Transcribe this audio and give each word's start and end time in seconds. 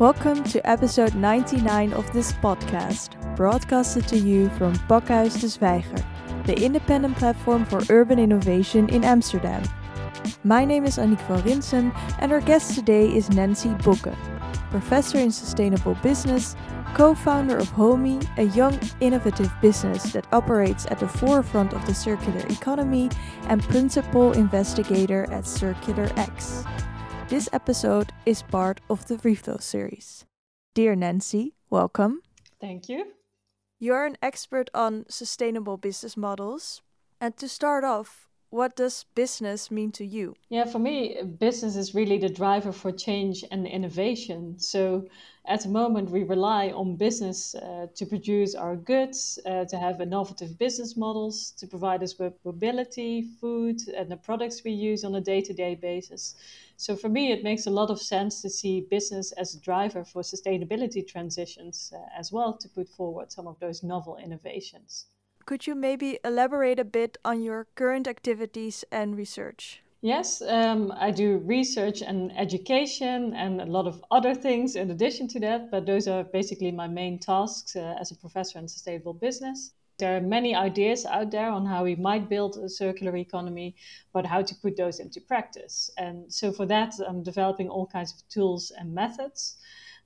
Welcome 0.00 0.44
to 0.44 0.66
episode 0.66 1.14
99 1.14 1.92
of 1.92 2.10
this 2.14 2.32
podcast, 2.32 3.36
broadcasted 3.36 4.08
to 4.08 4.16
you 4.16 4.48
from 4.56 4.72
Pakhuis 4.88 5.38
de 5.38 5.46
Zwijger, 5.46 6.02
the 6.46 6.58
independent 6.58 7.18
platform 7.18 7.66
for 7.66 7.82
urban 7.90 8.18
innovation 8.18 8.88
in 8.88 9.04
Amsterdam. 9.04 9.62
My 10.42 10.64
name 10.64 10.86
is 10.86 10.96
Annick 10.96 11.20
van 11.28 11.42
Rinsum, 11.42 11.94
and 12.18 12.32
our 12.32 12.40
guest 12.40 12.74
today 12.74 13.14
is 13.14 13.28
Nancy 13.28 13.68
Bocken, 13.84 14.16
professor 14.70 15.18
in 15.18 15.30
sustainable 15.30 15.96
business, 15.96 16.56
co 16.94 17.14
founder 17.14 17.58
of 17.58 17.68
HOMIE, 17.68 18.20
a 18.38 18.44
young, 18.44 18.80
innovative 19.00 19.52
business 19.60 20.14
that 20.14 20.26
operates 20.32 20.86
at 20.86 20.98
the 20.98 21.08
forefront 21.08 21.74
of 21.74 21.84
the 21.84 21.92
circular 21.92 22.40
economy, 22.48 23.10
and 23.48 23.62
principal 23.64 24.32
investigator 24.32 25.30
at 25.30 25.46
Circular 25.46 26.08
X. 26.16 26.64
This 27.30 27.48
episode 27.52 28.12
is 28.26 28.42
part 28.42 28.80
of 28.90 29.06
the 29.06 29.14
Reflow 29.18 29.62
series. 29.62 30.26
Dear 30.74 30.96
Nancy, 30.96 31.54
welcome. 31.70 32.22
Thank 32.60 32.88
you. 32.88 33.12
You're 33.78 34.04
an 34.04 34.16
expert 34.20 34.68
on 34.74 35.04
sustainable 35.08 35.76
business 35.76 36.16
models. 36.16 36.82
And 37.20 37.36
to 37.36 37.48
start 37.48 37.84
off, 37.84 38.26
what 38.50 38.76
does 38.76 39.04
business 39.14 39.70
mean 39.70 39.92
to 39.92 40.04
you? 40.04 40.34
Yeah, 40.48 40.64
for 40.64 40.80
me, 40.80 41.22
business 41.38 41.76
is 41.76 41.94
really 41.94 42.18
the 42.18 42.28
driver 42.28 42.72
for 42.72 42.90
change 42.90 43.44
and 43.52 43.66
innovation. 43.66 44.58
So 44.58 45.06
at 45.46 45.62
the 45.62 45.68
moment, 45.68 46.10
we 46.10 46.24
rely 46.24 46.70
on 46.70 46.96
business 46.96 47.54
uh, 47.54 47.86
to 47.94 48.06
produce 48.06 48.56
our 48.56 48.74
goods, 48.74 49.38
uh, 49.46 49.64
to 49.66 49.78
have 49.78 50.00
innovative 50.00 50.58
business 50.58 50.96
models, 50.96 51.52
to 51.52 51.66
provide 51.68 52.02
us 52.02 52.18
with 52.18 52.34
mobility, 52.44 53.22
food, 53.40 53.80
and 53.96 54.10
the 54.10 54.16
products 54.16 54.64
we 54.64 54.72
use 54.72 55.04
on 55.04 55.14
a 55.14 55.20
day 55.20 55.40
to 55.40 55.52
day 55.52 55.76
basis. 55.76 56.34
So 56.76 56.96
for 56.96 57.08
me, 57.08 57.30
it 57.30 57.44
makes 57.44 57.66
a 57.66 57.70
lot 57.70 57.90
of 57.90 58.00
sense 58.00 58.42
to 58.42 58.50
see 58.50 58.80
business 58.80 59.32
as 59.32 59.54
a 59.54 59.60
driver 59.60 60.04
for 60.04 60.22
sustainability 60.22 61.06
transitions 61.06 61.92
uh, 61.94 61.98
as 62.18 62.32
well 62.32 62.54
to 62.54 62.68
put 62.68 62.88
forward 62.88 63.30
some 63.30 63.46
of 63.46 63.60
those 63.60 63.82
novel 63.82 64.16
innovations. 64.16 65.06
Could 65.50 65.66
you 65.66 65.74
maybe 65.74 66.16
elaborate 66.24 66.78
a 66.78 66.84
bit 66.84 67.18
on 67.24 67.42
your 67.42 67.66
current 67.74 68.06
activities 68.06 68.84
and 68.92 69.16
research? 69.16 69.82
Yes, 70.00 70.40
um, 70.42 70.92
I 70.94 71.10
do 71.10 71.38
research 71.38 72.02
and 72.02 72.30
education 72.38 73.34
and 73.34 73.60
a 73.60 73.66
lot 73.66 73.88
of 73.88 74.00
other 74.12 74.32
things 74.32 74.76
in 74.76 74.92
addition 74.92 75.26
to 75.26 75.40
that, 75.40 75.72
but 75.72 75.86
those 75.86 76.06
are 76.06 76.22
basically 76.22 76.70
my 76.70 76.86
main 76.86 77.18
tasks 77.18 77.74
uh, 77.74 77.96
as 78.00 78.12
a 78.12 78.14
professor 78.14 78.60
in 78.60 78.68
sustainable 78.68 79.12
business. 79.12 79.72
There 79.98 80.16
are 80.16 80.20
many 80.20 80.54
ideas 80.54 81.04
out 81.04 81.32
there 81.32 81.50
on 81.50 81.66
how 81.66 81.82
we 81.82 81.96
might 81.96 82.28
build 82.28 82.56
a 82.56 82.68
circular 82.68 83.16
economy, 83.16 83.74
but 84.12 84.26
how 84.26 84.42
to 84.42 84.54
put 84.54 84.76
those 84.76 85.00
into 85.00 85.20
practice. 85.20 85.90
And 85.98 86.32
so 86.32 86.52
for 86.52 86.66
that, 86.66 86.94
I'm 87.04 87.24
developing 87.24 87.68
all 87.68 87.88
kinds 87.88 88.12
of 88.12 88.28
tools 88.28 88.70
and 88.78 88.94
methods. 88.94 89.56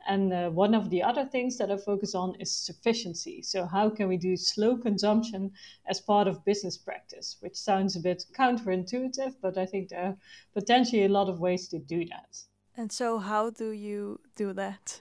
And 0.07 0.33
uh, 0.33 0.51
one 0.51 0.75
of 0.75 0.91
the 0.91 1.03
other 1.03 1.25
things 1.25 1.57
that 1.59 1.71
I 1.71 1.77
focus 1.77 2.15
on 2.15 2.35
is 2.41 2.51
sufficiency. 2.51 3.43
So, 3.43 3.67
how 3.67 3.91
can 3.91 4.09
we 4.09 4.17
do 4.17 4.37
slow 4.37 4.77
consumption 4.77 5.53
as 5.87 6.01
part 6.01 6.29
of 6.29 6.45
business 6.45 6.77
practice, 6.77 7.37
which 7.41 7.57
sounds 7.57 7.97
a 7.97 8.01
bit 8.01 8.25
counterintuitive, 8.33 9.35
but 9.41 9.57
I 9.59 9.67
think 9.67 9.89
there 9.89 10.05
are 10.05 10.17
potentially 10.53 11.05
a 11.05 11.09
lot 11.09 11.29
of 11.29 11.41
ways 11.41 11.69
to 11.69 11.79
do 11.79 12.05
that. 12.07 12.39
And 12.77 12.91
so, 12.91 13.19
how 13.19 13.51
do 13.51 13.71
you 13.71 14.21
do 14.37 14.53
that? 14.53 15.01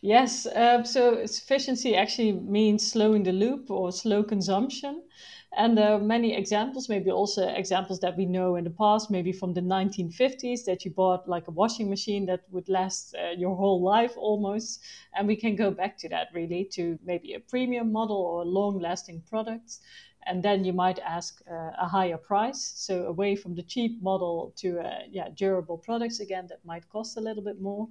Yes, 0.00 0.46
uh, 0.46 0.84
so 0.84 1.26
sufficiency 1.26 1.96
actually 1.96 2.32
means 2.32 2.86
slowing 2.86 3.24
the 3.24 3.32
loop 3.32 3.70
or 3.70 3.90
slow 3.90 4.22
consumption. 4.22 5.02
And 5.56 5.78
there 5.78 5.92
are 5.94 5.98
many 5.98 6.36
examples, 6.36 6.88
maybe 6.88 7.10
also 7.10 7.48
examples 7.48 8.00
that 8.00 8.16
we 8.16 8.26
know 8.26 8.56
in 8.56 8.64
the 8.64 8.70
past, 8.70 9.10
maybe 9.10 9.32
from 9.32 9.54
the 9.54 9.62
1950s, 9.62 10.64
that 10.66 10.84
you 10.84 10.90
bought 10.90 11.26
like 11.26 11.48
a 11.48 11.52
washing 11.52 11.88
machine 11.88 12.26
that 12.26 12.42
would 12.50 12.68
last 12.68 13.14
uh, 13.14 13.30
your 13.30 13.56
whole 13.56 13.82
life 13.82 14.12
almost. 14.16 14.82
And 15.14 15.26
we 15.26 15.36
can 15.36 15.56
go 15.56 15.70
back 15.70 15.96
to 15.98 16.08
that 16.10 16.28
really 16.34 16.64
to 16.72 16.98
maybe 17.02 17.32
a 17.32 17.40
premium 17.40 17.90
model 17.92 18.16
or 18.16 18.44
long 18.44 18.78
lasting 18.78 19.22
products. 19.26 19.80
And 20.26 20.42
then 20.42 20.64
you 20.64 20.74
might 20.74 20.98
ask 20.98 21.40
uh, 21.50 21.70
a 21.78 21.88
higher 21.88 22.18
price. 22.18 22.74
So 22.76 23.06
away 23.06 23.34
from 23.34 23.54
the 23.54 23.62
cheap 23.62 24.02
model 24.02 24.52
to 24.58 24.80
uh, 24.80 24.98
yeah, 25.10 25.28
durable 25.34 25.78
products 25.78 26.20
again 26.20 26.46
that 26.50 26.62
might 26.66 26.88
cost 26.90 27.16
a 27.16 27.22
little 27.22 27.42
bit 27.42 27.58
more. 27.58 27.88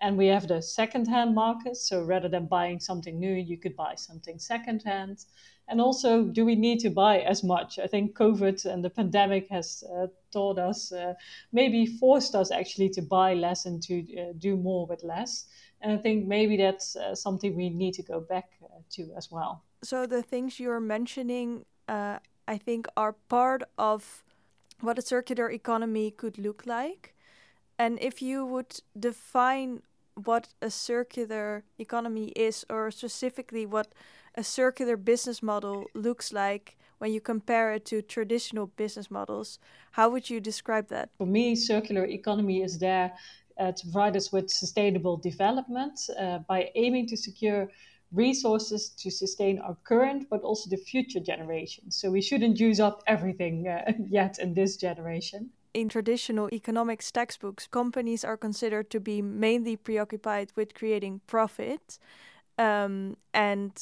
And 0.00 0.16
we 0.16 0.26
have 0.28 0.48
the 0.48 0.62
second-hand 0.62 1.34
market. 1.34 1.76
So 1.76 2.02
rather 2.02 2.28
than 2.28 2.46
buying 2.46 2.80
something 2.80 3.18
new, 3.18 3.34
you 3.34 3.58
could 3.58 3.76
buy 3.76 3.94
something 3.96 4.38
second-hand. 4.38 5.26
And 5.66 5.80
also, 5.80 6.24
do 6.24 6.44
we 6.44 6.56
need 6.56 6.80
to 6.80 6.90
buy 6.90 7.20
as 7.20 7.42
much? 7.42 7.78
I 7.78 7.86
think 7.86 8.14
COVID 8.14 8.66
and 8.66 8.84
the 8.84 8.90
pandemic 8.90 9.48
has 9.48 9.82
uh, 9.90 10.08
taught 10.30 10.58
us, 10.58 10.92
uh, 10.92 11.14
maybe 11.52 11.86
forced 11.86 12.34
us 12.34 12.50
actually 12.50 12.90
to 12.90 13.02
buy 13.02 13.34
less 13.34 13.64
and 13.64 13.82
to 13.84 14.00
uh, 14.00 14.32
do 14.38 14.56
more 14.56 14.86
with 14.86 15.02
less. 15.02 15.46
And 15.80 15.92
I 15.92 15.96
think 15.96 16.26
maybe 16.26 16.56
that's 16.56 16.96
uh, 16.96 17.14
something 17.14 17.56
we 17.56 17.70
need 17.70 17.94
to 17.94 18.02
go 18.02 18.20
back 18.20 18.50
uh, 18.62 18.80
to 18.90 19.10
as 19.16 19.30
well. 19.30 19.62
So 19.82 20.06
the 20.06 20.22
things 20.22 20.60
you're 20.60 20.80
mentioning, 20.80 21.64
I 21.88 22.58
think, 22.58 22.86
are 22.96 23.12
part 23.28 23.62
of 23.78 24.22
what 24.80 24.98
a 24.98 25.02
circular 25.02 25.50
economy 25.50 26.10
could 26.10 26.38
look 26.38 26.66
like. 26.66 27.14
And 27.78 27.98
if 28.00 28.22
you 28.22 28.46
would 28.46 28.80
define 28.98 29.82
what 30.14 30.48
a 30.62 30.70
circular 30.70 31.64
economy 31.78 32.28
is, 32.36 32.64
or 32.70 32.90
specifically 32.90 33.66
what 33.66 33.92
a 34.34 34.44
circular 34.44 34.96
business 34.96 35.42
model 35.42 35.86
looks 35.94 36.32
like 36.32 36.76
when 36.98 37.12
you 37.12 37.20
compare 37.20 37.72
it 37.72 37.84
to 37.86 38.02
traditional 38.02 38.66
business 38.66 39.10
models, 39.10 39.58
how 39.92 40.08
would 40.08 40.30
you 40.30 40.40
describe 40.40 40.88
that? 40.88 41.10
For 41.18 41.26
me, 41.26 41.54
circular 41.54 42.04
economy 42.04 42.62
is 42.62 42.78
there 42.78 43.12
uh, 43.58 43.72
to 43.72 43.82
provide 43.82 44.16
us 44.16 44.32
with 44.32 44.50
sustainable 44.50 45.16
development 45.16 46.00
uh, 46.18 46.38
by 46.48 46.70
aiming 46.74 47.06
to 47.08 47.16
secure 47.16 47.68
resources 48.12 48.90
to 48.90 49.10
sustain 49.10 49.58
our 49.58 49.76
current 49.84 50.26
but 50.30 50.40
also 50.42 50.70
the 50.70 50.76
future 50.76 51.20
generations. 51.20 51.96
So 52.00 52.10
we 52.10 52.22
shouldn't 52.22 52.58
use 52.58 52.80
up 52.80 53.02
everything 53.06 53.68
uh, 53.68 53.92
yet 54.08 54.38
in 54.38 54.54
this 54.54 54.76
generation 54.76 55.50
in 55.74 55.88
traditional 55.88 56.48
economics 56.52 57.10
textbooks, 57.10 57.66
companies 57.66 58.24
are 58.24 58.36
considered 58.36 58.88
to 58.90 59.00
be 59.00 59.20
mainly 59.20 59.76
preoccupied 59.76 60.52
with 60.56 60.72
creating 60.74 61.20
profit. 61.26 61.98
Um, 62.56 63.16
and 63.34 63.72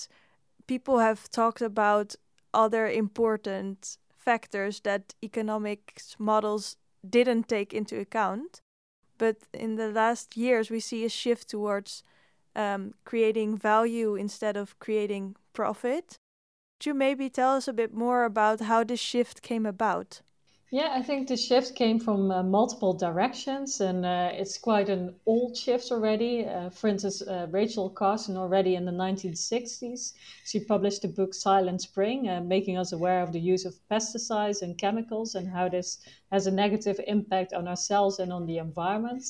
people 0.66 0.98
have 0.98 1.30
talked 1.30 1.60
about 1.60 2.16
other 2.54 2.88
important 2.88 3.98
factors 4.16 4.80
that 4.80 5.14
economics 5.22 6.16
models 6.19 6.76
didn't 7.08 7.48
take 7.48 7.75
into 7.75 8.00
account. 8.00 8.60
But 9.19 9.36
in 9.53 9.76
the 9.76 9.91
last 9.91 10.36
years, 10.36 10.70
we 10.70 10.80
see 10.80 11.04
a 11.04 11.09
shift 11.09 11.48
towards 11.48 12.03
um, 12.56 12.94
creating 13.04 13.59
value 13.59 14.14
instead 14.14 14.56
of 14.56 14.78
creating 14.78 15.36
profit. 15.53 16.16
Could 16.80 16.86
you 16.86 16.94
maybe 16.94 17.28
tell 17.28 17.54
us 17.56 17.69
a 17.69 17.72
bit 17.72 17.92
more 17.92 18.24
about 18.24 18.60
how 18.60 18.82
this 18.82 19.00
shift 19.00 19.42
came 19.42 19.66
about? 19.66 20.22
Yeah, 20.75 20.88
I 20.94 21.03
think 21.03 21.28
the 21.28 21.37
shift 21.37 21.75
came 21.75 22.00
from 22.00 22.31
uh, 22.31 22.43
multiple 22.43 22.94
directions, 22.94 23.83
and 23.83 24.06
uh, 24.06 24.31
it's 24.33 24.56
quite 24.56 24.88
an 24.88 25.15
old 25.27 25.55
shift 25.55 25.93
already. 25.93 26.47
Uh, 26.47 26.71
for 26.71 26.88
instance, 26.88 27.21
uh, 27.21 27.47
Rachel 27.50 27.91
Carson, 27.91 28.38
already 28.38 28.75
in 28.75 28.87
the 28.87 28.91
1960s, 28.93 30.15
she 30.47 30.60
published 30.60 31.03
the 31.03 31.09
book 31.09 31.34
Silent 31.34 31.83
Spring, 31.83 32.27
uh, 32.27 32.41
making 32.41 32.78
us 32.78 32.93
aware 32.93 33.22
of 33.22 33.33
the 33.33 33.38
use 33.38 33.66
of 33.66 33.75
pesticides 33.91 34.62
and 34.62 34.78
chemicals 34.78 35.34
and 35.34 35.47
how 35.47 35.69
this 35.69 35.99
has 36.31 36.47
a 36.47 36.50
negative 36.50 36.99
impact 37.06 37.53
on 37.53 37.69
ourselves 37.69 38.19
and 38.19 38.33
on 38.33 38.47
the 38.47 38.56
environment. 38.56 39.22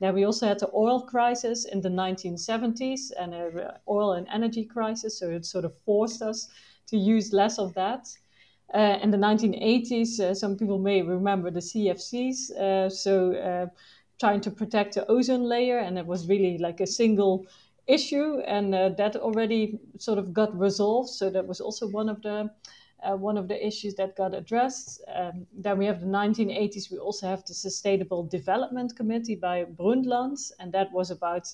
Then 0.00 0.14
we 0.14 0.24
also 0.24 0.46
had 0.46 0.58
the 0.58 0.70
oil 0.72 1.02
crisis 1.02 1.66
in 1.66 1.82
the 1.82 1.90
1970s 1.90 3.12
and 3.20 3.34
an 3.34 3.72
oil 3.86 4.12
and 4.12 4.26
energy 4.32 4.64
crisis, 4.64 5.18
so 5.18 5.28
it 5.28 5.44
sort 5.44 5.66
of 5.66 5.74
forced 5.84 6.22
us 6.22 6.48
to 6.86 6.96
use 6.96 7.34
less 7.34 7.58
of 7.58 7.74
that. 7.74 8.08
Uh, 8.74 8.98
in 9.02 9.10
the 9.10 9.16
1980s, 9.16 10.20
uh, 10.20 10.34
some 10.34 10.56
people 10.56 10.78
may 10.78 11.00
remember 11.00 11.50
the 11.50 11.60
CFCs. 11.60 12.50
Uh, 12.50 12.90
so, 12.90 13.32
uh, 13.34 13.66
trying 14.20 14.42
to 14.42 14.50
protect 14.50 14.94
the 14.94 15.06
ozone 15.10 15.44
layer, 15.44 15.78
and 15.78 15.96
it 15.96 16.04
was 16.04 16.28
really 16.28 16.58
like 16.58 16.80
a 16.80 16.86
single 16.86 17.46
issue, 17.86 18.40
and 18.40 18.74
that 18.74 19.16
already 19.16 19.78
sort 19.96 20.18
of 20.18 20.34
got 20.34 20.58
resolved. 20.58 21.08
So 21.08 21.30
that 21.30 21.46
was 21.46 21.60
also 21.60 21.88
one 21.88 22.08
of 22.08 22.20
the 22.22 22.50
one 23.16 23.38
of 23.38 23.46
the 23.46 23.64
issues 23.64 23.94
that 23.94 24.16
got 24.16 24.34
addressed. 24.34 25.00
Um, 25.14 25.46
then 25.56 25.78
we 25.78 25.86
have 25.86 26.00
the 26.00 26.06
1980s. 26.06 26.90
We 26.90 26.98
also 26.98 27.28
have 27.28 27.44
the 27.44 27.54
Sustainable 27.54 28.24
Development 28.24 28.94
Committee 28.96 29.36
by 29.36 29.64
Brundtland, 29.64 30.50
and 30.58 30.72
that 30.72 30.92
was 30.92 31.12
about 31.12 31.46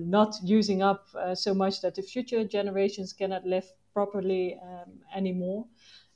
not 0.00 0.34
using 0.42 0.82
up 0.82 1.06
so 1.34 1.54
much 1.54 1.82
that 1.82 1.94
the 1.94 2.02
future 2.02 2.42
generations 2.42 3.12
cannot 3.12 3.46
live 3.46 3.70
properly 3.92 4.58
um, 4.62 4.92
anymore. 5.14 5.66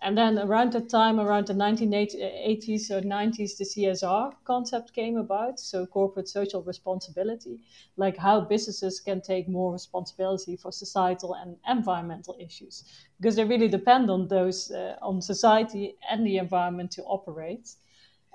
And 0.00 0.16
then 0.16 0.38
around 0.38 0.72
that 0.72 0.88
time, 0.88 1.18
around 1.18 1.46
the 1.48 1.54
1980s 1.54 2.90
or 2.90 3.00
90s, 3.00 3.56
the 3.56 3.64
CSR 3.64 4.32
concept 4.44 4.92
came 4.92 5.16
about. 5.16 5.58
So 5.58 5.86
corporate 5.86 6.28
social 6.28 6.62
responsibility, 6.62 7.60
like 7.96 8.16
how 8.18 8.40
businesses 8.42 9.00
can 9.00 9.20
take 9.20 9.48
more 9.48 9.72
responsibility 9.72 10.56
for 10.56 10.70
societal 10.72 11.34
and 11.34 11.56
environmental 11.68 12.36
issues, 12.38 12.84
because 13.18 13.36
they 13.36 13.44
really 13.44 13.68
depend 13.68 14.10
on 14.10 14.28
those, 14.28 14.70
uh, 14.70 14.96
on 15.02 15.20
society 15.22 15.96
and 16.10 16.26
the 16.26 16.38
environment 16.38 16.90
to 16.92 17.02
operate. 17.04 17.74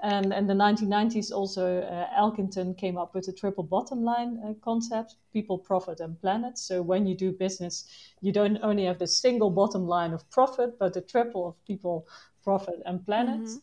And 0.04 0.34
in 0.34 0.48
the 0.48 0.54
1990s, 0.54 1.32
also 1.32 1.82
uh, 1.82 2.08
Elkington 2.20 2.76
came 2.76 2.98
up 2.98 3.14
with 3.14 3.28
the 3.28 3.34
triple 3.34 3.64
bottom 3.64 4.04
line 4.04 4.42
uh, 4.44 4.54
concept 4.64 5.16
people, 5.32 5.60
profit, 5.60 6.00
and 6.00 6.20
planet. 6.20 6.58
So 6.58 6.82
when 6.82 7.06
you 7.06 7.16
do 7.16 7.32
business, 7.32 7.86
you 8.20 8.32
don't 8.32 8.58
only 8.64 8.86
have 8.86 8.98
the 8.98 9.08
single 9.08 9.52
bottom 9.52 9.88
line 9.88 10.14
of 10.14 10.28
profit, 10.32 10.80
but 10.80 10.94
the 10.94 11.02
triple 11.02 11.48
of 11.48 11.66
people, 11.66 12.08
profit, 12.44 12.82
and 12.86 13.06
planet. 13.06 13.42
Mm-hmm. 13.42 13.58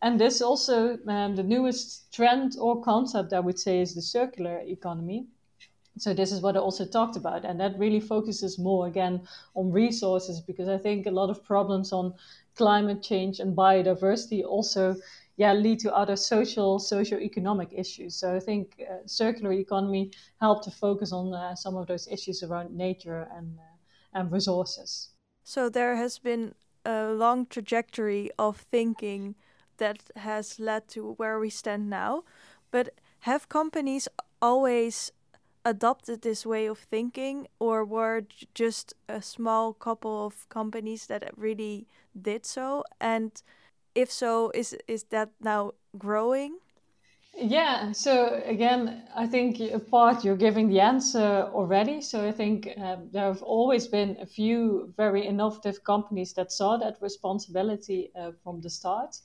And 0.00 0.18
this 0.18 0.40
also, 0.40 0.98
um, 1.06 1.36
the 1.36 1.42
newest 1.42 2.12
trend 2.12 2.56
or 2.58 2.82
concept, 2.82 3.32
I 3.32 3.40
would 3.40 3.58
say, 3.58 3.80
is 3.80 3.94
the 3.94 4.02
circular 4.02 4.60
economy. 4.64 5.26
So 5.98 6.14
this 6.14 6.32
is 6.32 6.40
what 6.40 6.56
I 6.56 6.60
also 6.60 6.86
talked 6.86 7.16
about, 7.16 7.44
and 7.44 7.60
that 7.60 7.78
really 7.78 8.00
focuses 8.00 8.58
more 8.58 8.86
again 8.86 9.28
on 9.54 9.70
resources 9.70 10.40
because 10.40 10.66
I 10.66 10.78
think 10.78 11.06
a 11.06 11.10
lot 11.10 11.28
of 11.28 11.44
problems 11.44 11.92
on 11.92 12.14
climate 12.56 13.02
change 13.02 13.40
and 13.40 13.56
biodiversity 13.56 14.42
also 14.42 14.96
yeah 15.36 15.52
lead 15.52 15.78
to 15.80 15.94
other 15.94 16.16
social 16.16 16.78
socio-economic 16.78 17.72
issues. 17.72 18.16
So 18.16 18.36
i 18.36 18.40
think 18.40 18.80
uh, 18.80 19.06
circular 19.06 19.52
economy 19.52 20.10
helped 20.40 20.64
to 20.64 20.70
focus 20.70 21.12
on 21.12 21.32
uh, 21.34 21.54
some 21.54 21.76
of 21.76 21.86
those 21.86 22.08
issues 22.08 22.42
around 22.42 22.74
nature 22.76 23.28
and 23.36 23.58
uh, 23.58 24.18
and 24.18 24.30
resources. 24.32 25.10
So 25.44 25.68
there 25.68 25.96
has 25.96 26.18
been 26.18 26.54
a 26.84 27.12
long 27.12 27.46
trajectory 27.46 28.30
of 28.38 28.56
thinking 28.70 29.34
that 29.78 29.98
has 30.16 30.60
led 30.60 30.88
to 30.88 31.12
where 31.14 31.38
we 31.38 31.50
stand 31.50 31.90
now. 31.90 32.24
But 32.70 32.90
have 33.20 33.48
companies 33.48 34.08
always 34.40 35.12
adopted 35.64 36.22
this 36.22 36.44
way 36.44 36.66
of 36.66 36.78
thinking 36.78 37.46
or 37.58 37.84
were 37.84 38.22
just 38.54 38.94
a 39.08 39.22
small 39.22 39.72
couple 39.72 40.26
of 40.26 40.48
companies 40.48 41.06
that 41.06 41.30
really 41.36 41.86
did 42.20 42.44
so? 42.44 42.84
And 43.00 43.42
if 43.94 44.10
so, 44.12 44.50
is 44.54 44.76
is 44.88 45.04
that 45.10 45.30
now 45.40 45.72
growing? 45.98 46.58
Yeah, 47.34 47.92
so 47.92 48.42
again, 48.44 49.08
I 49.14 49.26
think 49.26 49.58
a 49.60 49.78
part 49.78 50.22
you're 50.22 50.36
giving 50.36 50.68
the 50.68 50.80
answer 50.80 51.48
already. 51.52 52.02
So 52.02 52.28
I 52.28 52.32
think 52.32 52.68
um, 52.76 53.08
there 53.10 53.24
have 53.24 53.42
always 53.42 53.86
been 53.88 54.18
a 54.20 54.26
few 54.26 54.92
very 54.96 55.26
innovative 55.26 55.82
companies 55.82 56.34
that 56.34 56.52
saw 56.52 56.76
that 56.76 57.00
responsibility 57.00 58.12
uh, 58.14 58.32
from 58.44 58.60
the 58.60 58.68
start. 58.68 59.16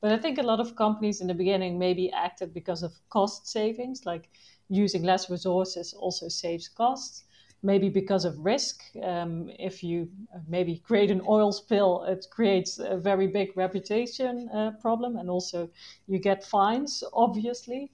But 0.00 0.12
I 0.12 0.18
think 0.18 0.38
a 0.38 0.42
lot 0.42 0.60
of 0.60 0.76
companies 0.76 1.20
in 1.20 1.26
the 1.26 1.34
beginning 1.34 1.78
maybe 1.78 2.12
acted 2.12 2.54
because 2.54 2.84
of 2.84 2.92
cost 3.08 3.48
savings, 3.48 4.06
like 4.06 4.30
using 4.68 5.02
less 5.02 5.28
resources 5.28 5.92
also 5.92 6.28
saves 6.28 6.68
costs 6.68 7.24
maybe 7.62 7.88
because 7.88 8.24
of 8.24 8.38
risk. 8.38 8.82
Um, 9.02 9.50
if 9.58 9.82
you 9.82 10.08
maybe 10.48 10.78
create 10.78 11.10
an 11.10 11.22
oil 11.28 11.52
spill, 11.52 12.04
it 12.04 12.26
creates 12.30 12.78
a 12.78 12.96
very 12.96 13.26
big 13.26 13.56
reputation 13.56 14.48
uh, 14.50 14.72
problem, 14.80 15.16
and 15.16 15.28
also 15.30 15.68
you 16.06 16.18
get 16.18 16.44
fines, 16.44 17.02
obviously. 17.12 17.90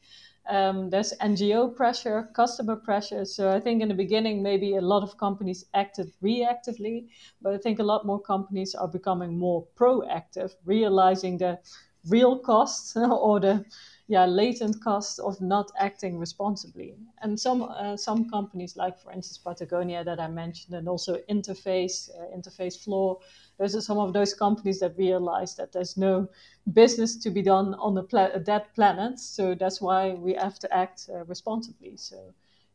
Um, 0.48 0.90
there's 0.90 1.12
NGO 1.20 1.68
pressure, 1.68 2.28
customer 2.34 2.74
pressure. 2.76 3.24
So 3.24 3.50
I 3.50 3.60
think 3.60 3.80
in 3.80 3.88
the 3.88 3.94
beginning, 3.94 4.42
maybe 4.42 4.74
a 4.74 4.80
lot 4.80 5.02
of 5.02 5.16
companies 5.16 5.66
acted 5.72 6.12
reactively, 6.22 7.06
but 7.40 7.54
I 7.54 7.58
think 7.58 7.78
a 7.78 7.84
lot 7.84 8.04
more 8.04 8.20
companies 8.20 8.74
are 8.74 8.88
becoming 8.88 9.38
more 9.38 9.64
proactive, 9.76 10.52
realizing 10.64 11.38
the 11.38 11.60
real 12.08 12.38
costs 12.38 12.96
or 12.96 13.38
the 13.38 13.64
yeah 14.12 14.26
latent 14.26 14.76
cost 14.84 15.18
of 15.20 15.40
not 15.40 15.72
acting 15.78 16.18
responsibly. 16.18 16.94
And 17.22 17.40
some 17.40 17.62
uh, 17.62 17.96
some 17.96 18.28
companies, 18.28 18.76
like 18.76 18.98
for 18.98 19.10
instance 19.10 19.38
Patagonia 19.38 20.04
that 20.04 20.20
I 20.20 20.28
mentioned, 20.28 20.74
and 20.76 20.86
also 20.86 21.12
Interface, 21.30 22.10
uh, 22.10 22.36
Interface 22.36 22.76
Floor, 22.84 23.18
those 23.58 23.74
are 23.74 23.80
some 23.80 23.98
of 23.98 24.12
those 24.12 24.34
companies 24.34 24.80
that 24.80 24.98
realize 24.98 25.54
that 25.56 25.72
there's 25.72 25.96
no 25.96 26.28
business 26.72 27.16
to 27.22 27.30
be 27.30 27.42
done 27.42 27.74
on 27.74 27.96
a, 27.96 28.02
pla- 28.02 28.60
planet. 28.74 29.18
So 29.18 29.54
that's 29.54 29.80
why 29.80 30.10
we 30.26 30.34
have 30.34 30.58
to 30.58 30.68
act 30.82 31.08
uh, 31.08 31.24
responsibly. 31.24 31.96
So 31.96 32.18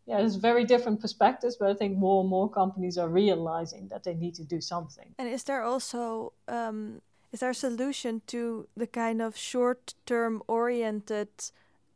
yeah, 0.08 0.26
it's 0.26 0.36
very 0.36 0.66
different 0.66 1.02
perspectives, 1.02 1.58
but 1.60 1.70
I 1.70 1.76
think 1.76 1.98
more 1.98 2.22
and 2.22 2.30
more 2.30 2.50
companies 2.50 2.98
are 2.98 3.10
realizing 3.10 3.90
that 3.90 4.04
they 4.04 4.16
need 4.16 4.36
to 4.36 4.44
do 4.44 4.60
something. 4.62 5.14
And 5.20 5.30
is 5.30 5.44
there 5.44 5.62
also 5.62 6.34
um, 6.48 7.02
is 7.32 7.40
there 7.40 7.50
a 7.50 7.56
solution 7.56 8.22
to 8.28 8.68
the 8.76 8.88
kind 8.88 9.22
of 9.22 9.36
short 9.36 9.94
term 10.06 10.42
oriented 10.48 11.30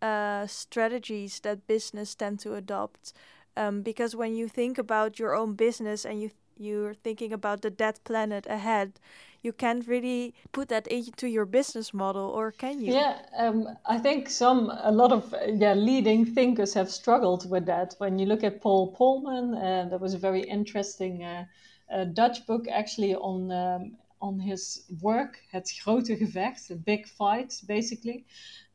uh, 0.01 0.47
strategies 0.47 1.39
that 1.41 1.67
business 1.67 2.15
tend 2.15 2.39
to 2.39 2.55
adopt? 2.55 3.13
Um, 3.57 3.81
because 3.81 4.15
when 4.15 4.35
you 4.35 4.47
think 4.47 4.77
about 4.77 5.19
your 5.19 5.35
own 5.35 5.53
business 5.55 6.05
and 6.05 6.21
you 6.21 6.31
you're 6.57 6.93
thinking 6.93 7.33
about 7.33 7.61
the 7.61 7.71
dead 7.71 7.99
planet 8.03 8.45
ahead, 8.47 8.99
you 9.41 9.51
can't 9.51 9.87
really 9.87 10.35
put 10.51 10.69
that 10.69 10.85
into 10.87 11.27
your 11.27 11.45
business 11.45 11.93
model, 11.93 12.29
or 12.29 12.51
can 12.51 12.79
you? 12.79 12.93
Yeah, 12.93 13.17
um, 13.35 13.67
I 13.85 13.97
think 13.97 14.29
some 14.29 14.71
a 14.83 14.91
lot 14.91 15.11
of 15.11 15.33
yeah 15.47 15.73
leading 15.73 16.25
thinkers 16.25 16.73
have 16.75 16.91
struggled 16.91 17.49
with 17.49 17.65
that. 17.65 17.95
When 17.97 18.19
you 18.19 18.27
look 18.27 18.43
at 18.43 18.61
Paul 18.61 18.93
Polman, 18.93 19.55
uh, 19.55 19.89
there 19.89 19.97
was 19.97 20.13
a 20.13 20.19
very 20.19 20.41
interesting 20.41 21.23
uh, 21.23 21.45
uh, 21.91 22.03
Dutch 22.05 22.45
book 22.45 22.67
actually 22.69 23.15
on 23.15 23.51
um, 23.51 23.97
on 24.21 24.39
his 24.39 24.85
work, 25.01 25.43
Het 25.49 25.79
Grote 25.83 26.15
Gevecht, 26.15 26.69
a 26.69 26.75
big 26.75 27.07
fight, 27.07 27.61
basically. 27.65 28.25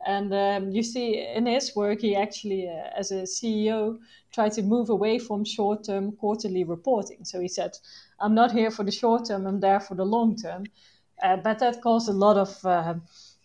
And 0.07 0.33
um, 0.33 0.71
you 0.71 0.83
see 0.83 1.19
in 1.35 1.47
his 1.47 1.75
work, 1.75 2.01
he 2.01 2.17
actually, 2.17 2.69
uh, 2.69 2.99
as 2.99 3.11
a 3.13 3.23
CEO, 3.23 3.99
tried 4.33 4.53
to 4.53 4.63
move 4.63 4.91
away 4.91 5.19
from 5.19 5.45
short 5.45 5.85
term 5.85 6.13
quarterly 6.13 6.65
reporting. 6.65 7.25
So 7.25 7.41
he 7.41 7.49
said, 7.49 7.79
I'm 8.21 8.35
not 8.35 8.53
here 8.53 8.71
for 8.71 8.85
the 8.85 8.93
short 8.93 9.27
term, 9.27 9.47
I'm 9.47 9.61
there 9.61 9.81
for 9.81 9.95
the 9.95 10.05
long 10.05 10.37
term. 10.37 10.65
Uh, 11.23 11.37
but 11.37 11.59
that 11.61 11.81
caused 11.81 12.09
a 12.09 12.13
lot 12.13 12.37
of, 12.37 12.65
uh, 12.65 12.95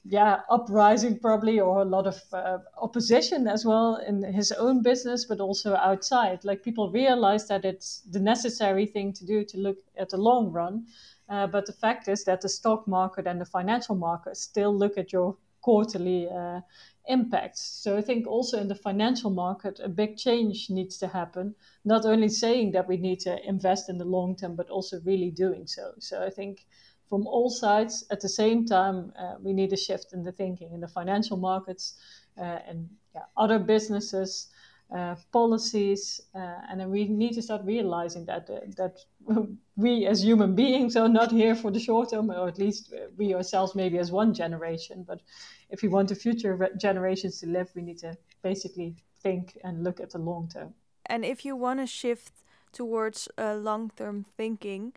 yeah, 0.04 0.42
uprising 0.50 1.20
probably, 1.20 1.60
or 1.60 1.82
a 1.82 1.86
lot 1.86 2.08
of 2.08 2.22
uh, 2.34 2.58
opposition 2.82 3.48
as 3.48 3.64
well 3.64 3.96
in 3.96 4.24
his 4.24 4.52
own 4.52 4.82
business, 4.82 5.26
but 5.26 5.40
also 5.40 5.76
outside. 5.76 6.44
Like 6.44 6.64
people 6.64 6.92
realized 6.92 7.48
that 7.48 7.64
it's 7.64 8.02
the 8.10 8.20
necessary 8.20 8.86
thing 8.88 9.14
to 9.14 9.26
do 9.26 9.46
to 9.46 9.58
look 9.58 9.78
at 9.98 10.10
the 10.10 10.18
long 10.18 10.52
run 10.52 10.86
uh, 11.32 11.48
but 11.48 11.66
the 11.66 11.74
fact 11.74 12.10
is 12.10 12.26
that 12.26 12.42
the 12.42 12.50
stock 12.50 12.88
market 12.88 13.26
and 13.26 13.40
the 13.40 13.46
financial 13.46 13.96
market 13.96 14.36
still 14.36 14.78
look 14.78 14.98
at 14.98 15.14
your 15.14 15.38
quarterly 15.62 16.28
uh, 16.30 16.60
impacts. 17.08 17.62
So 17.62 17.98
I 17.98 18.02
think 18.02 18.28
also 18.28 18.60
in 18.60 18.68
the 18.68 18.76
financial 18.76 19.30
market, 19.30 19.80
a 19.82 19.88
big 19.88 20.18
change 20.18 20.70
needs 20.70 20.98
to 20.98 21.08
happen. 21.08 21.56
Not 21.86 22.06
only 22.06 22.28
saying 22.28 22.74
that 22.74 22.88
we 22.88 22.98
need 22.98 23.22
to 23.22 23.48
invest 23.48 23.90
in 23.90 23.98
the 23.98 24.06
long 24.06 24.36
term, 24.36 24.56
but 24.56 24.70
also 24.70 25.00
really 25.06 25.32
doing 25.32 25.68
so. 25.68 25.94
So 26.00 26.22
I 26.22 26.30
think 26.30 26.66
from 27.08 27.26
all 27.28 27.50
sides 27.50 28.06
at 28.12 28.20
the 28.20 28.30
same 28.30 28.66
time, 28.66 29.14
uh, 29.18 29.36
we 29.42 29.54
need 29.54 29.72
a 29.72 29.78
shift 29.78 30.14
in 30.14 30.24
the 30.24 30.32
thinking 30.34 30.74
in 30.74 30.82
the 30.82 30.88
financial 30.88 31.38
markets 31.38 31.96
uh, 32.38 32.60
and 32.68 32.90
yeah, 33.16 33.24
other 33.38 33.60
businesses 33.60 34.48
uh, 34.92 35.16
policies, 35.32 36.20
uh, 36.36 36.58
and 36.70 36.80
then 36.80 36.90
we 36.90 37.06
need 37.08 37.34
to 37.34 37.42
start 37.42 37.62
realizing 37.64 38.26
that 38.26 38.50
uh, 38.50 38.60
that 38.76 38.98
we 39.78 40.06
as 40.06 40.22
human 40.22 40.54
beings 40.54 40.98
are 40.98 41.08
not 41.08 41.32
here 41.32 41.56
for 41.56 41.72
the 41.72 41.80
short 41.80 42.10
term, 42.10 42.30
or 42.30 42.48
at 42.48 42.58
least 42.58 42.94
we 43.18 43.34
ourselves 43.34 43.74
maybe 43.74 43.98
as 43.98 44.12
one 44.12 44.34
generation. 44.34 45.06
But 45.08 45.22
if 45.70 45.82
we 45.82 45.88
want 45.88 46.10
the 46.10 46.16
future 46.16 46.70
generations 46.78 47.40
to 47.40 47.48
live, 47.48 47.70
we 47.74 47.82
need 47.82 48.00
to 48.00 48.18
basically 48.42 48.96
think 49.24 49.58
and 49.64 49.82
look 49.82 50.02
at 50.02 50.10
the 50.12 50.20
long 50.20 50.50
term. 50.50 50.74
And 51.06 51.24
if 51.24 51.46
you 51.46 51.56
want 51.56 51.80
to 51.80 51.88
shift 51.88 52.34
towards 52.74 53.30
long 53.38 53.92
term 53.96 54.26
thinking, 54.36 54.92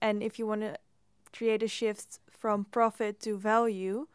and 0.00 0.22
if 0.22 0.38
you 0.38 0.46
want 0.46 0.60
to 0.60 0.76
create 1.32 1.64
a 1.64 1.68
shift 1.68 2.20
from 2.30 2.66
profit 2.66 3.18
to 3.20 3.36
value, 3.36 4.06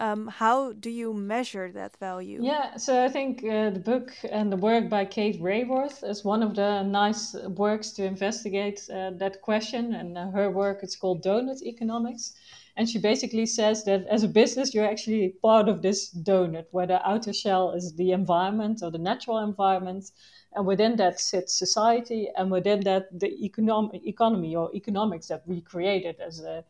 um, 0.00 0.26
how 0.28 0.72
do 0.72 0.90
you 0.90 1.14
measure 1.14 1.72
that 1.72 1.96
value? 1.98 2.40
Yeah, 2.42 2.76
so 2.76 3.04
I 3.04 3.08
think 3.08 3.42
uh, 3.44 3.70
the 3.70 3.80
book 3.80 4.12
and 4.30 4.52
the 4.52 4.56
work 4.56 4.88
by 4.88 5.04
Kate 5.04 5.40
Raworth 5.40 6.04
is 6.04 6.24
one 6.24 6.42
of 6.42 6.54
the 6.54 6.82
nice 6.82 7.34
works 7.34 7.90
to 7.92 8.04
investigate 8.04 8.80
uh, 8.90 9.10
that 9.18 9.40
question. 9.42 9.94
And 9.94 10.18
uh, 10.18 10.30
her 10.30 10.50
work 10.50 10.80
it's 10.82 10.96
called 10.96 11.22
Doughnut 11.22 11.62
Economics. 11.62 12.34
And 12.76 12.86
she 12.86 12.98
basically 12.98 13.46
says 13.46 13.84
that 13.84 14.06
as 14.06 14.22
a 14.22 14.28
business, 14.28 14.74
you're 14.74 14.88
actually 14.88 15.30
part 15.42 15.66
of 15.66 15.80
this 15.80 16.14
donut, 16.14 16.66
where 16.72 16.86
the 16.86 17.00
outer 17.08 17.32
shell 17.32 17.72
is 17.72 17.94
the 17.94 18.12
environment 18.12 18.80
or 18.82 18.90
the 18.90 18.98
natural 18.98 19.38
environment. 19.38 20.10
And 20.52 20.66
within 20.66 20.96
that 20.96 21.18
sits 21.18 21.58
society, 21.58 22.28
and 22.36 22.50
within 22.50 22.80
that, 22.80 23.18
the 23.18 23.30
econom- 23.42 23.94
economy 24.06 24.54
or 24.54 24.74
economics 24.74 25.28
that 25.28 25.46
we 25.46 25.62
created 25.62 26.16
as 26.20 26.40
a 26.40 26.64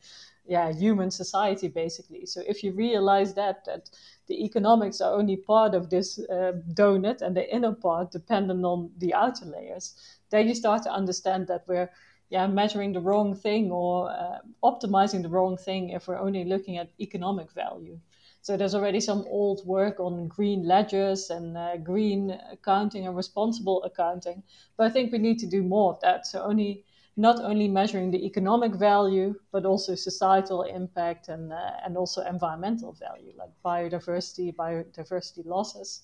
yeah 0.49 0.73
human 0.73 1.11
society 1.11 1.69
basically. 1.69 2.27
So 2.27 2.43
if 2.47 2.63
you 2.63 2.73
realize 2.73 3.35
that 3.35 3.65
that 3.65 3.91
the 4.27 4.45
economics 4.45 5.01
are 5.01 5.15
only 5.15 5.37
part 5.37 5.75
of 5.75 5.91
this 5.91 6.19
uh, 6.19 6.53
donut 6.75 7.23
and 7.23 7.37
the 7.37 7.55
inner 7.55 7.73
part 7.73 8.13
dependent 8.13 8.65
on 8.65 8.91
the 8.99 9.15
outer 9.15 9.47
layers 9.47 9.95
then 10.31 10.49
you 10.49 10.55
start 10.55 10.83
to 10.83 10.93
understand 10.93 11.47
that 11.47 11.65
we're 11.69 11.91
yeah 12.31 12.47
measuring 12.47 12.93
the 12.93 13.01
wrong 13.01 13.35
thing 13.35 13.71
or 13.71 14.11
uh, 14.11 14.39
optimizing 14.65 15.23
the 15.23 15.29
wrong 15.29 15.57
thing 15.57 15.91
if 15.91 16.09
we're 16.09 16.19
only 16.19 16.45
looking 16.45 16.77
at 16.79 16.91
economic 17.01 17.53
value. 17.53 17.99
So 18.43 18.57
there's 18.57 18.75
already 18.75 19.01
some 19.01 19.25
old 19.29 19.67
work 19.67 19.99
on 19.99 20.29
green 20.29 20.67
ledgers 20.67 21.31
and 21.31 21.57
uh, 21.57 21.77
green 21.79 22.39
accounting 22.53 23.07
and 23.07 23.17
responsible 23.17 23.83
accounting 23.83 24.43
but 24.77 24.87
i 24.87 24.91
think 24.91 25.11
we 25.13 25.19
need 25.19 25.39
to 25.41 25.47
do 25.47 25.63
more 25.63 25.93
of 25.95 26.01
that. 26.01 26.27
So 26.27 26.43
only 26.43 26.85
not 27.17 27.43
only 27.43 27.67
measuring 27.67 28.11
the 28.11 28.25
economic 28.27 28.75
value, 28.75 29.35
but 29.51 29.65
also 29.65 29.95
societal 29.95 30.63
impact 30.65 31.29
and, 31.29 31.53
uh, 31.53 31.71
and 31.85 31.97
also 31.97 32.23
environmental 32.25 32.93
value, 32.93 33.33
like 33.39 33.51
biodiversity, 33.65 34.55
biodiversity 34.55 35.45
losses. 35.47 36.03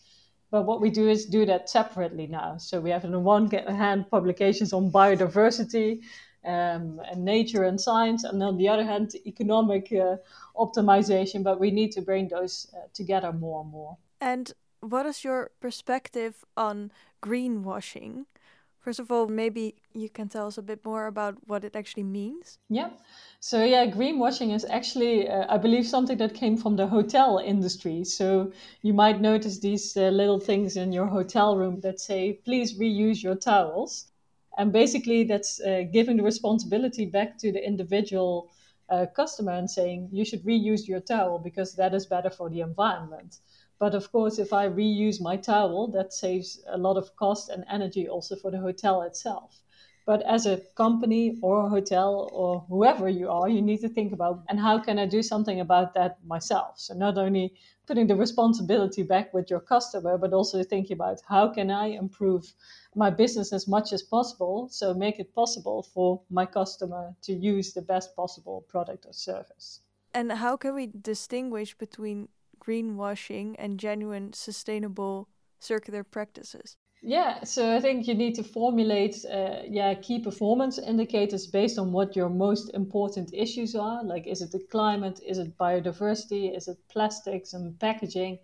But 0.50 0.62
what 0.62 0.80
we 0.80 0.90
do 0.90 1.08
is 1.08 1.26
do 1.26 1.44
that 1.46 1.68
separately 1.68 2.26
now. 2.26 2.56
So 2.56 2.80
we 2.80 2.90
have 2.90 3.04
on 3.04 3.12
the 3.12 3.18
one 3.18 3.50
hand 3.50 4.10
publications 4.10 4.72
on 4.72 4.90
biodiversity 4.90 6.00
um, 6.44 7.00
and 7.10 7.24
nature 7.24 7.64
and 7.64 7.80
science, 7.80 8.24
and 8.24 8.42
on 8.42 8.56
the 8.56 8.68
other 8.68 8.84
hand, 8.84 9.14
economic 9.26 9.92
uh, 9.92 10.16
optimization. 10.56 11.42
But 11.42 11.60
we 11.60 11.70
need 11.70 11.92
to 11.92 12.02
bring 12.02 12.28
those 12.28 12.72
uh, 12.74 12.86
together 12.92 13.32
more 13.32 13.62
and 13.62 13.70
more. 13.70 13.96
And 14.20 14.52
what 14.80 15.06
is 15.06 15.24
your 15.24 15.50
perspective 15.60 16.44
on 16.56 16.90
greenwashing? 17.22 18.26
First 18.82 18.98
of 18.98 19.12
all, 19.12 19.28
maybe 19.28 19.76
you 19.94 20.08
can 20.10 20.28
tell 20.28 20.48
us 20.48 20.58
a 20.58 20.62
bit 20.62 20.84
more 20.84 21.06
about 21.06 21.36
what 21.46 21.64
it 21.64 21.76
actually 21.76 22.02
means. 22.02 22.58
Yeah. 22.68 22.90
So, 23.38 23.62
yeah, 23.62 23.86
greenwashing 23.86 24.52
is 24.52 24.64
actually, 24.64 25.28
uh, 25.28 25.46
I 25.48 25.56
believe, 25.56 25.86
something 25.86 26.18
that 26.18 26.34
came 26.34 26.56
from 26.56 26.74
the 26.74 26.88
hotel 26.88 27.38
industry. 27.38 28.02
So, 28.04 28.52
you 28.82 28.92
might 28.92 29.20
notice 29.20 29.60
these 29.60 29.96
uh, 29.96 30.08
little 30.08 30.40
things 30.40 30.76
in 30.76 30.92
your 30.92 31.06
hotel 31.06 31.56
room 31.56 31.80
that 31.82 32.00
say, 32.00 32.40
please 32.44 32.76
reuse 32.78 33.22
your 33.22 33.36
towels. 33.36 34.06
And 34.58 34.72
basically, 34.72 35.22
that's 35.24 35.60
uh, 35.60 35.84
giving 35.92 36.16
the 36.16 36.24
responsibility 36.24 37.06
back 37.06 37.38
to 37.38 37.52
the 37.52 37.64
individual 37.64 38.50
uh, 38.90 39.06
customer 39.14 39.52
and 39.52 39.70
saying, 39.70 40.08
you 40.10 40.24
should 40.24 40.42
reuse 40.44 40.88
your 40.88 41.00
towel 41.00 41.38
because 41.38 41.74
that 41.74 41.94
is 41.94 42.06
better 42.06 42.30
for 42.30 42.50
the 42.50 42.60
environment. 42.60 43.38
But 43.82 43.96
of 43.96 44.12
course, 44.12 44.38
if 44.38 44.52
I 44.52 44.68
reuse 44.68 45.20
my 45.20 45.36
towel, 45.36 45.88
that 45.88 46.12
saves 46.12 46.62
a 46.68 46.78
lot 46.78 46.96
of 46.96 47.16
cost 47.16 47.48
and 47.48 47.64
energy 47.68 48.08
also 48.08 48.36
for 48.36 48.52
the 48.52 48.60
hotel 48.60 49.02
itself. 49.02 49.60
But 50.06 50.22
as 50.22 50.46
a 50.46 50.58
company 50.76 51.40
or 51.42 51.66
a 51.66 51.68
hotel 51.68 52.30
or 52.32 52.60
whoever 52.68 53.08
you 53.08 53.28
are, 53.28 53.48
you 53.48 53.60
need 53.60 53.80
to 53.80 53.88
think 53.88 54.12
about 54.12 54.44
and 54.48 54.60
how 54.60 54.78
can 54.78 55.00
I 55.00 55.06
do 55.06 55.20
something 55.20 55.58
about 55.58 55.94
that 55.94 56.24
myself? 56.24 56.78
So 56.78 56.94
not 56.94 57.18
only 57.18 57.54
putting 57.88 58.06
the 58.06 58.14
responsibility 58.14 59.02
back 59.02 59.34
with 59.34 59.50
your 59.50 59.58
customer, 59.58 60.16
but 60.16 60.32
also 60.32 60.62
thinking 60.62 60.94
about 60.94 61.20
how 61.28 61.48
can 61.48 61.68
I 61.68 61.86
improve 61.86 62.54
my 62.94 63.10
business 63.10 63.52
as 63.52 63.66
much 63.66 63.92
as 63.92 64.00
possible. 64.00 64.68
So 64.70 64.94
make 64.94 65.18
it 65.18 65.34
possible 65.34 65.82
for 65.82 66.20
my 66.30 66.46
customer 66.46 67.16
to 67.22 67.32
use 67.32 67.72
the 67.72 67.82
best 67.82 68.14
possible 68.14 68.64
product 68.68 69.06
or 69.06 69.12
service. 69.12 69.80
And 70.14 70.30
how 70.30 70.56
can 70.56 70.76
we 70.76 70.86
distinguish 70.86 71.74
between 71.74 72.28
greenwashing 72.64 73.54
and 73.58 73.78
genuine 73.78 74.32
sustainable 74.32 75.28
circular 75.58 76.04
practices? 76.04 76.76
Yeah, 77.04 77.42
so 77.42 77.74
I 77.74 77.80
think 77.80 78.06
you 78.06 78.14
need 78.14 78.36
to 78.36 78.44
formulate 78.44 79.24
uh, 79.24 79.62
yeah 79.68 79.92
key 79.94 80.20
performance 80.20 80.78
indicators 80.78 81.48
based 81.48 81.76
on 81.78 81.90
what 81.90 82.14
your 82.14 82.28
most 82.28 82.70
important 82.74 83.34
issues 83.34 83.74
are. 83.74 84.04
Like, 84.04 84.28
is 84.28 84.40
it 84.40 84.52
the 84.52 84.60
climate? 84.70 85.20
Is 85.26 85.38
it 85.38 85.58
biodiversity? 85.58 86.56
Is 86.56 86.68
it 86.68 86.78
plastics 86.88 87.54
and 87.54 87.78
packaging? 87.80 88.38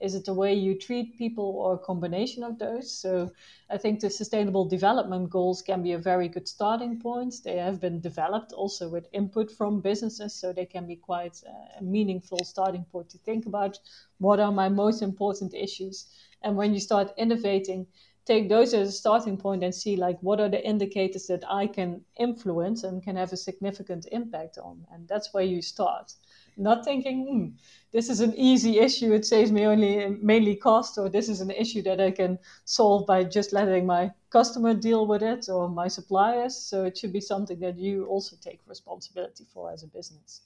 Is 0.00 0.14
it 0.14 0.24
the 0.24 0.34
way 0.34 0.54
you 0.54 0.78
treat 0.78 1.16
people 1.16 1.44
or 1.44 1.74
a 1.74 1.78
combination 1.78 2.42
of 2.42 2.58
those? 2.58 2.90
So 2.90 3.30
I 3.70 3.78
think 3.78 4.00
the 4.00 4.10
sustainable 4.10 4.64
development 4.64 5.30
goals 5.30 5.62
can 5.62 5.82
be 5.82 5.92
a 5.92 5.98
very 5.98 6.28
good 6.28 6.48
starting 6.48 7.00
point. 7.00 7.34
They 7.44 7.56
have 7.56 7.80
been 7.80 8.00
developed 8.00 8.52
also 8.52 8.88
with 8.88 9.08
input 9.12 9.50
from 9.50 9.80
businesses, 9.80 10.34
so 10.34 10.52
they 10.52 10.66
can 10.66 10.86
be 10.86 10.96
quite 10.96 11.42
uh, 11.46 11.78
a 11.80 11.82
meaningful 11.82 12.44
starting 12.44 12.84
point 12.84 13.10
to 13.10 13.18
think 13.18 13.46
about 13.46 13.78
what 14.18 14.40
are 14.40 14.52
my 14.52 14.68
most 14.68 15.02
important 15.02 15.54
issues. 15.54 16.06
And 16.42 16.56
when 16.56 16.74
you 16.74 16.80
start 16.80 17.14
innovating, 17.16 17.86
take 18.26 18.48
those 18.48 18.74
as 18.74 18.88
a 18.88 18.92
starting 18.92 19.36
point 19.36 19.62
and 19.62 19.74
see 19.74 19.96
like 19.96 20.18
what 20.20 20.40
are 20.40 20.48
the 20.48 20.66
indicators 20.66 21.26
that 21.26 21.44
I 21.48 21.66
can 21.66 22.02
influence 22.18 22.84
and 22.84 23.02
can 23.02 23.16
have 23.16 23.32
a 23.32 23.36
significant 23.36 24.06
impact 24.12 24.58
on. 24.58 24.86
And 24.92 25.06
that's 25.08 25.32
where 25.32 25.44
you 25.44 25.62
start 25.62 26.12
not 26.56 26.84
thinking, 26.84 27.26
hmm, 27.26 27.56
this 27.92 28.08
is 28.08 28.20
an 28.20 28.34
easy 28.36 28.78
issue, 28.78 29.12
it 29.12 29.24
saves 29.24 29.52
me 29.52 29.64
only 29.64 30.08
mainly 30.20 30.56
cost, 30.56 30.98
or 30.98 31.08
this 31.08 31.28
is 31.28 31.40
an 31.40 31.50
issue 31.50 31.82
that 31.82 32.00
I 32.00 32.10
can 32.10 32.38
solve 32.64 33.06
by 33.06 33.24
just 33.24 33.52
letting 33.52 33.86
my 33.86 34.10
customer 34.30 34.74
deal 34.74 35.06
with 35.06 35.22
it 35.22 35.48
or 35.48 35.68
my 35.68 35.88
suppliers. 35.88 36.56
So 36.56 36.84
it 36.84 36.98
should 36.98 37.12
be 37.12 37.20
something 37.20 37.60
that 37.60 37.78
you 37.78 38.06
also 38.06 38.36
take 38.40 38.60
responsibility 38.66 39.46
for 39.52 39.70
as 39.72 39.82
a 39.82 39.88
business. 39.88 40.42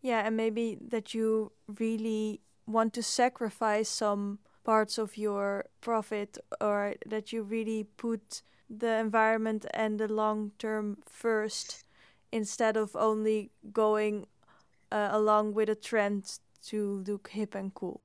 Yeah, 0.00 0.26
and 0.26 0.36
maybe 0.36 0.78
that 0.88 1.14
you 1.14 1.52
really 1.78 2.40
want 2.66 2.92
to 2.94 3.02
sacrifice 3.02 3.88
some 3.88 4.38
parts 4.64 4.98
of 4.98 5.16
your 5.16 5.66
profit 5.80 6.38
or 6.60 6.94
that 7.06 7.32
you 7.32 7.42
really 7.42 7.84
put 7.96 8.42
the 8.70 8.98
environment 8.98 9.66
and 9.74 9.98
the 9.98 10.08
long 10.08 10.52
term 10.58 10.98
first 11.08 11.84
instead 12.30 12.76
of 12.76 12.96
only 12.96 13.50
going 13.72 14.26
uh, 14.92 15.08
along 15.10 15.54
with 15.54 15.68
a 15.70 15.74
trend 15.74 16.38
to 16.68 17.02
look 17.06 17.28
hip 17.28 17.54
and 17.54 17.74
cool? 17.74 18.02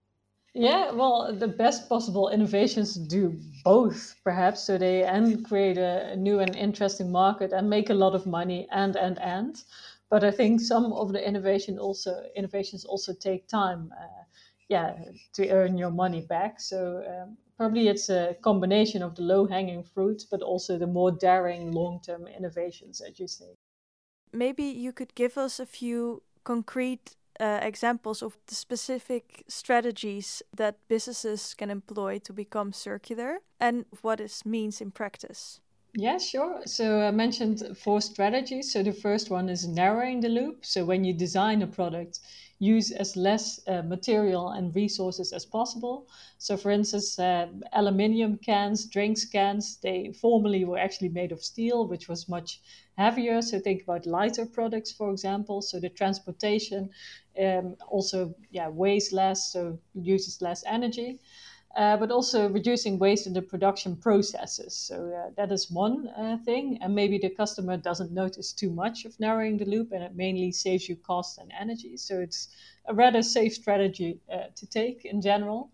Yeah, 0.53 0.91
well, 0.91 1.35
the 1.35 1.47
best 1.47 1.87
possible 1.87 2.29
innovations 2.29 2.95
do 2.95 3.39
both, 3.63 4.15
perhaps. 4.23 4.63
So 4.63 4.77
they 4.77 5.03
and 5.03 5.45
create 5.45 5.77
a 5.77 6.15
new 6.15 6.39
and 6.39 6.55
interesting 6.55 7.11
market 7.11 7.51
and 7.53 7.69
make 7.69 7.91
a 7.91 7.93
lot 7.93 8.15
of 8.15 8.25
money 8.25 8.67
and 8.71 8.95
and 8.95 9.19
and. 9.19 9.63
But 10.09 10.23
I 10.23 10.31
think 10.31 10.61
some 10.61 10.93
of 10.93 11.11
the 11.11 11.27
innovation 11.27 11.77
also 11.77 12.23
innovations 12.35 12.85
also 12.85 13.13
take 13.13 13.47
time, 13.47 13.93
uh, 14.01 14.23
yeah, 14.69 14.95
to 15.33 15.49
earn 15.49 15.77
your 15.77 15.91
money 15.91 16.21
back. 16.21 16.59
So 16.59 17.03
um, 17.05 17.37
probably 17.57 17.87
it's 17.89 18.09
a 18.09 18.35
combination 18.41 19.03
of 19.03 19.15
the 19.15 19.23
low 19.23 19.45
hanging 19.45 19.83
fruit, 19.83 20.23
but 20.31 20.41
also 20.41 20.77
the 20.77 20.87
more 20.87 21.11
daring 21.11 21.71
long 21.71 21.99
term 22.01 22.25
innovations, 22.25 23.01
as 23.01 23.19
you 23.19 23.27
say. 23.27 23.57
Maybe 24.33 24.63
you 24.63 24.91
could 24.91 25.13
give 25.15 25.37
us 25.37 25.59
a 25.59 25.65
few 25.65 26.23
concrete 26.47 27.15
uh, 27.39 27.59
examples 27.61 28.23
of 28.23 28.37
the 28.47 28.55
specific 28.55 29.43
strategies 29.47 30.41
that 30.55 30.75
businesses 30.87 31.53
can 31.53 31.69
employ 31.69 32.19
to 32.19 32.33
become 32.33 32.71
circular 32.71 33.39
and 33.59 33.85
what 34.01 34.17
this 34.19 34.45
means 34.45 34.81
in 34.81 34.91
practice? 34.91 35.59
Yeah, 35.93 36.19
sure. 36.19 36.61
So 36.65 37.01
I 37.01 37.11
mentioned 37.11 37.77
four 37.83 38.01
strategies. 38.01 38.71
So 38.71 38.83
the 38.83 38.93
first 38.93 39.29
one 39.29 39.49
is 39.49 39.67
narrowing 39.67 40.21
the 40.21 40.29
loop. 40.29 40.65
So 40.65 40.85
when 40.85 41.03
you 41.03 41.13
design 41.13 41.61
a 41.63 41.67
product, 41.67 42.19
use 42.59 42.91
as 42.91 43.15
less 43.15 43.59
uh, 43.67 43.81
material 43.81 44.49
and 44.49 44.75
resources 44.75 45.33
as 45.33 45.45
possible. 45.45 46.07
So, 46.37 46.57
for 46.57 46.71
instance, 46.71 47.19
uh, 47.19 47.47
aluminium 47.73 48.37
cans, 48.37 48.85
drinks 48.85 49.25
cans, 49.25 49.77
they 49.81 50.13
formerly 50.21 50.65
were 50.65 50.79
actually 50.79 51.09
made 51.09 51.31
of 51.31 51.43
steel, 51.43 51.87
which 51.87 52.07
was 52.07 52.29
much 52.29 52.61
heavier. 52.97 53.41
So, 53.41 53.59
think 53.59 53.83
about 53.83 54.05
lighter 54.05 54.45
products, 54.45 54.91
for 54.91 55.11
example. 55.11 55.61
So, 55.61 55.79
the 55.79 55.89
transportation 55.89 56.89
um, 57.39 57.75
also 57.87 58.33
yeah 58.51 58.69
weighs 58.69 59.13
less, 59.13 59.51
so 59.51 59.79
uses 59.93 60.41
less 60.41 60.63
energy 60.65 61.19
uh, 61.75 61.95
but 61.97 62.09
also 62.11 62.49
reducing 62.49 62.97
waste 62.97 63.27
in 63.27 63.33
the 63.33 63.41
production 63.41 63.95
processes. 63.95 64.75
So 64.75 65.11
uh, 65.13 65.29
that 65.37 65.51
is 65.51 65.69
one 65.69 66.07
uh, 66.17 66.37
thing, 66.43 66.79
and 66.81 66.95
maybe 66.95 67.19
the 67.19 67.29
customer 67.29 67.77
doesn't 67.77 68.11
notice 68.11 68.51
too 68.51 68.71
much 68.71 69.05
of 69.05 69.19
narrowing 69.19 69.57
the 69.57 69.65
loop, 69.65 69.91
and 69.91 70.03
it 70.03 70.15
mainly 70.15 70.51
saves 70.51 70.89
you 70.89 70.95
cost 70.95 71.37
and 71.37 71.51
energy. 71.59 71.95
So 71.97 72.19
it's 72.19 72.49
a 72.87 72.93
rather 72.95 73.21
safe 73.21 73.53
strategy 73.53 74.19
uh, 74.31 74.47
to 74.55 74.65
take 74.67 75.05
in 75.05 75.21
general. 75.21 75.69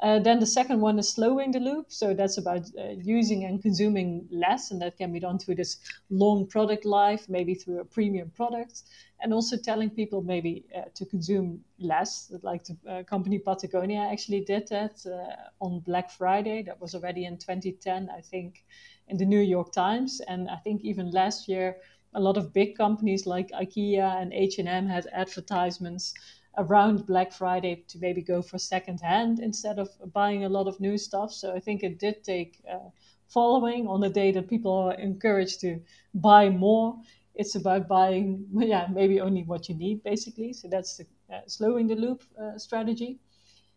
Uh, 0.00 0.20
then 0.20 0.38
the 0.38 0.46
second 0.46 0.80
one 0.80 0.98
is 0.98 1.08
slowing 1.08 1.50
the 1.50 1.58
loop. 1.58 1.86
So 1.88 2.14
that's 2.14 2.38
about 2.38 2.66
uh, 2.78 2.90
using 3.02 3.44
and 3.44 3.60
consuming 3.60 4.28
less, 4.30 4.70
and 4.70 4.80
that 4.80 4.96
can 4.96 5.12
be 5.12 5.18
done 5.18 5.38
through 5.38 5.56
this 5.56 5.78
long 6.08 6.46
product 6.46 6.84
life, 6.84 7.28
maybe 7.28 7.54
through 7.54 7.80
a 7.80 7.84
premium 7.84 8.30
product, 8.30 8.82
and 9.20 9.34
also 9.34 9.56
telling 9.56 9.90
people 9.90 10.22
maybe 10.22 10.64
uh, 10.76 10.82
to 10.94 11.04
consume 11.04 11.64
less. 11.80 12.32
Like 12.42 12.64
the 12.64 12.76
uh, 12.88 13.02
company 13.02 13.40
Patagonia 13.40 14.08
actually 14.12 14.44
did 14.44 14.68
that 14.68 15.04
uh, 15.04 15.64
on 15.64 15.80
Black 15.80 16.10
Friday. 16.10 16.62
That 16.62 16.80
was 16.80 16.94
already 16.94 17.24
in 17.24 17.36
2010, 17.36 18.08
I 18.16 18.20
think, 18.20 18.64
in 19.08 19.16
the 19.16 19.26
New 19.26 19.40
York 19.40 19.72
Times, 19.72 20.20
and 20.28 20.48
I 20.48 20.56
think 20.56 20.82
even 20.82 21.10
last 21.10 21.48
year. 21.48 21.76
A 22.14 22.20
lot 22.20 22.38
of 22.38 22.54
big 22.54 22.74
companies 22.74 23.26
like 23.26 23.50
IKEA 23.50 24.22
and 24.22 24.32
H&M 24.32 24.86
had 24.86 25.06
advertisements 25.12 26.14
around 26.56 27.06
Black 27.06 27.32
Friday 27.32 27.84
to 27.88 27.98
maybe 27.98 28.22
go 28.22 28.42
for 28.42 28.58
second 28.58 29.00
hand 29.00 29.38
instead 29.38 29.78
of 29.78 29.88
buying 30.12 30.44
a 30.44 30.48
lot 30.48 30.66
of 30.66 30.80
new 30.80 30.98
stuff. 30.98 31.32
So 31.32 31.54
I 31.54 31.60
think 31.60 31.82
it 31.82 31.98
did 31.98 32.24
take 32.24 32.60
uh, 32.70 32.90
following 33.28 33.86
on 33.86 34.00
the 34.00 34.08
day 34.08 34.32
that 34.32 34.48
people 34.48 34.72
are 34.72 34.94
encouraged 34.94 35.60
to 35.60 35.80
buy 36.14 36.48
more. 36.48 36.96
It's 37.34 37.54
about 37.54 37.86
buying, 37.86 38.46
yeah, 38.52 38.86
maybe 38.90 39.20
only 39.20 39.44
what 39.44 39.68
you 39.68 39.74
need, 39.76 40.02
basically. 40.02 40.52
So 40.52 40.68
that's 40.68 40.96
the 40.96 41.06
uh, 41.32 41.40
slowing 41.46 41.86
the 41.86 41.94
loop 41.94 42.22
uh, 42.40 42.58
strategy. 42.58 43.18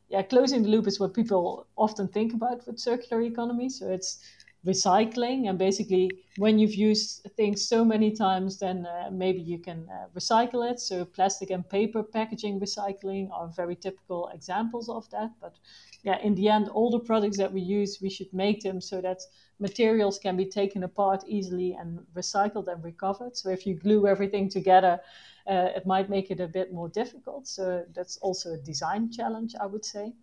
Yeah, 0.09 0.23
closing 0.23 0.63
the 0.63 0.69
loop 0.69 0.87
is 0.87 0.99
what 0.99 1.13
people 1.13 1.67
often 1.77 2.07
think 2.07 2.33
about 2.33 2.65
with 2.67 2.79
circular 2.79 3.21
economy. 3.21 3.69
So 3.69 3.89
it's 3.89 4.19
recycling. 4.65 5.49
And 5.49 5.57
basically, 5.57 6.11
when 6.37 6.59
you've 6.59 6.75
used 6.75 7.27
things 7.35 7.67
so 7.67 7.83
many 7.83 8.11
times, 8.11 8.59
then 8.59 8.85
uh, 8.85 9.09
maybe 9.11 9.41
you 9.41 9.57
can 9.59 9.87
uh, 9.89 10.07
recycle 10.15 10.69
it. 10.69 10.79
So, 10.79 11.05
plastic 11.05 11.49
and 11.49 11.67
paper 11.67 12.03
packaging 12.03 12.59
recycling 12.59 13.31
are 13.31 13.47
very 13.47 13.75
typical 13.75 14.29
examples 14.33 14.89
of 14.89 15.09
that. 15.09 15.31
But 15.39 15.55
yeah, 16.03 16.19
in 16.19 16.35
the 16.35 16.49
end, 16.49 16.69
all 16.69 16.91
the 16.91 16.99
products 16.99 17.37
that 17.37 17.51
we 17.51 17.61
use, 17.61 17.99
we 18.01 18.09
should 18.09 18.31
make 18.33 18.61
them 18.61 18.81
so 18.81 19.01
that 19.01 19.19
materials 19.59 20.19
can 20.19 20.37
be 20.37 20.45
taken 20.45 20.83
apart 20.83 21.23
easily 21.27 21.73
and 21.79 21.99
recycled 22.15 22.67
and 22.67 22.83
recovered. 22.83 23.35
So, 23.35 23.49
if 23.49 23.65
you 23.65 23.75
glue 23.75 24.07
everything 24.07 24.47
together, 24.49 24.99
uh, 25.47 25.69
it 25.75 25.87
might 25.87 26.09
make 26.09 26.29
it 26.29 26.39
a 26.39 26.47
bit 26.47 26.71
more 26.71 26.89
difficult. 26.89 27.47
So, 27.47 27.83
that's 27.95 28.17
also 28.17 28.53
a 28.53 28.57
design 28.57 29.11
challenge, 29.11 29.55
I 29.59 29.65
would 29.65 29.85
say. 29.85 30.13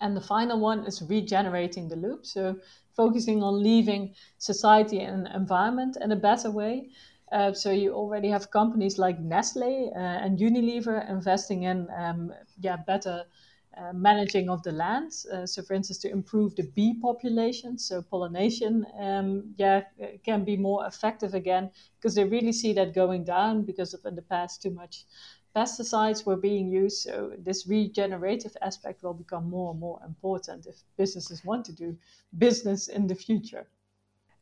And 0.00 0.16
the 0.16 0.20
final 0.20 0.58
one 0.60 0.84
is 0.86 1.02
regenerating 1.02 1.88
the 1.88 1.96
loop. 1.96 2.26
So, 2.26 2.60
focusing 2.94 3.42
on 3.42 3.62
leaving 3.62 4.14
society 4.38 5.00
and 5.00 5.26
environment 5.28 5.96
in 6.00 6.12
a 6.12 6.16
better 6.16 6.50
way. 6.50 6.90
Uh, 7.30 7.52
so 7.52 7.70
you 7.70 7.92
already 7.92 8.28
have 8.28 8.50
companies 8.50 8.98
like 8.98 9.18
Nestle 9.20 9.92
uh, 9.94 9.98
and 9.98 10.38
Unilever 10.38 11.08
investing 11.10 11.64
in 11.64 11.88
um, 11.96 12.32
yeah 12.60 12.76
better 12.76 13.24
uh, 13.76 13.92
managing 13.92 14.48
of 14.48 14.62
the 14.62 14.72
land. 14.72 15.12
Uh, 15.30 15.44
so, 15.44 15.62
for 15.62 15.74
instance, 15.74 15.98
to 15.98 16.10
improve 16.10 16.54
the 16.56 16.62
bee 16.62 16.94
population, 16.94 17.76
so 17.78 18.00
pollination, 18.00 18.86
um, 18.98 19.54
yeah, 19.58 19.82
can 20.24 20.44
be 20.44 20.56
more 20.56 20.86
effective 20.86 21.34
again 21.34 21.70
because 21.96 22.14
they 22.14 22.24
really 22.24 22.52
see 22.52 22.72
that 22.72 22.94
going 22.94 23.22
down 23.24 23.64
because 23.64 23.92
of 23.92 24.00
in 24.06 24.14
the 24.14 24.22
past 24.22 24.62
too 24.62 24.70
much 24.70 25.04
pesticides 25.56 26.26
were 26.26 26.36
being 26.36 26.68
used. 26.68 26.98
So 26.98 27.32
this 27.38 27.66
regenerative 27.66 28.56
aspect 28.60 29.02
will 29.02 29.14
become 29.14 29.48
more 29.48 29.70
and 29.70 29.80
more 29.80 30.00
important 30.04 30.66
if 30.66 30.76
businesses 30.96 31.44
want 31.44 31.64
to 31.66 31.72
do 31.72 31.96
business 32.36 32.88
in 32.88 33.06
the 33.06 33.14
future. 33.14 33.66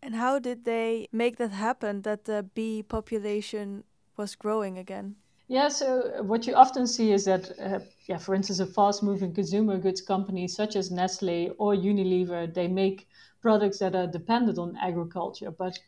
And 0.02 0.14
how 0.14 0.38
did 0.38 0.64
they 0.64 1.08
make 1.12 1.36
that 1.36 1.52
happen 1.52 2.02
that 2.02 2.24
the 2.24 2.42
bee 2.54 2.82
population 2.82 3.84
was 4.16 4.34
growing 4.34 4.78
again? 4.78 5.16
Yeah, 5.48 5.68
so 5.68 6.22
what 6.22 6.46
you 6.46 6.54
often 6.54 6.86
see 6.86 7.12
is 7.12 7.24
that, 7.24 7.50
uh, 7.60 7.80
yeah, 8.08 8.18
for 8.18 8.34
instance, 8.34 8.60
a 8.60 8.66
fast-moving 8.66 9.34
consumer 9.34 9.78
goods 9.78 10.00
company 10.00 10.48
such 10.48 10.74
as 10.74 10.90
Nestle 10.90 11.54
or 11.58 11.74
Unilever, 11.74 12.52
they 12.52 12.66
make 12.66 13.06
products 13.42 13.78
that 13.78 13.94
are 13.94 14.06
dependent 14.06 14.58
on 14.58 14.76
agriculture, 14.80 15.50
but 15.50 15.78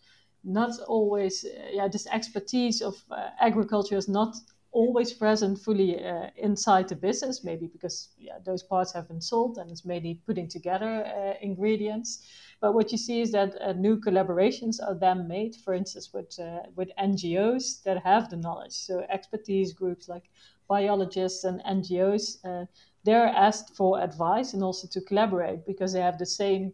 not 0.45 0.78
always. 0.87 1.45
Uh, 1.45 1.49
yeah, 1.73 1.88
this 1.88 2.06
expertise 2.06 2.83
of 2.83 3.02
uh, 3.11 3.30
agriculture 3.40 3.97
is 3.97 4.09
not 4.09 4.37
always 4.76 5.11
present 5.14 5.59
fully 5.59 6.04
uh, 6.04 6.28
inside 6.37 6.87
the 6.87 6.95
business, 6.95 7.42
maybe 7.42 7.66
because 7.66 8.11
yeah, 8.18 8.38
those 8.45 8.62
parts 8.62 8.92
have 8.92 9.09
been 9.09 9.23
sold 9.23 9.56
and 9.56 9.71
it's 9.71 9.87
mainly 9.87 10.21
putting 10.26 10.49
together 10.49 10.92
uh, 11.06 11.33
ingredients. 11.40 12.26
But 12.61 12.75
what 12.75 12.92
you 12.92 12.99
see 12.99 13.23
is 13.23 13.33
that 13.33 13.54
uh, 13.61 13.73
new 13.73 13.97
collaborations 13.99 14.76
are 14.87 14.95
then 14.95 15.26
made, 15.28 15.56
for 15.64 15.73
instance, 15.73 16.12
with, 16.12 16.38
uh, 16.38 16.68
with 16.75 16.90
NGOs 16.99 17.83
that 17.85 18.02
have 18.04 18.28
the 18.28 18.37
knowledge. 18.37 18.73
So 18.73 19.06
expertise 19.09 19.73
groups 19.73 20.09
like 20.09 20.25
biologists 20.68 21.45
and 21.45 21.62
NGOs, 21.64 22.45
uh, 22.45 22.66
they're 23.04 23.28
asked 23.28 23.75
for 23.76 24.02
advice 24.02 24.52
and 24.52 24.62
also 24.62 24.87
to 24.88 25.00
collaborate 25.00 25.64
because 25.64 25.95
they 25.95 26.00
have 26.02 26.18
the 26.18 26.26
same 26.26 26.73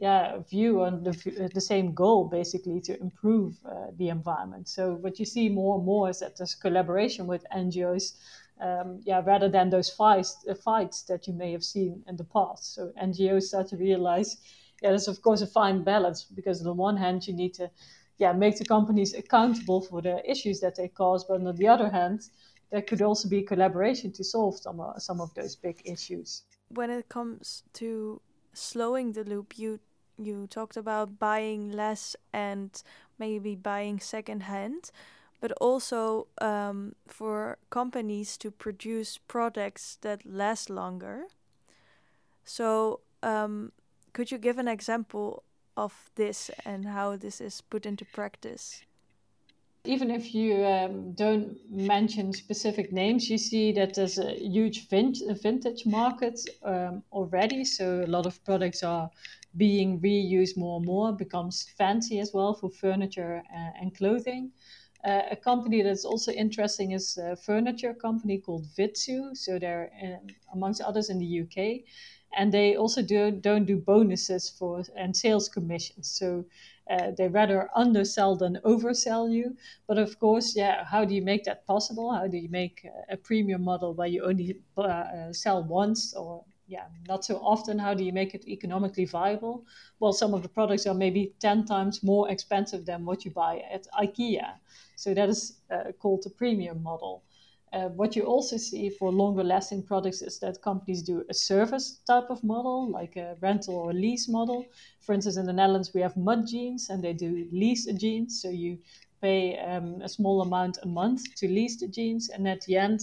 yeah, 0.00 0.38
view 0.48 0.82
on 0.82 1.04
the, 1.04 1.10
uh, 1.10 1.48
the 1.52 1.60
same 1.60 1.92
goal, 1.92 2.24
basically, 2.24 2.80
to 2.80 2.98
improve 3.00 3.54
uh, 3.66 3.88
the 3.98 4.08
environment. 4.08 4.66
So 4.66 4.94
what 4.94 5.18
you 5.18 5.26
see 5.26 5.50
more 5.50 5.76
and 5.76 5.84
more 5.84 6.08
is 6.08 6.20
that 6.20 6.38
there's 6.38 6.54
collaboration 6.54 7.26
with 7.26 7.44
NGOs, 7.54 8.14
um, 8.62 9.02
yeah, 9.04 9.20
rather 9.22 9.50
than 9.50 9.68
those 9.68 9.90
fights, 9.90 10.42
uh, 10.48 10.54
fights 10.54 11.02
that 11.02 11.26
you 11.26 11.34
may 11.34 11.52
have 11.52 11.62
seen 11.62 12.02
in 12.08 12.16
the 12.16 12.24
past. 12.24 12.74
So 12.74 12.92
NGOs 13.00 13.42
start 13.42 13.68
to 13.68 13.76
realize, 13.76 14.38
yeah, 14.80 14.88
there's 14.88 15.06
of 15.06 15.20
course 15.20 15.42
a 15.42 15.46
fine 15.46 15.84
balance 15.84 16.24
because 16.24 16.60
on 16.60 16.64
the 16.64 16.72
one 16.72 16.96
hand 16.96 17.26
you 17.26 17.34
need 17.34 17.52
to, 17.54 17.70
yeah, 18.16 18.32
make 18.32 18.56
the 18.56 18.64
companies 18.64 19.12
accountable 19.12 19.82
for 19.82 20.00
the 20.00 20.18
issues 20.28 20.60
that 20.60 20.76
they 20.76 20.88
cause, 20.88 21.24
but 21.24 21.46
on 21.46 21.56
the 21.56 21.68
other 21.68 21.90
hand, 21.90 22.22
there 22.70 22.80
could 22.80 23.02
also 23.02 23.28
be 23.28 23.42
collaboration 23.42 24.12
to 24.12 24.24
solve 24.24 24.56
some 24.58 24.80
uh, 24.80 24.98
some 24.98 25.20
of 25.20 25.34
those 25.34 25.56
big 25.56 25.82
issues. 25.84 26.44
When 26.70 26.88
it 26.88 27.10
comes 27.10 27.64
to 27.74 28.22
slowing 28.54 29.12
the 29.12 29.24
loop, 29.24 29.58
you 29.58 29.80
you 30.24 30.46
talked 30.46 30.76
about 30.76 31.18
buying 31.18 31.70
less 31.72 32.16
and 32.32 32.82
maybe 33.18 33.54
buying 33.54 34.00
secondhand, 34.00 34.90
but 35.40 35.52
also 35.60 36.26
um, 36.40 36.94
for 37.06 37.58
companies 37.70 38.36
to 38.38 38.50
produce 38.50 39.18
products 39.18 39.98
that 40.00 40.24
last 40.26 40.70
longer. 40.70 41.24
So, 42.44 43.00
um, 43.22 43.72
could 44.12 44.30
you 44.30 44.38
give 44.38 44.58
an 44.58 44.68
example 44.68 45.44
of 45.76 46.10
this 46.14 46.50
and 46.64 46.84
how 46.84 47.16
this 47.16 47.40
is 47.40 47.60
put 47.60 47.86
into 47.86 48.04
practice? 48.04 48.82
Even 49.84 50.10
if 50.10 50.34
you 50.34 50.62
um, 50.64 51.12
don't 51.12 51.56
mention 51.70 52.34
specific 52.34 52.92
names, 52.92 53.30
you 53.30 53.38
see 53.38 53.72
that 53.72 53.94
there's 53.94 54.18
a 54.18 54.34
huge 54.34 54.88
vintage 54.88 55.86
market 55.86 56.38
um, 56.64 57.02
already. 57.12 57.64
So 57.64 58.04
a 58.04 58.06
lot 58.06 58.26
of 58.26 58.44
products 58.44 58.82
are 58.82 59.10
being 59.56 60.00
reused 60.00 60.56
more 60.56 60.76
and 60.78 60.86
more, 60.86 61.12
becomes 61.12 61.68
fancy 61.76 62.20
as 62.20 62.32
well 62.32 62.54
for 62.54 62.70
furniture 62.70 63.42
uh, 63.54 63.70
and 63.80 63.94
clothing. 63.96 64.52
Uh, 65.02 65.22
a 65.30 65.36
company 65.36 65.80
that's 65.82 66.04
also 66.04 66.30
interesting 66.30 66.90
is 66.92 67.16
a 67.16 67.34
furniture 67.34 67.94
company 67.94 68.38
called 68.38 68.66
Vitsoe. 68.76 69.34
So 69.34 69.58
they're 69.58 69.90
in, 70.00 70.34
amongst 70.52 70.82
others 70.82 71.08
in 71.08 71.18
the 71.18 71.26
UK, 71.26 71.84
and 72.36 72.52
they 72.52 72.76
also 72.76 73.00
do 73.02 73.30
don't 73.30 73.64
do 73.64 73.78
bonuses 73.78 74.50
for 74.50 74.84
and 74.94 75.16
sales 75.16 75.48
commissions. 75.48 76.10
So 76.10 76.44
uh, 76.90 77.12
they 77.16 77.28
rather 77.28 77.70
undersell 77.74 78.36
than 78.36 78.58
oversell 78.64 79.32
you. 79.32 79.56
But 79.86 79.96
of 79.98 80.18
course, 80.18 80.54
yeah, 80.54 80.84
how 80.84 81.04
do 81.06 81.14
you 81.14 81.22
make 81.22 81.44
that 81.44 81.66
possible? 81.66 82.12
How 82.12 82.26
do 82.26 82.36
you 82.36 82.50
make 82.50 82.86
a 83.08 83.16
premium 83.16 83.64
model 83.64 83.94
where 83.94 84.08
you 84.08 84.22
only 84.24 84.60
uh, 84.76 85.32
sell 85.32 85.64
once 85.64 86.12
or 86.14 86.44
yeah, 86.70 86.86
not 87.08 87.24
so 87.24 87.36
often. 87.38 87.80
How 87.80 87.94
do 87.94 88.04
you 88.04 88.12
make 88.12 88.32
it 88.32 88.46
economically 88.46 89.04
viable? 89.04 89.66
Well, 89.98 90.12
some 90.12 90.34
of 90.34 90.42
the 90.42 90.48
products 90.48 90.86
are 90.86 90.94
maybe 90.94 91.34
10 91.40 91.64
times 91.64 92.02
more 92.04 92.30
expensive 92.30 92.86
than 92.86 93.04
what 93.04 93.24
you 93.24 93.32
buy 93.32 93.64
at 93.72 93.88
IKEA. 94.00 94.52
So 94.94 95.12
that 95.12 95.28
is 95.28 95.58
uh, 95.70 95.90
called 95.98 96.22
a 96.26 96.30
premium 96.30 96.80
model. 96.82 97.24
Uh, 97.72 97.88
what 97.88 98.14
you 98.14 98.22
also 98.22 98.56
see 98.56 98.88
for 98.88 99.10
longer 99.12 99.42
lasting 99.44 99.82
products 99.82 100.22
is 100.22 100.38
that 100.40 100.62
companies 100.62 101.02
do 101.02 101.24
a 101.28 101.34
service 101.34 102.00
type 102.06 102.30
of 102.30 102.42
model, 102.44 102.88
like 102.88 103.16
a 103.16 103.36
rental 103.40 103.74
or 103.74 103.92
lease 103.92 104.28
model. 104.28 104.64
For 105.00 105.12
instance, 105.12 105.36
in 105.36 105.46
the 105.46 105.52
Netherlands, 105.52 105.92
we 105.92 106.00
have 106.00 106.16
Mud 106.16 106.46
Jeans 106.46 106.90
and 106.90 107.02
they 107.02 107.12
do 107.12 107.48
lease 107.52 107.86
jeans. 107.86 108.40
So 108.40 108.48
you 108.48 108.78
pay 109.20 109.58
um, 109.58 110.00
a 110.02 110.08
small 110.08 110.42
amount 110.42 110.78
a 110.82 110.86
month 110.86 111.34
to 111.36 111.48
lease 111.48 111.78
the 111.78 111.88
jeans, 111.88 112.30
and 112.30 112.48
at 112.48 112.62
the 112.62 112.76
end, 112.76 113.00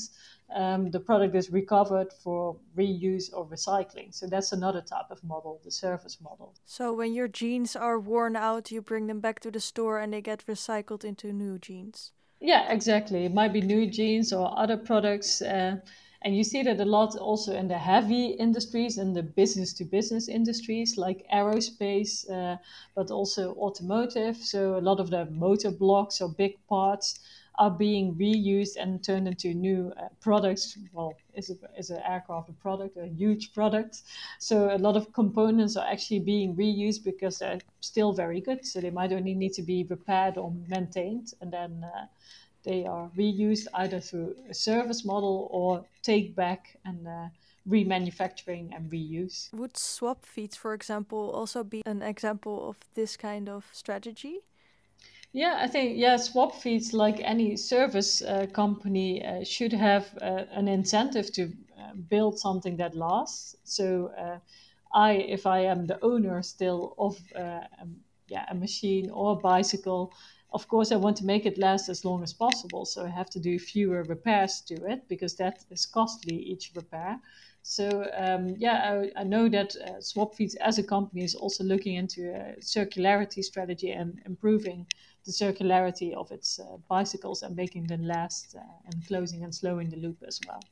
um, 0.56 0.92
the 0.92 1.00
product 1.00 1.36
is 1.36 1.52
recovered 1.52 2.14
for 2.24 2.56
reuse 2.78 3.30
or 3.34 3.46
recycling. 3.46 4.14
So 4.14 4.28
that's 4.28 4.52
another 4.52 4.82
type 4.82 5.12
of 5.12 5.24
model, 5.24 5.60
the 5.64 5.72
service 5.72 6.18
model. 6.22 6.54
So 6.66 6.94
when 6.94 7.14
your 7.14 7.28
jeans 7.28 7.76
are 7.76 8.00
worn 8.00 8.36
out, 8.36 8.72
you 8.72 8.82
bring 8.82 9.08
them 9.08 9.20
back 9.20 9.40
to 9.42 9.52
the 9.52 9.60
store 9.60 10.00
and 10.00 10.14
they 10.14 10.22
get 10.22 10.46
recycled 10.48 11.04
into 11.04 11.34
new 11.34 11.60
jeans. 11.60 12.12
Yeah, 12.40 12.72
exactly. 12.72 13.26
It 13.26 13.34
might 13.34 13.52
be 13.52 13.62
new 13.62 13.90
jeans 13.90 14.32
or 14.32 14.58
other 14.58 14.78
products. 14.78 15.42
Uh, 15.42 15.78
and 16.22 16.36
you 16.36 16.44
see 16.44 16.64
that 16.64 16.80
a 16.80 16.86
lot 16.86 17.16
also 17.16 17.56
in 17.56 17.68
the 17.68 17.78
heavy 17.78 18.28
industries 18.28 18.98
and 18.98 19.16
the 19.16 19.24
business 19.24 19.74
to 19.74 19.86
business 19.86 20.28
industries 20.28 20.98
like 20.98 21.26
aerospace, 21.34 22.30
uh, 22.32 22.58
but 22.96 23.12
also 23.12 23.54
automotive. 23.56 24.38
So 24.38 24.78
a 24.78 24.82
lot 24.82 25.00
of 25.00 25.10
the 25.10 25.26
motor 25.26 25.72
blocks 25.72 26.22
or 26.22 26.30
big 26.30 26.58
parts 26.68 27.20
are 27.58 27.72
being 27.72 28.16
reused 28.16 28.76
and 28.80 29.04
turned 29.04 29.28
into 29.28 29.54
new 29.54 29.92
uh, 29.98 30.08
products. 30.22 30.78
Well, 30.94 31.14
is, 31.34 31.50
a, 31.50 31.56
is 31.78 31.90
an 31.90 32.02
aircraft 32.08 32.50
a 32.50 32.54
product, 32.54 32.98
a 32.98 33.08
huge 33.08 33.54
product? 33.54 34.04
So 34.40 34.76
a 34.76 34.78
lot 34.78 34.96
of 34.96 35.12
components 35.14 35.76
are 35.76 35.88
actually 35.88 36.20
being 36.20 36.56
reused 36.56 37.04
because 37.04 37.40
they're 37.40 37.60
still 37.82 38.14
very 38.14 38.42
good. 38.42 38.66
So 38.66 38.80
they 38.80 38.92
might 38.92 39.12
only 39.12 39.34
need 39.34 39.54
to 39.54 39.64
be 39.64 39.84
repaired 39.90 40.38
or 40.38 40.54
maintained, 40.68 41.34
and 41.42 41.52
then 41.52 41.84
uh, 41.84 42.06
they 42.64 42.86
are 42.86 43.10
reused 43.18 43.68
either 43.74 44.00
through 44.00 44.36
a 44.50 44.54
service 44.54 45.06
model 45.06 45.48
or 45.52 45.86
take 46.04 46.36
back 46.36 46.78
and 46.86 47.08
uh, 47.08 47.28
remanufacturing 47.68 48.76
and 48.76 48.92
reuse. 48.92 49.54
Would 49.54 49.74
Swapfiets, 49.74 50.56
for 50.56 50.74
example, 50.74 51.32
also 51.32 51.64
be 51.64 51.82
an 51.86 52.02
example 52.02 52.70
of 52.70 52.78
this 52.94 53.18
kind 53.18 53.50
of 53.50 53.66
strategy? 53.72 54.40
Yeah, 55.38 55.60
I 55.62 55.68
think 55.68 56.00
yeah, 56.00 56.16
Swapfiets, 56.16 56.94
like 56.94 57.22
any 57.24 57.58
service 57.58 58.24
uh, 58.24 58.48
company, 58.54 59.24
uh, 59.24 59.44
should 59.44 59.72
have 59.72 60.18
uh, 60.20 60.46
an 60.52 60.68
incentive 60.68 61.32
to 61.34 61.44
uh, 61.78 61.94
build 62.10 62.40
something 62.40 62.76
that 62.78 62.96
lasts. 62.96 63.56
So, 63.64 64.12
uh, 64.18 64.40
I, 64.92 65.12
if 65.12 65.46
I 65.46 65.60
am 65.60 65.86
the 65.86 66.04
owner 66.04 66.42
still 66.42 66.96
of 66.98 67.20
uh, 67.36 67.60
um, 67.80 67.98
yeah, 68.28 68.46
a 68.50 68.56
machine 68.56 69.12
or 69.12 69.34
a 69.34 69.36
bicycle, 69.36 70.12
of 70.54 70.68
course, 70.68 70.92
I 70.92 70.96
want 70.96 71.18
to 71.18 71.26
make 71.26 71.46
it 71.46 71.60
last 71.60 71.88
as 71.88 72.04
long 72.04 72.24
as 72.24 72.34
possible. 72.34 72.84
So 72.86 73.06
I 73.06 73.10
have 73.10 73.30
to 73.30 73.40
do 73.40 73.60
fewer 73.60 74.02
repairs 74.02 74.62
to 74.62 74.74
it 74.92 75.08
because 75.08 75.36
that 75.36 75.64
is 75.70 75.86
costly 75.86 76.36
each 76.36 76.72
repair. 76.76 77.20
So 77.62 78.10
um, 78.18 78.56
yeah, 78.58 79.04
I, 79.16 79.22
I, 79.22 79.24
know 79.24 79.50
that 79.50 79.76
uh, 79.76 80.00
Swapfiets 80.00 80.56
as 80.62 80.80
a 80.80 80.84
company 80.84 81.24
is 81.24 81.36
also 81.36 81.64
looking 81.64 81.96
into 81.96 82.34
a 82.34 82.56
circularity 82.62 83.44
strategy 83.44 83.92
and 83.92 84.20
improving 84.26 84.88
the 85.28 85.34
circularity 85.34 86.14
of 86.14 86.32
its 86.32 86.60
uh, 86.60 86.78
bicycles 86.88 87.44
and 87.44 87.56
making 87.56 87.86
them 87.88 88.02
last 88.02 88.56
uh, 88.56 88.62
and 88.86 89.06
closing 89.08 89.44
and 89.44 89.54
slowing 89.54 89.90
the 89.90 89.98
loop 89.98 90.18
as 90.26 90.40
well. 90.48 90.64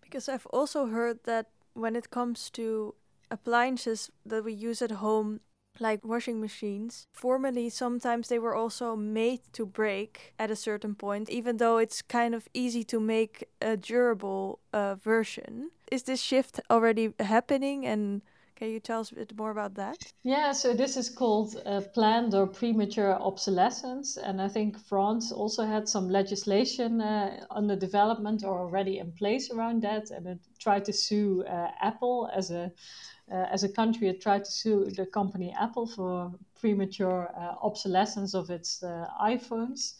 Because 0.00 0.28
I've 0.28 0.46
also 0.46 0.86
heard 0.86 1.18
that 1.24 1.46
when 1.74 1.96
it 1.96 2.10
comes 2.10 2.48
to 2.50 2.94
appliances 3.30 4.10
that 4.24 4.44
we 4.44 4.52
use 4.52 4.80
at 4.80 4.92
home, 4.92 5.40
like 5.80 6.04
washing 6.04 6.40
machines. 6.40 7.06
Formerly, 7.12 7.68
sometimes 7.68 8.28
they 8.28 8.38
were 8.38 8.54
also 8.54 8.96
made 8.96 9.40
to 9.52 9.66
break 9.66 10.32
at 10.38 10.50
a 10.50 10.56
certain 10.56 10.94
point, 10.94 11.28
even 11.28 11.58
though 11.58 11.76
it's 11.76 12.00
kind 12.00 12.34
of 12.34 12.48
easy 12.54 12.84
to 12.84 13.00
make 13.00 13.44
a 13.60 13.76
durable 13.76 14.60
uh, 14.72 14.94
version. 14.94 15.70
Is 15.92 16.04
this 16.04 16.20
shift 16.22 16.60
already 16.70 17.12
happening? 17.20 17.84
And 17.84 18.22
can 18.56 18.70
you 18.70 18.80
tell 18.80 19.00
us 19.00 19.12
a 19.12 19.14
bit 19.14 19.36
more 19.36 19.50
about 19.50 19.74
that? 19.74 19.98
Yeah, 20.22 20.52
so 20.52 20.74
this 20.74 20.96
is 20.96 21.10
called 21.10 21.60
uh, 21.64 21.82
planned 21.94 22.34
or 22.34 22.46
premature 22.46 23.12
obsolescence. 23.12 24.16
And 24.16 24.40
I 24.40 24.48
think 24.48 24.78
France 24.78 25.30
also 25.30 25.64
had 25.64 25.88
some 25.88 26.08
legislation 26.08 27.00
uh, 27.00 27.44
under 27.50 27.76
development 27.76 28.42
or 28.42 28.58
already 28.58 28.98
in 28.98 29.12
place 29.12 29.50
around 29.50 29.82
that. 29.82 30.10
And 30.10 30.26
it 30.26 30.38
tried 30.58 30.86
to 30.86 30.92
sue 30.92 31.44
uh, 31.46 31.68
Apple 31.80 32.30
as 32.34 32.50
a 32.50 32.72
uh, 33.30 33.46
as 33.50 33.64
a 33.64 33.68
country, 33.68 34.08
it 34.08 34.20
tried 34.20 34.44
to 34.44 34.52
sue 34.52 34.88
the 34.90 35.04
company 35.04 35.52
Apple 35.58 35.86
for 35.86 36.32
premature 36.60 37.28
uh, 37.36 37.54
obsolescence 37.60 38.34
of 38.34 38.50
its 38.50 38.84
uh, 38.84 39.06
iPhones. 39.20 39.94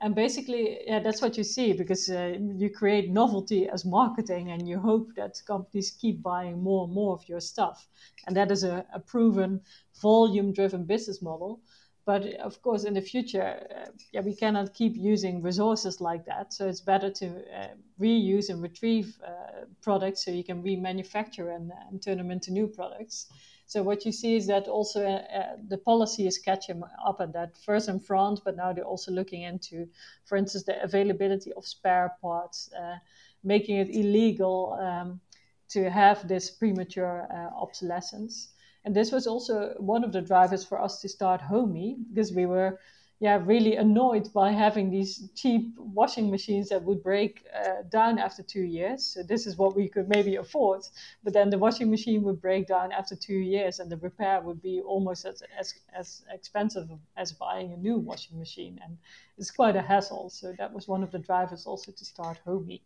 And 0.00 0.14
basically, 0.14 0.78
yeah, 0.86 1.00
that's 1.00 1.20
what 1.20 1.36
you 1.36 1.42
see 1.42 1.72
because 1.72 2.08
uh, 2.08 2.38
you 2.56 2.70
create 2.70 3.10
novelty 3.10 3.68
as 3.68 3.84
marketing 3.84 4.52
and 4.52 4.68
you 4.68 4.78
hope 4.78 5.08
that 5.16 5.42
companies 5.44 5.90
keep 5.90 6.22
buying 6.22 6.62
more 6.62 6.84
and 6.84 6.94
more 6.94 7.14
of 7.14 7.28
your 7.28 7.40
stuff. 7.40 7.88
And 8.26 8.36
that 8.36 8.52
is 8.52 8.62
a, 8.62 8.86
a 8.94 9.00
proven 9.00 9.60
volume 10.00 10.52
driven 10.52 10.84
business 10.84 11.20
model. 11.20 11.60
But 12.06 12.24
of 12.36 12.62
course, 12.62 12.84
in 12.84 12.94
the 12.94 13.02
future, 13.02 13.66
uh, 13.76 13.90
yeah, 14.12 14.20
we 14.20 14.34
cannot 14.34 14.72
keep 14.72 14.96
using 14.96 15.42
resources 15.42 16.00
like 16.00 16.24
that. 16.26 16.54
So 16.54 16.68
it's 16.68 16.80
better 16.80 17.10
to 17.10 17.26
uh, 17.26 17.68
reuse 18.00 18.50
and 18.50 18.62
retrieve 18.62 19.18
uh, 19.26 19.64
products 19.82 20.24
so 20.24 20.30
you 20.30 20.44
can 20.44 20.62
remanufacture 20.62 21.54
and, 21.54 21.72
and 21.90 22.00
turn 22.00 22.18
them 22.18 22.30
into 22.30 22.52
new 22.52 22.68
products. 22.68 23.26
So 23.68 23.82
what 23.82 24.04
you 24.04 24.10
see 24.12 24.34
is 24.34 24.48
that 24.48 24.66
also 24.66 25.06
uh, 25.06 25.38
uh, 25.38 25.56
the 25.68 25.78
policy 25.78 26.26
is 26.26 26.38
catching 26.38 26.82
up 27.06 27.20
at 27.20 27.32
that. 27.34 27.56
First 27.56 27.88
in 27.88 28.00
France, 28.00 28.40
but 28.44 28.56
now 28.56 28.72
they're 28.72 28.84
also 28.84 29.12
looking 29.12 29.42
into, 29.42 29.86
for 30.24 30.36
instance, 30.36 30.64
the 30.64 30.82
availability 30.82 31.52
of 31.52 31.64
spare 31.64 32.16
parts, 32.20 32.70
uh, 32.72 32.96
making 33.44 33.76
it 33.76 33.90
illegal 33.90 34.76
um, 34.80 35.20
to 35.68 35.88
have 35.88 36.26
this 36.26 36.50
premature 36.50 37.28
obsolescence 37.56 38.48
and 38.84 38.96
this 38.96 39.12
was 39.12 39.26
also 39.26 39.74
one 39.78 40.02
of 40.02 40.12
the 40.12 40.22
drivers 40.22 40.64
for 40.64 40.80
us 40.80 41.00
to 41.02 41.08
start 41.10 41.42
HOMIE 41.42 41.96
because 42.08 42.32
we 42.32 42.46
were 42.46 42.80
yeah 43.20 43.40
really 43.44 43.76
annoyed 43.76 44.32
by 44.32 44.52
having 44.52 44.90
these 44.90 45.28
cheap 45.34 45.74
washing 45.76 46.30
machines 46.30 46.68
that 46.68 46.82
would 46.82 47.02
break 47.02 47.44
uh, 47.54 47.82
down 47.90 48.18
after 48.18 48.42
two 48.42 48.62
years. 48.62 49.04
So 49.04 49.22
this 49.22 49.46
is 49.46 49.56
what 49.56 49.74
we 49.74 49.88
could 49.88 50.08
maybe 50.08 50.36
afford 50.36 50.82
but 51.24 51.32
then 51.32 51.50
the 51.50 51.58
washing 51.58 51.90
machine 51.90 52.22
would 52.22 52.40
break 52.40 52.66
down 52.66 52.92
after 52.92 53.16
two 53.16 53.34
years 53.34 53.80
and 53.80 53.90
the 53.90 53.96
repair 53.96 54.40
would 54.40 54.62
be 54.62 54.80
almost 54.80 55.24
as, 55.26 55.42
as, 55.58 55.74
as 55.94 56.22
expensive 56.32 56.88
as 57.16 57.32
buying 57.32 57.72
a 57.72 57.76
new 57.76 57.98
washing 57.98 58.38
machine. 58.38 58.78
And 58.84 58.98
it's 59.36 59.50
quite 59.50 59.76
a 59.76 59.82
hassle. 59.82 60.30
So 60.30 60.54
that 60.58 60.72
was 60.72 60.88
one 60.88 61.02
of 61.02 61.10
the 61.10 61.18
drivers 61.18 61.66
also 61.66 61.92
to 61.92 62.04
start 62.04 62.38
HOMIE. 62.46 62.82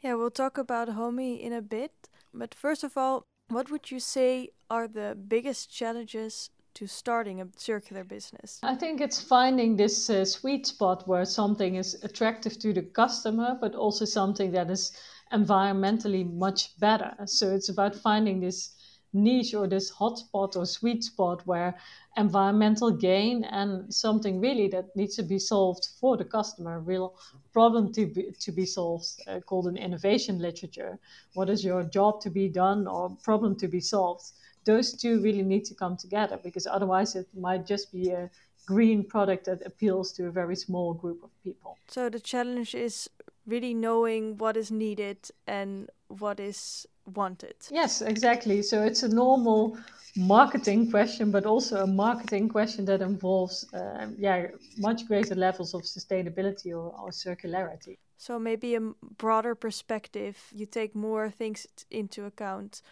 Yeah 0.00 0.14
we'll 0.14 0.30
talk 0.30 0.58
about 0.58 0.88
HOMIE 0.88 1.42
in 1.42 1.52
a 1.52 1.62
bit. 1.62 1.92
But 2.32 2.54
first 2.54 2.84
of 2.84 2.96
all 2.96 3.24
what 3.48 3.70
would 3.70 3.90
you 3.90 4.00
say 4.00 4.50
are 4.68 4.86
the 4.86 5.16
biggest 5.16 5.70
challenges 5.70 6.50
to 6.78 6.86
starting 6.86 7.40
a 7.40 7.48
circular 7.56 8.04
business? 8.04 8.60
I 8.62 8.76
think 8.76 9.00
it's 9.00 9.20
finding 9.20 9.74
this 9.74 10.08
uh, 10.08 10.24
sweet 10.24 10.64
spot 10.64 11.08
where 11.08 11.24
something 11.24 11.74
is 11.74 11.94
attractive 12.04 12.56
to 12.60 12.72
the 12.72 12.82
customer, 12.82 13.58
but 13.60 13.74
also 13.74 14.04
something 14.04 14.52
that 14.52 14.70
is 14.70 14.92
environmentally 15.32 16.32
much 16.32 16.78
better. 16.78 17.14
So 17.26 17.50
it's 17.50 17.68
about 17.68 17.96
finding 17.96 18.38
this 18.40 18.76
niche 19.12 19.54
or 19.54 19.66
this 19.66 19.90
hotspot 19.90 20.54
or 20.54 20.66
sweet 20.66 21.02
spot 21.02 21.44
where 21.46 21.74
environmental 22.16 22.92
gain 22.92 23.42
and 23.42 23.92
something 23.92 24.38
really 24.40 24.68
that 24.68 24.94
needs 24.94 25.16
to 25.16 25.24
be 25.24 25.38
solved 25.38 25.88
for 26.00 26.16
the 26.16 26.24
customer, 26.24 26.78
real 26.78 27.16
problem 27.52 27.92
to 27.94 28.06
be, 28.06 28.30
to 28.38 28.52
be 28.52 28.66
solved, 28.66 29.08
uh, 29.26 29.40
called 29.40 29.66
an 29.66 29.76
innovation 29.76 30.38
literature. 30.38 30.96
What 31.34 31.50
is 31.50 31.64
your 31.64 31.82
job 31.82 32.20
to 32.20 32.30
be 32.30 32.48
done 32.48 32.86
or 32.86 33.16
problem 33.24 33.56
to 33.56 33.66
be 33.66 33.80
solved? 33.80 34.30
Those 34.72 34.88
two 35.02 35.14
really 35.26 35.46
need 35.52 35.64
to 35.70 35.74
come 35.82 35.96
together 35.96 36.36
because 36.46 36.66
otherwise 36.76 37.10
it 37.20 37.28
might 37.46 37.64
just 37.72 37.86
be 37.98 38.04
a 38.10 38.30
green 38.66 39.00
product 39.14 39.42
that 39.46 39.58
appeals 39.70 40.12
to 40.16 40.20
a 40.26 40.32
very 40.40 40.56
small 40.66 40.92
group 41.02 41.18
of 41.24 41.30
people. 41.42 41.72
So 41.96 42.10
the 42.10 42.20
challenge 42.20 42.74
is 42.74 43.08
really 43.46 43.74
knowing 43.86 44.36
what 44.42 44.56
is 44.56 44.70
needed 44.70 45.18
and 45.46 45.70
what 46.20 46.38
is 46.38 46.86
wanted. 47.14 47.56
Yes, 47.70 48.02
exactly. 48.02 48.62
So 48.62 48.76
it's 48.88 49.02
a 49.02 49.08
normal 49.24 49.78
marketing 50.16 50.90
question, 50.90 51.30
but 51.30 51.46
also 51.46 51.74
a 51.82 51.86
marketing 51.86 52.48
question 52.50 52.84
that 52.84 53.00
involves, 53.00 53.56
uh, 53.72 54.06
yeah, 54.18 54.48
much 54.76 55.06
greater 55.08 55.34
levels 55.34 55.74
of 55.74 55.82
sustainability 55.82 56.70
or, 56.78 56.92
or 57.02 57.10
circularity. 57.10 57.96
So 58.18 58.38
maybe 58.38 58.74
a 58.74 58.80
broader 59.16 59.54
perspective, 59.54 60.36
you 60.52 60.66
take 60.66 60.94
more 60.94 61.30
things 61.30 61.66
into 61.90 62.26
account, 62.26 62.82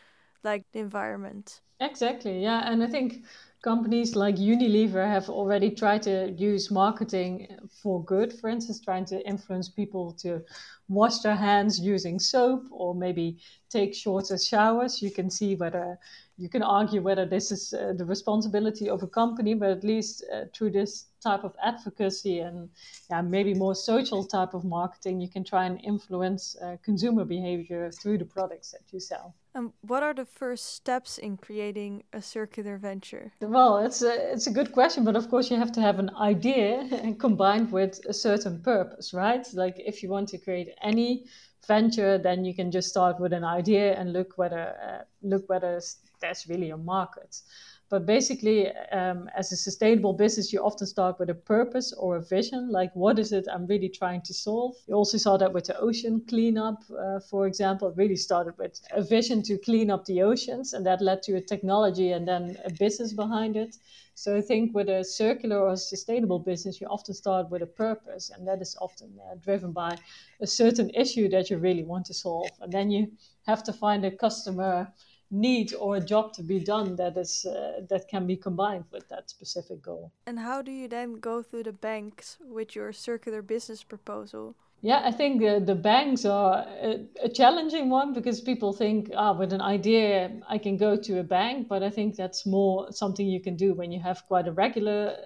like 0.45 0.65
the 0.73 0.81
environment. 0.81 1.61
Exactly. 1.81 2.43
Yeah, 2.43 2.71
and 2.71 2.83
I 2.83 2.87
think 2.87 3.25
companies 3.63 4.17
like 4.17 4.37
Unilever 4.37 5.07
have 5.07 5.29
already 5.29 5.71
tried 5.71 6.03
to 6.03 6.31
use 6.31 6.71
marketing 6.71 7.49
for 7.83 8.03
good, 8.05 8.33
for 8.33 8.49
instance, 8.49 8.81
trying 8.81 9.05
to 9.07 9.27
influence 9.27 9.69
people 9.69 10.13
to 10.23 10.43
wash 10.89 11.19
their 11.21 11.35
hands 11.37 11.81
using 11.81 12.19
soap 12.19 12.65
or 12.71 12.95
maybe 12.95 13.39
take 13.69 13.95
shorter 13.95 14.39
showers. 14.39 15.03
You 15.03 15.11
can 15.11 15.29
see 15.31 15.55
whether 15.55 15.99
you 16.39 16.49
can 16.49 16.63
argue 16.63 17.01
whether 17.01 17.25
this 17.25 17.51
is 17.51 17.73
uh, 17.73 17.95
the 17.97 18.05
responsibility 18.05 18.89
of 18.89 19.03
a 19.03 19.07
company, 19.07 19.55
but 19.55 19.71
at 19.71 19.85
least 19.85 20.25
uh, 20.33 20.45
through 20.55 20.71
this 20.71 21.07
type 21.23 21.45
of 21.45 21.55
advocacy 21.63 22.41
and 22.41 22.69
yeah, 23.11 23.23
maybe 23.23 23.55
more 23.55 23.75
social 23.75 24.25
type 24.25 24.53
of 24.55 24.65
marketing, 24.65 25.21
you 25.21 25.29
can 25.29 25.45
try 25.45 25.65
and 25.65 25.81
influence 25.83 26.57
uh, 26.63 26.77
consumer 26.85 27.25
behavior 27.25 27.91
through 27.91 28.19
the 28.19 28.25
products 28.25 28.73
that 28.73 28.83
you 28.93 29.01
sell. 29.01 29.35
And 29.55 29.73
what 29.81 30.03
are 30.03 30.13
the 30.13 30.27
first 30.27 30.75
steps 30.75 31.17
in 31.17 31.39
creating 31.39 32.03
a 32.13 32.21
circular 32.21 32.77
venture? 32.77 33.33
Well, 33.41 33.79
it's 33.79 34.03
a, 34.03 34.33
it's 34.33 34.47
a 34.47 34.51
good 34.51 34.73
question, 34.73 35.03
but 35.05 35.17
of 35.17 35.31
course 35.31 35.51
you 35.51 35.57
have 35.57 35.73
to 35.73 35.81
have 35.81 35.99
an 35.99 36.11
idea 36.17 37.15
combined 37.19 37.73
with 37.73 37.99
a 38.07 38.13
certain 38.13 38.61
purpose, 38.61 39.15
right? 39.15 39.47
Like 39.55 39.77
if 39.79 40.03
you 40.03 40.11
want 40.11 40.29
to 40.29 40.39
create 40.39 40.75
any 40.83 41.25
venture, 41.67 42.19
then 42.19 42.45
you 42.45 42.55
can 42.55 42.71
just 42.71 42.91
start 42.91 43.19
with 43.19 43.33
an 43.33 43.45
idea 43.45 43.95
and 43.99 44.13
look 44.13 44.37
whether 44.37 44.75
uh, 44.87 45.05
look 45.23 45.49
whether 45.49 45.81
there's 46.21 46.49
really 46.49 46.71
a 46.71 46.77
market. 46.77 47.41
But 47.89 48.05
basically, 48.05 48.73
um, 48.91 49.31
as 49.37 49.53
a 49.53 49.57
sustainable 49.57 50.13
business, 50.13 50.53
you 50.53 50.61
often 50.61 50.89
start 50.89 51.21
with 51.21 51.31
a 51.31 51.35
purpose 51.35 51.93
or 51.93 52.17
a 52.17 52.23
vision. 52.23 52.69
Like, 52.69 52.91
what 52.97 53.17
is 53.19 53.31
it 53.33 53.47
I'm 53.53 53.65
really 53.67 53.89
trying 53.89 54.23
to 54.23 54.35
solve? 54.35 54.75
You 54.89 54.95
also 54.95 55.19
saw 55.19 55.37
that 55.37 55.53
with 55.53 55.67
the 55.67 55.79
ocean 55.79 56.21
cleanup, 56.29 56.83
uh, 56.91 57.21
for 57.21 57.47
example. 57.47 57.89
It 57.89 57.97
really 57.97 58.17
started 58.17 58.59
with 58.59 58.81
a 58.91 59.03
vision 59.03 59.41
to 59.43 59.57
clean 59.59 59.91
up 59.91 60.05
the 60.05 60.23
oceans, 60.23 60.73
and 60.73 60.85
that 60.85 61.01
led 61.01 61.23
to 61.25 61.37
a 61.37 61.41
technology 61.41 62.11
and 62.11 62.27
then 62.27 62.57
a 62.65 62.73
business 62.73 63.13
behind 63.13 63.57
it. 63.57 63.77
So 64.15 64.37
I 64.37 64.41
think 64.41 64.75
with 64.75 64.89
a 64.89 65.05
circular 65.05 65.59
or 65.61 65.77
sustainable 65.77 66.41
business, 66.41 66.81
you 66.81 66.89
often 66.89 67.15
start 67.15 67.51
with 67.51 67.63
a 67.63 67.67
purpose, 67.67 68.31
and 68.31 68.49
that 68.49 68.61
is 68.61 68.77
often 68.81 69.13
uh, 69.21 69.37
driven 69.37 69.71
by 69.71 69.97
a 70.41 70.47
certain 70.47 70.91
issue 70.91 71.29
that 71.29 71.51
you 71.51 71.59
really 71.59 71.85
want 71.85 72.07
to 72.07 72.15
solve. 72.15 72.51
And 72.61 72.73
then 72.73 72.91
you 72.91 73.13
have 73.47 73.63
to 73.65 73.73
find 73.73 74.05
a 74.05 74.11
customer 74.11 74.93
need 75.31 75.75
or 75.75 75.97
a 75.97 76.01
job 76.01 76.33
to 76.33 76.43
be 76.43 76.61
done 76.61 76.97
that 76.97 77.17
is 77.17 77.45
uh, 77.47 77.81
that 77.89 78.09
can 78.09 78.27
be 78.27 78.37
combined 78.37 78.85
with 78.93 79.09
that 79.09 79.29
specific 79.31 79.83
goal. 79.83 80.13
And 80.27 80.39
how 80.39 80.63
do 80.63 80.71
you 80.71 80.89
then 80.89 81.15
go 81.15 81.43
through 81.43 81.65
the 81.65 81.73
banks 81.73 82.39
with 82.41 82.77
your 82.77 82.93
circular 82.93 83.43
business 83.43 83.83
proposal? 83.83 84.55
Yeah, 84.83 85.01
I 85.05 85.11
think 85.11 85.43
uh, 85.43 85.59
the 85.59 85.75
banks 85.75 86.25
are 86.25 86.65
a, 86.81 87.07
a, 87.23 87.29
challenging 87.29 87.89
one 87.89 88.13
because 88.13 88.41
people 88.41 88.73
think, 88.73 89.11
ah, 89.17 89.33
with 89.33 89.53
an 89.53 89.63
idea, 89.63 90.31
I 90.49 90.59
can 90.59 90.77
go 90.77 90.97
to 90.97 91.19
a 91.19 91.25
bank. 91.25 91.67
But 91.67 91.83
I 91.83 91.91
think 91.91 92.15
that's 92.15 92.45
more 92.47 92.93
something 92.93 93.27
you 93.27 93.41
can 93.41 93.57
do 93.57 93.75
when 93.75 93.91
you 93.91 94.01
have 94.01 94.25
quite 94.29 94.47
a 94.47 94.53
regular 94.53 95.17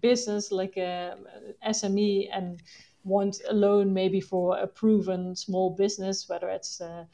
business, 0.00 0.52
like 0.52 0.76
a, 0.76 1.16
a 1.62 1.70
SME, 1.70 2.28
and 2.32 2.62
want 3.02 3.42
a 3.48 3.52
loan 3.52 3.92
maybe 3.92 4.20
for 4.20 4.56
a 4.58 4.66
proven 4.66 5.36
small 5.36 5.70
business, 5.70 6.28
whether 6.28 6.48
it's 6.48 6.80
uh, 6.80 7.04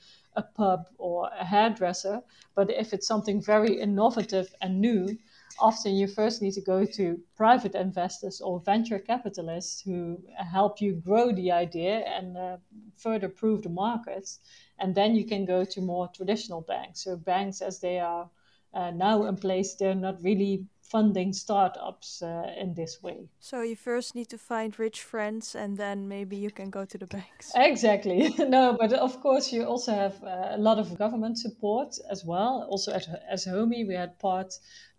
a 0.40 0.48
pub 0.56 0.80
or 0.98 1.30
a 1.38 1.44
hairdresser. 1.44 2.16
But 2.54 2.70
if 2.70 2.92
it's 2.92 3.06
something 3.06 3.42
very 3.42 3.80
innovative 3.80 4.48
and 4.60 4.80
new, 4.80 5.18
often 5.58 5.94
you 5.94 6.06
first 6.06 6.42
need 6.42 6.54
to 6.54 6.60
go 6.60 6.84
to 6.84 7.20
private 7.36 7.74
investors 7.74 8.40
or 8.40 8.60
venture 8.60 8.98
capitalists 8.98 9.82
who 9.82 10.18
help 10.36 10.80
you 10.80 10.92
grow 10.94 11.32
the 11.32 11.52
idea 11.52 11.96
and 12.16 12.36
uh, 12.36 12.56
further 12.96 13.28
prove 13.28 13.62
the 13.62 13.68
markets. 13.68 14.40
And 14.78 14.94
then 14.94 15.14
you 15.14 15.24
can 15.24 15.44
go 15.44 15.64
to 15.64 15.80
more 15.80 16.08
traditional 16.08 16.62
banks. 16.62 17.04
So, 17.04 17.16
banks 17.16 17.60
as 17.60 17.80
they 17.80 17.98
are 17.98 18.30
uh, 18.72 18.90
now 18.92 19.24
in 19.26 19.36
place, 19.36 19.74
they're 19.74 19.94
not 19.94 20.22
really 20.22 20.64
funding 20.90 21.32
startups 21.32 22.20
uh, 22.22 22.52
in 22.58 22.74
this 22.74 23.02
way. 23.02 23.28
So 23.38 23.62
you 23.62 23.76
first 23.76 24.14
need 24.14 24.28
to 24.30 24.38
find 24.38 24.78
rich 24.78 25.02
friends, 25.02 25.54
and 25.54 25.76
then 25.76 26.08
maybe 26.08 26.36
you 26.36 26.50
can 26.50 26.70
go 26.70 26.84
to 26.84 26.98
the 26.98 27.06
banks. 27.06 27.52
Exactly. 27.54 28.34
no, 28.38 28.76
but 28.78 28.92
of 28.92 29.20
course 29.20 29.52
you 29.52 29.64
also 29.64 29.92
have 29.92 30.22
uh, 30.24 30.48
a 30.50 30.58
lot 30.58 30.78
of 30.78 30.98
government 30.98 31.38
support 31.38 31.96
as 32.10 32.24
well. 32.24 32.66
Also 32.68 32.92
at 32.92 33.06
as 33.30 33.44
HOMIE, 33.44 33.84
we 33.86 33.94
had 33.94 34.18
part 34.18 34.52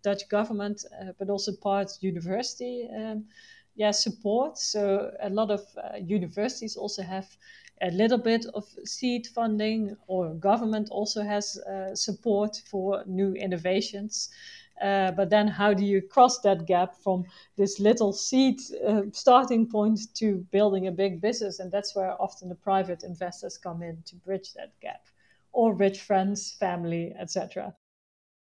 Dutch 0.03 0.27
government, 0.29 0.85
uh, 0.99 1.11
but 1.19 1.29
also 1.29 1.51
part 1.61 1.91
university. 2.01 2.87
Um, 2.95 3.25
yeah, 3.75 3.91
support. 3.91 4.57
So 4.57 5.11
a 5.21 5.29
lot 5.29 5.51
of 5.51 5.61
uh, 5.77 5.97
universities 5.97 6.75
also 6.75 7.03
have 7.03 7.27
a 7.81 7.89
little 7.91 8.17
bit 8.17 8.45
of 8.53 8.65
seed 8.85 9.27
funding, 9.27 9.97
or 10.07 10.33
government 10.35 10.89
also 10.91 11.23
has 11.23 11.57
uh, 11.57 11.95
support 11.95 12.61
for 12.69 13.03
new 13.07 13.33
innovations. 13.33 14.29
Uh, 14.81 15.11
but 15.11 15.29
then, 15.29 15.47
how 15.47 15.73
do 15.73 15.85
you 15.85 16.01
cross 16.01 16.39
that 16.39 16.65
gap 16.65 16.95
from 16.95 17.23
this 17.55 17.79
little 17.79 18.11
seed 18.11 18.59
uh, 18.87 19.03
starting 19.11 19.67
point 19.67 20.13
to 20.15 20.37
building 20.51 20.87
a 20.87 20.91
big 20.91 21.21
business? 21.21 21.59
And 21.59 21.71
that's 21.71 21.95
where 21.95 22.19
often 22.19 22.49
the 22.49 22.55
private 22.55 23.03
investors 23.03 23.57
come 23.57 23.83
in 23.83 24.01
to 24.05 24.15
bridge 24.15 24.53
that 24.53 24.71
gap, 24.81 25.05
or 25.51 25.73
rich 25.73 26.01
friends, 26.01 26.55
family, 26.59 27.13
etc. 27.19 27.75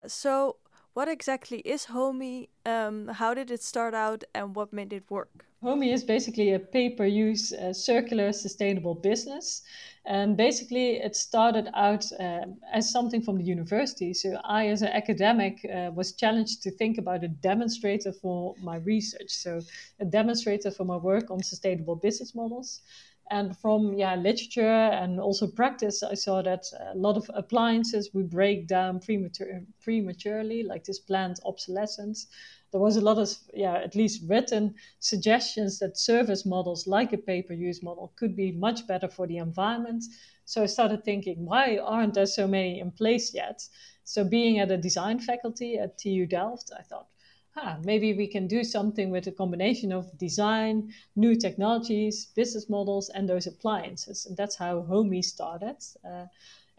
So, 0.07 0.57
what 0.95 1.09
exactly 1.09 1.59
is 1.61 1.87
HOMIE? 1.87 2.51
Um, 2.67 3.09
how 3.09 3.35
did 3.35 3.51
it 3.51 3.63
start 3.63 3.95
out, 3.95 4.25
and 4.35 4.55
what 4.55 4.73
made 4.73 4.93
it 4.93 5.11
work? 5.11 5.47
HOMIE 5.63 5.93
is 5.93 6.05
basically 6.05 6.53
a 6.53 6.59
pay 6.59 6.91
per 6.91 7.07
use 7.07 7.53
uh, 7.53 7.73
circular 7.73 8.33
sustainable 8.33 8.95
business. 8.95 9.63
And 10.05 10.37
basically, 10.37 10.97
it 10.97 11.15
started 11.15 11.71
out 11.75 12.05
uh, 12.19 12.47
as 12.73 12.91
something 12.91 13.23
from 13.23 13.39
the 13.39 13.45
university. 13.45 14.13
So, 14.15 14.37
I, 14.45 14.67
as 14.67 14.83
an 14.83 14.89
academic, 14.89 15.65
uh, 15.65 15.93
was 15.95 16.13
challenged 16.13 16.63
to 16.65 16.73
think 16.73 16.99
about 16.99 17.23
a 17.23 17.29
demonstrator 17.29 18.13
for 18.13 18.57
my 18.61 18.77
research. 18.77 19.31
So, 19.31 19.61
a 20.01 20.05
demonstrator 20.05 20.73
for 20.73 20.85
my 20.85 20.97
work 20.97 21.31
on 21.31 21.43
sustainable 21.43 21.95
business 21.95 22.35
models. 22.35 22.83
And 23.31 23.57
from 23.57 23.95
yeah, 23.95 24.17
literature 24.17 24.67
and 24.67 25.21
also 25.21 25.47
practice, 25.47 26.03
I 26.03 26.15
saw 26.15 26.43
that 26.43 26.65
a 26.93 26.97
lot 26.97 27.17
of 27.17 27.31
appliances 27.33 28.11
would 28.13 28.29
break 28.29 28.67
down 28.67 28.99
premature, 28.99 29.63
prematurely, 29.81 30.65
like 30.65 30.85
this 30.85 30.99
planned 30.99 31.39
obsolescence 31.45 32.27
there 32.73 32.81
was 32.81 32.97
a 32.97 33.01
lot 33.01 33.19
of 33.19 33.29
yeah 33.55 33.75
at 33.75 33.95
least 33.95 34.23
written 34.29 34.75
suggestions 34.99 35.79
that 35.79 35.97
service 35.99 36.45
models 36.45 36.87
like 36.87 37.13
a 37.13 37.19
pay-per-use 37.19 37.83
model 37.83 38.13
could 38.17 38.35
be 38.35 38.51
much 38.53 38.87
better 38.87 39.09
for 39.09 39.27
the 39.27 39.37
environment. 39.37 40.03
So 40.45 40.63
i 40.63 40.67
started 40.67 41.05
thinking 41.05 41.45
why 41.45 41.79
aren't 41.79 42.15
there 42.15 42.27
so 42.27 42.47
many 42.47 42.81
in 42.81 42.91
place 42.91 43.35
yet? 43.35 43.63
So 44.05 44.25
being 44.25 44.59
at 44.59 44.71
a 44.71 44.77
design 44.77 45.21
faculty 45.21 45.79
at 45.79 45.99
tu 45.99 46.27
delft 46.27 46.73
i 46.77 46.83
thought 46.83 47.09
huh, 47.55 47.77
maybe 47.85 48.15
we 48.15 48.27
can 48.27 48.47
do 48.47 48.65
something 48.65 49.11
with 49.11 49.27
a 49.27 49.33
combination 49.33 49.93
of 49.93 50.17
design 50.19 50.91
new 51.17 51.35
technologies 51.37 52.27
business 52.35 52.69
models 52.71 53.11
and 53.11 53.29
those 53.29 53.47
appliances. 53.47 54.27
And 54.27 54.37
that's 54.37 54.57
how 54.57 54.83
HOMIE 54.83 55.23
started. 55.23 55.77
Uh, 56.05 56.27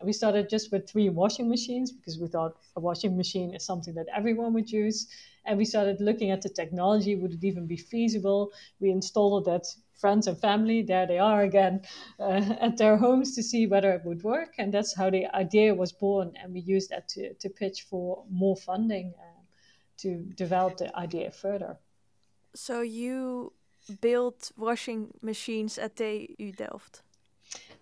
we 0.04 0.14
started 0.14 0.50
just 0.50 0.72
with 0.72 0.90
three 0.90 1.10
washing 1.10 1.50
machines 1.50 1.92
because 1.92 2.20
we 2.20 2.28
thought 2.28 2.58
a 2.76 2.80
washing 2.80 3.16
machine 3.18 3.54
is 3.54 3.66
something 3.66 3.94
that 3.96 4.08
everyone 4.16 4.54
would 4.54 4.72
use. 4.72 5.08
And 5.46 5.58
we 5.58 5.66
started 5.66 6.00
looking 6.00 6.32
at 6.32 6.42
the 6.42 6.50
technology. 6.50 7.16
Would 7.16 7.34
it 7.34 7.44
even 7.44 7.68
be 7.68 7.78
feasible? 7.78 8.52
We 8.80 8.92
installed 8.92 9.46
that 9.46 9.66
friends 9.94 10.28
and 10.28 10.38
family. 10.40 10.82
There 10.82 11.06
they 11.06 11.20
are 11.20 11.44
again 11.44 11.82
uh, 12.20 12.56
at 12.60 12.78
their 12.78 12.98
homes 12.98 13.36
to 13.36 13.44
see 13.44 13.68
whether 13.68 13.92
it 13.92 14.06
would 14.06 14.24
work. 14.24 14.54
And 14.58 14.74
that's 14.74 14.96
how 14.96 15.10
the 15.10 15.28
idea 15.36 15.74
was 15.74 15.92
born. 15.92 16.34
And 16.42 16.54
we 16.54 16.62
used 16.62 16.90
that 16.92 17.08
to, 17.10 17.34
to 17.34 17.50
pitch 17.50 17.84
for 17.90 18.24
more 18.30 18.56
funding 18.56 19.14
uh, 19.18 19.42
to 19.98 20.24
develop 20.36 20.78
the 20.78 20.96
idea 20.96 21.32
further. 21.32 21.78
So 22.56 22.82
you 22.82 23.54
built 24.02 24.52
washing 24.58 25.12
machines 25.22 25.78
at 25.78 25.96
TU 25.96 26.52
Delft? 26.52 27.02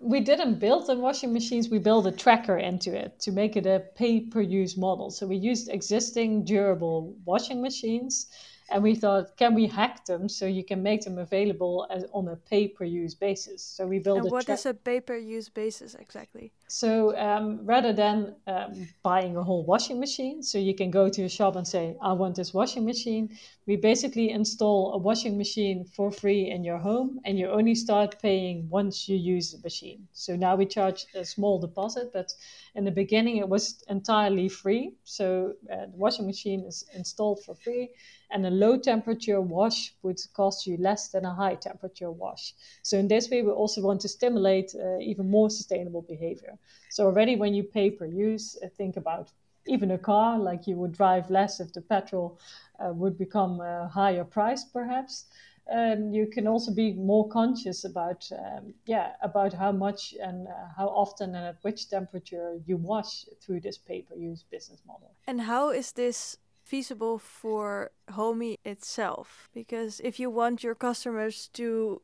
We 0.02 0.20
didn't 0.20 0.60
build 0.60 0.88
the 0.88 0.96
washing 0.96 1.32
machines 1.32 1.70
we 1.70 1.78
built 1.78 2.08
a 2.08 2.12
tracker 2.12 2.58
into 2.58 2.94
it 2.94 3.20
to 3.20 3.32
make 3.32 3.56
it 3.56 3.66
a 3.66 3.84
pay 3.96 4.20
per 4.20 4.42
use 4.42 4.76
model. 4.76 5.12
So 5.12 5.28
we 5.28 5.36
used 5.36 5.70
existing 5.70 6.44
durable 6.44 7.16
washing 7.24 7.62
machines 7.62 8.28
and 8.72 8.82
we 8.82 8.96
thought 8.96 9.38
can 9.38 9.54
we 9.54 9.68
hack 9.68 10.06
them 10.06 10.28
so 10.28 10.46
you 10.46 10.64
can 10.64 10.82
make 10.82 11.02
them 11.02 11.18
available 11.18 11.88
as 11.92 12.06
on 12.14 12.30
a 12.30 12.36
pay 12.36 12.68
per 12.68 12.84
use 12.84 13.14
basis? 13.14 13.64
So 13.64 13.86
we 13.86 14.00
built 14.00 14.20
and 14.20 14.28
a 14.28 14.32
what 14.32 14.46
tra- 14.46 14.56
is 14.56 14.66
a 14.66 14.74
pay 14.74 15.02
per 15.02 15.16
use 15.16 15.50
basis 15.50 15.96
exactly 15.96 16.52
so 16.72 17.14
um, 17.18 17.60
rather 17.66 17.92
than 17.92 18.34
um, 18.48 18.88
buying 19.04 19.36
a 19.36 19.44
whole 19.44 19.66
washing 19.66 20.00
machine 20.00 20.42
so 20.42 20.58
you 20.58 20.74
can 20.74 20.90
go 20.90 21.10
to 21.10 21.24
a 21.24 21.30
shop 21.30 21.58
and 21.58 21.68
say 21.68 21.98
i 22.02 22.14
want 22.14 22.34
this 22.34 22.54
washing 22.54 22.86
machine 22.86 23.30
we 23.68 23.76
basically 23.76 24.30
install 24.30 24.94
a 24.94 24.98
washing 24.98 25.38
machine 25.38 25.84
for 25.84 26.12
free 26.12 26.50
in 26.50 26.64
your 26.64 26.78
home 26.78 27.20
and 27.26 27.38
you 27.38 27.50
only 27.50 27.76
start 27.76 28.16
paying 28.22 28.70
once 28.70 29.10
you 29.10 29.18
use 29.18 29.52
the 29.52 29.60
machine 29.64 30.08
so 30.14 30.34
now 30.38 30.56
we 30.56 30.66
charge 30.66 31.06
a 31.14 31.26
small 31.26 31.60
deposit 31.60 32.10
but 32.14 32.32
in 32.76 32.86
the 32.86 32.92
beginning 32.92 33.36
it 33.36 33.50
was 33.50 33.84
entirely 33.90 34.48
free 34.48 34.94
so 35.04 35.54
uh, 35.70 35.88
the 35.92 35.98
washing 35.98 36.26
machine 36.26 36.62
is 36.62 36.86
installed 36.96 37.44
for 37.44 37.54
free 37.54 37.90
and 38.32 38.46
a 38.46 38.50
low 38.50 38.78
temperature 38.78 39.42
wash 39.42 39.94
would 40.04 40.20
cost 40.34 40.66
you 40.66 40.78
less 40.78 41.10
than 41.10 41.26
a 41.26 41.34
high 41.34 41.56
temperature 41.56 42.10
wash. 42.10 42.54
So 42.82 42.98
in 42.98 43.08
this 43.08 43.30
way, 43.30 43.44
we 43.44 43.52
also 43.52 43.82
want 43.82 44.02
to 44.02 44.08
stimulate 44.08 44.74
uh, 44.74 45.00
even 45.00 45.30
more 45.30 45.50
sustainable 45.50 46.02
behavior. 46.02 46.58
So 46.90 47.06
already 47.06 47.36
when 47.36 47.54
you 47.54 47.64
pay 47.64 47.90
per 47.92 48.06
use, 48.06 48.58
uh, 48.64 48.68
think 48.78 48.98
about 48.98 49.32
even 49.68 49.92
a 49.92 49.98
car, 49.98 50.40
like 50.40 50.68
you 50.68 50.76
would 50.76 50.92
drive 50.92 51.30
less 51.30 51.60
if 51.60 51.72
the 51.74 51.82
petrol 51.82 52.40
uh, 52.80 52.94
would 52.94 53.18
become 53.18 53.62
a 53.62 53.88
higher 53.88 54.24
price, 54.24 54.64
perhaps. 54.64 55.26
Um, 55.72 56.12
you 56.12 56.28
can 56.28 56.48
also 56.48 56.74
be 56.74 56.94
more 56.94 57.30
conscious 57.30 57.86
about 57.86 58.30
um, 58.32 58.74
yeah 58.86 59.12
about 59.22 59.54
how 59.54 59.72
much 59.72 60.16
and 60.22 60.48
uh, 60.48 60.52
how 60.76 60.88
often 60.88 61.36
and 61.36 61.46
at 61.46 61.58
which 61.62 61.90
temperature 61.90 62.60
you 62.66 62.78
wash 62.78 63.26
through 63.40 63.62
this 63.62 63.78
pay 63.78 64.02
per 64.02 64.16
use 64.16 64.44
business 64.44 64.82
model. 64.86 65.12
And 65.28 65.42
how 65.42 65.70
is 65.70 65.92
this 65.94 66.38
feasible 66.64 67.20
for 67.20 67.92
HOMIE 68.10 68.58
itself 68.66 69.50
because 69.54 70.02
if 70.04 70.20
you 70.20 70.30
want 70.30 70.64
your 70.64 70.76
customers 70.76 71.50
to 71.54 72.02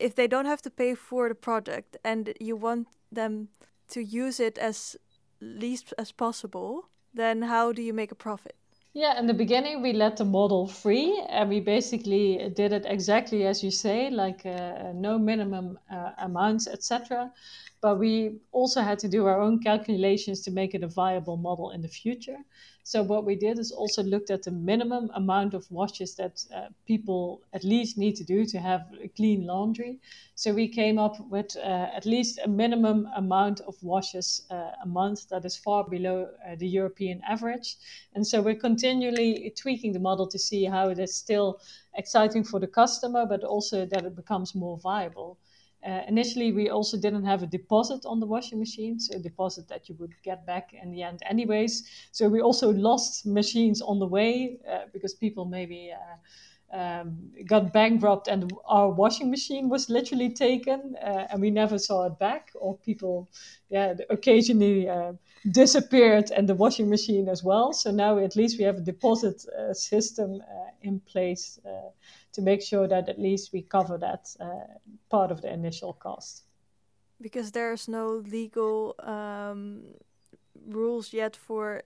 if 0.00 0.14
they 0.14 0.26
don't 0.26 0.46
have 0.46 0.62
to 0.62 0.70
pay 0.70 0.94
for 0.94 1.28
the 1.28 1.34
product 1.34 1.96
and 2.04 2.32
you 2.40 2.56
want 2.56 2.88
them 3.12 3.48
to 3.88 4.02
use 4.02 4.40
it 4.40 4.58
as 4.58 4.96
least 5.40 5.92
as 5.98 6.12
possible 6.12 6.88
then 7.14 7.42
how 7.42 7.72
do 7.72 7.82
you 7.82 7.92
make 7.92 8.12
a 8.12 8.14
profit 8.14 8.54
yeah, 8.92 9.20
in 9.20 9.28
the 9.28 9.34
beginning, 9.34 9.82
we 9.82 9.92
let 9.92 10.16
the 10.16 10.24
model 10.24 10.66
free 10.66 11.22
and 11.28 11.48
we 11.48 11.60
basically 11.60 12.50
did 12.56 12.72
it 12.72 12.84
exactly 12.88 13.46
as 13.46 13.62
you 13.62 13.70
say, 13.70 14.10
like 14.10 14.44
uh, 14.44 14.90
no 14.94 15.16
minimum 15.16 15.78
uh, 15.92 16.10
amounts, 16.18 16.66
etc. 16.66 17.30
But 17.82 17.98
we 17.98 18.40
also 18.52 18.82
had 18.82 18.98
to 18.98 19.08
do 19.08 19.26
our 19.26 19.40
own 19.40 19.62
calculations 19.62 20.42
to 20.42 20.50
make 20.50 20.74
it 20.74 20.82
a 20.82 20.88
viable 20.88 21.38
model 21.38 21.70
in 21.70 21.80
the 21.80 21.88
future. 21.88 22.38
So 22.82 23.02
what 23.02 23.24
we 23.24 23.36
did 23.36 23.58
is 23.58 23.72
also 23.72 24.02
looked 24.02 24.30
at 24.30 24.42
the 24.42 24.50
minimum 24.50 25.10
amount 25.14 25.54
of 25.54 25.70
washes 25.70 26.14
that 26.16 26.44
uh, 26.54 26.68
people 26.86 27.42
at 27.52 27.64
least 27.64 27.96
need 27.96 28.16
to 28.16 28.24
do 28.24 28.44
to 28.46 28.58
have 28.58 28.82
a 29.02 29.08
clean 29.08 29.46
laundry. 29.46 30.00
So 30.34 30.52
we 30.52 30.68
came 30.68 30.98
up 30.98 31.16
with 31.30 31.56
uh, 31.56 31.88
at 31.94 32.04
least 32.04 32.40
a 32.44 32.48
minimum 32.48 33.08
amount 33.16 33.60
of 33.60 33.82
washes 33.82 34.42
uh, 34.50 34.72
a 34.82 34.86
month 34.86 35.28
that 35.28 35.44
is 35.44 35.56
far 35.56 35.84
below 35.88 36.28
uh, 36.46 36.56
the 36.56 36.68
European 36.68 37.22
average. 37.26 37.76
And 38.14 38.26
so 38.26 38.42
we're 38.42 38.56
continually 38.56 39.52
tweaking 39.56 39.92
the 39.92 40.00
model 40.00 40.26
to 40.26 40.38
see 40.38 40.64
how 40.64 40.88
it 40.88 40.98
is 40.98 41.14
still 41.14 41.60
exciting 41.94 42.44
for 42.44 42.60
the 42.60 42.66
customer, 42.66 43.24
but 43.24 43.44
also 43.44 43.86
that 43.86 44.04
it 44.04 44.16
becomes 44.16 44.54
more 44.54 44.78
viable. 44.78 45.38
Uh, 45.86 46.02
initially, 46.08 46.52
we 46.52 46.68
also 46.68 46.96
didn't 46.98 47.24
have 47.24 47.42
a 47.42 47.46
deposit 47.46 48.04
on 48.04 48.20
the 48.20 48.26
washing 48.26 48.58
machine, 48.58 49.00
so 49.00 49.16
a 49.16 49.18
deposit 49.18 49.66
that 49.68 49.88
you 49.88 49.94
would 49.98 50.14
get 50.22 50.44
back 50.46 50.74
in 50.74 50.90
the 50.90 51.02
end, 51.02 51.20
anyways. 51.28 51.88
So 52.12 52.28
we 52.28 52.40
also 52.42 52.70
lost 52.70 53.24
machines 53.26 53.80
on 53.80 53.98
the 53.98 54.06
way 54.06 54.58
uh, 54.70 54.86
because 54.92 55.14
people 55.14 55.44
maybe 55.46 55.90
uh, 55.92 56.76
um, 56.78 57.30
got 57.46 57.72
bankrupt 57.72 58.28
and 58.28 58.52
our 58.66 58.90
washing 58.90 59.30
machine 59.30 59.68
was 59.68 59.88
literally 59.88 60.30
taken 60.30 60.94
uh, 61.02 61.26
and 61.30 61.40
we 61.40 61.50
never 61.50 61.78
saw 61.78 62.06
it 62.06 62.18
back, 62.18 62.50
or 62.54 62.76
people, 62.78 63.28
yeah, 63.70 63.94
occasionally 64.10 64.88
uh, 64.88 65.12
disappeared 65.50 66.30
and 66.30 66.48
the 66.48 66.54
washing 66.54 66.88
machine 66.90 67.28
as 67.28 67.42
well. 67.42 67.72
So 67.72 67.90
now 67.90 68.18
at 68.18 68.36
least 68.36 68.58
we 68.58 68.64
have 68.64 68.76
a 68.76 68.82
deposit 68.82 69.44
uh, 69.48 69.72
system 69.72 70.42
in 70.82 71.00
place 71.00 71.58
to 72.32 72.42
make 72.42 72.62
sure 72.62 72.86
that 72.88 73.08
at 73.08 73.18
least 73.18 73.52
we 73.52 73.62
cover 73.62 73.98
that 73.98 74.28
uh, 74.40 74.76
part 75.10 75.30
of 75.30 75.42
the 75.42 75.52
initial 75.52 75.92
cost. 75.92 76.44
Because 77.20 77.52
there's 77.52 77.88
no 77.88 78.22
legal 78.26 78.94
um, 79.00 79.82
rules 80.66 81.12
yet 81.12 81.36
for 81.36 81.82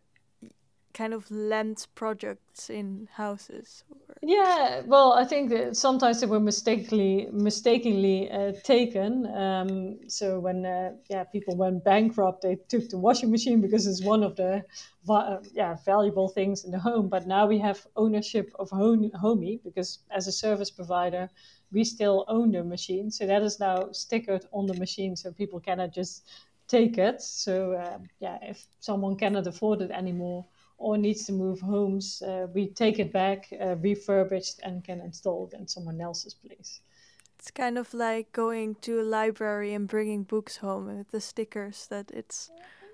kind 0.94 1.12
of 1.12 1.30
land 1.30 1.87
projects 1.94 2.70
in 2.70 3.09
houses? 3.14 3.85
Yeah, 4.26 4.80
well, 4.87 5.12
I 5.12 5.26
think 5.26 5.50
that 5.50 5.76
sometimes 5.76 6.20
they 6.20 6.26
were 6.26 6.40
mistakenly 6.40 7.28
mistakenly 7.30 8.30
uh, 8.30 8.52
taken. 8.62 9.26
Um, 9.26 9.98
so 10.08 10.40
when 10.40 10.64
uh, 10.64 10.92
yeah 11.10 11.24
people 11.24 11.56
went 11.56 11.84
bankrupt, 11.84 12.40
they 12.40 12.56
took 12.68 12.88
the 12.88 12.96
washing 12.98 13.30
machine 13.30 13.60
because 13.60 13.87
it's 13.87 14.02
one 14.02 14.22
of 14.22 14.34
the 14.37 14.62
uh, 15.10 15.38
yeah 15.52 15.76
valuable 15.84 16.28
things 16.28 16.64
in 16.64 16.70
the 16.70 16.78
home. 16.78 17.08
But 17.10 17.26
now 17.26 17.46
we 17.46 17.58
have 17.58 17.87
ownership 17.96 18.50
of 18.58 18.70
home, 18.70 19.10
HOMIE 19.14 19.60
because 19.62 19.98
as 20.10 20.26
a 20.26 20.32
service 20.32 20.70
provider, 20.70 21.28
we 21.70 21.84
still 21.84 22.24
own 22.26 22.52
the 22.52 22.64
machine. 22.64 23.10
So 23.10 23.26
that 23.26 23.42
is 23.42 23.60
now 23.60 23.90
stickered 23.92 24.46
on 24.52 24.66
the 24.66 24.74
machine, 24.74 25.16
so 25.16 25.32
people 25.32 25.60
cannot 25.60 25.92
just 25.92 26.26
take 26.66 26.96
it. 26.96 27.20
So 27.20 27.76
um, 27.78 28.08
yeah, 28.20 28.38
if 28.40 28.64
someone 28.80 29.16
cannot 29.16 29.46
afford 29.46 29.82
it 29.82 29.90
anymore 29.90 30.46
or 30.78 30.98
needs 30.98 31.24
to 31.26 31.32
move 31.32 31.60
homes, 31.60 32.22
uh, 32.22 32.46
we 32.52 32.68
take 32.68 32.98
it 32.98 33.12
back, 33.12 33.48
uh, 33.60 33.76
refurbished, 33.76 34.60
and 34.62 34.84
can 34.84 35.00
install 35.00 35.48
it 35.48 35.56
in 35.56 35.66
someone 35.66 36.00
else's 36.00 36.34
place. 36.34 36.80
It's 37.38 37.50
kind 37.50 37.78
of 37.78 37.92
like 37.92 38.32
going 38.32 38.76
to 38.82 39.00
a 39.00 39.02
library 39.02 39.74
and 39.74 39.87
bringing 39.87 40.22
books 40.22 40.58
home 40.58 40.87
with 40.87 41.10
the 41.10 41.20
stickers 41.20 41.87
that 41.88 42.10
it's 42.10 42.50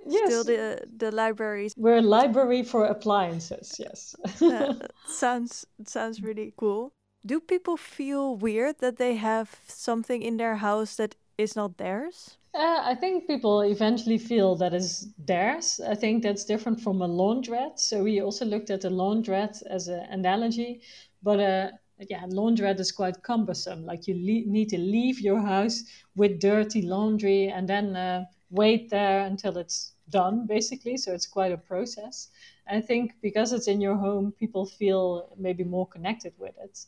yes. 0.06 0.26
still 0.26 0.44
the 0.44 0.82
the 0.96 1.10
library. 1.10 1.70
We're 1.76 1.98
a 1.98 2.02
library 2.02 2.62
for 2.62 2.84
appliances. 2.84 3.76
Yes. 3.78 4.16
sounds 5.06 5.66
sounds 5.86 6.22
really 6.22 6.52
cool. 6.56 6.92
Do 7.24 7.38
people 7.38 7.76
feel 7.76 8.36
weird 8.36 8.78
that 8.78 8.96
they 8.96 9.16
have 9.16 9.60
something 9.66 10.22
in 10.22 10.38
their 10.38 10.56
house 10.56 10.96
that 10.96 11.16
is 11.40 11.56
not 11.56 11.76
theirs? 11.76 12.36
Uh, 12.52 12.80
I 12.82 12.96
think 12.96 13.28
people 13.28 13.60
eventually 13.60 14.18
feel 14.18 14.56
that 14.56 14.74
is 14.74 15.08
theirs. 15.18 15.80
I 15.86 15.94
think 15.94 16.22
that's 16.22 16.44
different 16.44 16.80
from 16.80 17.00
a 17.00 17.08
laundrette. 17.08 17.78
So 17.78 18.02
we 18.02 18.20
also 18.20 18.44
looked 18.44 18.70
at 18.70 18.84
a 18.84 18.90
laundrette 18.90 19.62
as 19.66 19.86
an 19.86 20.00
analogy, 20.10 20.80
but 21.22 21.38
uh, 21.38 21.70
yeah, 22.08 22.24
laundrette 22.26 22.80
is 22.80 22.90
quite 22.90 23.22
cumbersome. 23.22 23.86
Like 23.86 24.08
you 24.08 24.14
le- 24.14 24.50
need 24.50 24.68
to 24.70 24.78
leave 24.78 25.20
your 25.20 25.40
house 25.40 25.84
with 26.16 26.40
dirty 26.40 26.82
laundry 26.82 27.48
and 27.48 27.68
then 27.68 27.94
uh, 27.94 28.24
wait 28.50 28.90
there 28.90 29.20
until 29.20 29.56
it's 29.56 29.92
done, 30.08 30.46
basically. 30.46 30.96
So 30.96 31.12
it's 31.12 31.28
quite 31.28 31.52
a 31.52 31.58
process. 31.58 32.30
I 32.68 32.80
think 32.80 33.12
because 33.22 33.52
it's 33.52 33.68
in 33.68 33.80
your 33.80 33.96
home, 33.96 34.32
people 34.32 34.66
feel 34.66 35.28
maybe 35.38 35.62
more 35.62 35.86
connected 35.86 36.34
with 36.36 36.54
it 36.58 36.80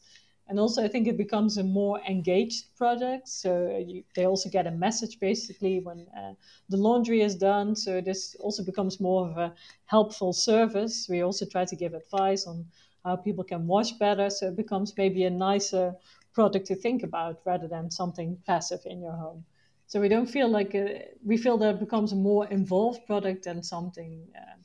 and 0.52 0.60
also 0.60 0.84
I 0.84 0.88
think 0.88 1.08
it 1.08 1.16
becomes 1.16 1.56
a 1.56 1.64
more 1.64 1.98
engaged 2.06 2.76
project. 2.76 3.26
So 3.26 3.82
you, 3.88 4.04
they 4.14 4.26
also 4.26 4.50
get 4.50 4.66
a 4.66 4.70
message 4.70 5.18
basically 5.18 5.80
when 5.80 6.06
uh, 6.14 6.34
the 6.68 6.76
laundry 6.76 7.22
is 7.22 7.34
done. 7.34 7.74
So 7.74 8.02
this 8.02 8.36
also 8.38 8.62
becomes 8.62 9.00
more 9.00 9.30
of 9.30 9.38
a 9.38 9.54
helpful 9.86 10.34
service. 10.34 11.06
We 11.08 11.22
also 11.22 11.46
try 11.46 11.64
to 11.64 11.74
give 11.74 11.94
advice 11.94 12.46
on 12.46 12.66
how 13.02 13.16
people 13.16 13.44
can 13.44 13.66
wash 13.66 13.92
better. 13.92 14.28
So 14.28 14.48
it 14.48 14.56
becomes 14.56 14.92
maybe 14.94 15.24
a 15.24 15.30
nicer 15.30 15.94
product 16.34 16.66
to 16.66 16.74
think 16.74 17.02
about 17.02 17.40
rather 17.46 17.66
than 17.66 17.90
something 17.90 18.36
passive 18.46 18.80
in 18.84 19.00
your 19.00 19.16
home. 19.16 19.46
So 19.86 20.02
we 20.02 20.08
don't 20.10 20.28
feel 20.28 20.50
like 20.50 20.74
a, 20.74 20.84
uh, 20.84 20.98
we 21.24 21.38
feel 21.38 21.56
that 21.56 21.76
it 21.76 21.80
becomes 21.80 22.12
a 22.12 22.16
more 22.16 22.46
involved 22.48 23.06
product 23.06 23.44
than 23.44 23.62
something. 23.62 24.28
Uh, 24.36 24.56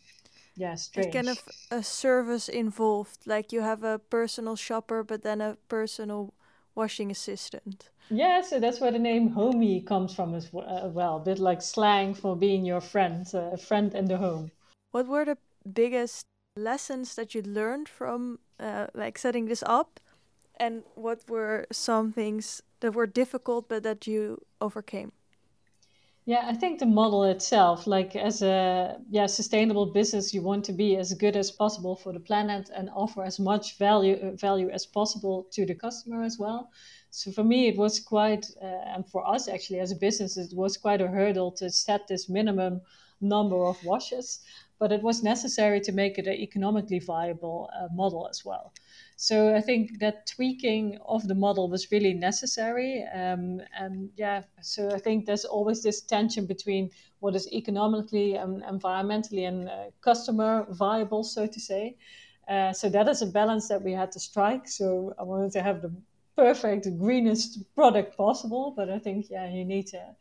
yeah, 0.58 0.76
strange. 0.76 1.08
It's 1.08 1.14
kind 1.14 1.30
of 1.30 1.44
a 1.72 1.84
service 1.84 2.50
involved. 2.50 3.26
Like 3.26 3.54
you 3.54 3.62
have 3.62 3.84
a 3.84 4.00
personal 4.00 4.56
shopper, 4.56 5.04
but 5.04 5.22
then 5.22 5.40
a 5.40 5.58
personal 5.70 6.34
washing 6.76 7.12
assistant. 7.12 7.90
Yeah, 8.10 8.42
so 8.42 8.60
that's 8.60 8.80
where 8.80 8.92
the 8.92 9.00
name 9.00 9.30
homie 9.30 9.86
comes 9.86 10.14
from 10.14 10.34
as 10.34 10.50
uh, 10.54 10.90
well. 10.92 11.18
A 11.18 11.20
bit 11.20 11.40
like 11.40 11.62
slang 11.62 12.14
for 12.14 12.36
being 12.36 12.66
your 12.66 12.82
friend, 12.82 13.26
uh, 13.34 13.52
a 13.54 13.58
friend 13.58 13.94
in 13.94 14.06
the 14.06 14.18
home. 14.18 14.50
What 14.92 15.08
were 15.08 15.26
the 15.26 15.38
biggest 15.72 16.26
lessons 16.56 17.16
that 17.16 17.36
you 17.36 17.42
learned 17.42 17.90
from 17.90 18.40
uh, 18.60 18.88
like 18.94 19.18
setting 19.18 19.46
this 19.46 19.64
up? 19.64 20.00
And 20.60 20.84
what 20.96 21.30
were 21.30 21.68
some 21.72 22.12
things 22.12 22.64
that 22.80 22.96
were 22.96 23.06
difficult 23.06 23.70
but 23.70 23.84
that 23.84 24.08
you 24.08 24.42
overcame? 24.60 25.12
Yeah, 26.28 26.44
I 26.46 26.54
think 26.56 26.80
the 26.80 26.86
model 26.86 27.24
itself, 27.24 27.88
like 27.88 28.14
as 28.18 28.42
a 28.42 29.00
yeah 29.10 29.28
sustainable 29.28 29.86
business, 29.94 30.34
you 30.34 30.42
want 30.42 30.66
to 30.66 30.74
be 30.74 30.98
as 30.98 31.14
good 31.14 31.38
as 31.38 31.52
possible 31.52 31.96
for 31.96 32.12
the 32.12 32.20
planet 32.20 32.70
and 32.76 32.90
offer 32.94 33.24
as 33.24 33.40
much 33.40 33.78
value 33.78 34.36
value 34.36 34.70
as 34.70 34.86
possible 34.86 35.48
to 35.54 35.66
the 35.66 35.74
customer 35.74 36.24
as 36.24 36.38
well. 36.38 36.70
So 37.12 37.32
for 37.32 37.46
me, 37.46 37.70
it 37.70 37.78
was 37.78 38.02
quite, 38.02 38.46
uh, 38.62 38.66
and 38.94 39.08
for 39.10 39.26
us 39.26 39.48
actually 39.48 39.80
as 39.80 39.92
a 39.94 39.96
business, 39.96 40.36
it 40.36 40.54
was 40.54 40.76
quite 40.76 41.00
a 41.00 41.08
hurdle 41.08 41.52
to 41.54 41.70
set 41.70 42.08
this 42.10 42.28
minimum 42.28 42.82
number 43.22 43.66
of 43.66 43.84
washes, 43.84 44.40
but 44.80 44.92
it 44.92 45.02
was 45.02 45.24
necessary 45.24 45.82
to 45.82 45.92
make 45.92 46.18
it 46.18 46.28
an 46.28 46.34
economically 46.34 47.00
viable 47.00 47.70
uh, 47.74 47.88
model 47.94 48.28
as 48.30 48.46
well. 48.46 48.74
So 49.16 49.56
I 49.56 49.62
think 49.62 50.00
that 50.00 50.28
tweaking 50.28 51.00
of 51.06 51.28
the 51.28 51.34
model 51.34 51.70
was 51.70 51.92
really 51.92 52.14
necessary. 52.14 53.04
Um, 53.14 53.62
and 53.76 54.10
yeah, 54.16 54.44
so 54.62 54.92
I 54.92 55.00
think 55.00 55.26
there's 55.26 55.46
always 55.46 55.82
this 55.82 56.02
tension 56.02 56.46
between 56.46 56.92
what 57.20 57.36
is 57.36 57.52
economically 57.52 58.36
and 58.36 58.62
environmentally 58.64 59.48
and 59.48 59.68
uh, 59.68 59.86
customer 60.02 60.68
viable, 60.70 61.24
so 61.24 61.48
to 61.48 61.60
say. 61.60 61.98
Uh, 62.48 62.72
so 62.72 62.90
that 62.90 63.08
is 63.08 63.22
a 63.22 63.26
balance 63.26 63.68
that 63.68 63.82
we 63.82 63.92
had 63.92 64.12
to 64.12 64.20
strike. 64.20 64.68
So 64.68 65.14
I 65.20 65.24
wanted 65.24 65.52
to 65.54 65.64
have 65.64 65.82
the 65.82 65.92
perfect, 66.36 66.88
greenest 67.00 67.64
product 67.74 68.16
possible, 68.16 68.74
but 68.78 68.90
I 68.90 69.00
think 69.00 69.32
yeah, 69.32 69.50
you 69.50 69.66
need 69.66 69.88
to 69.88 70.16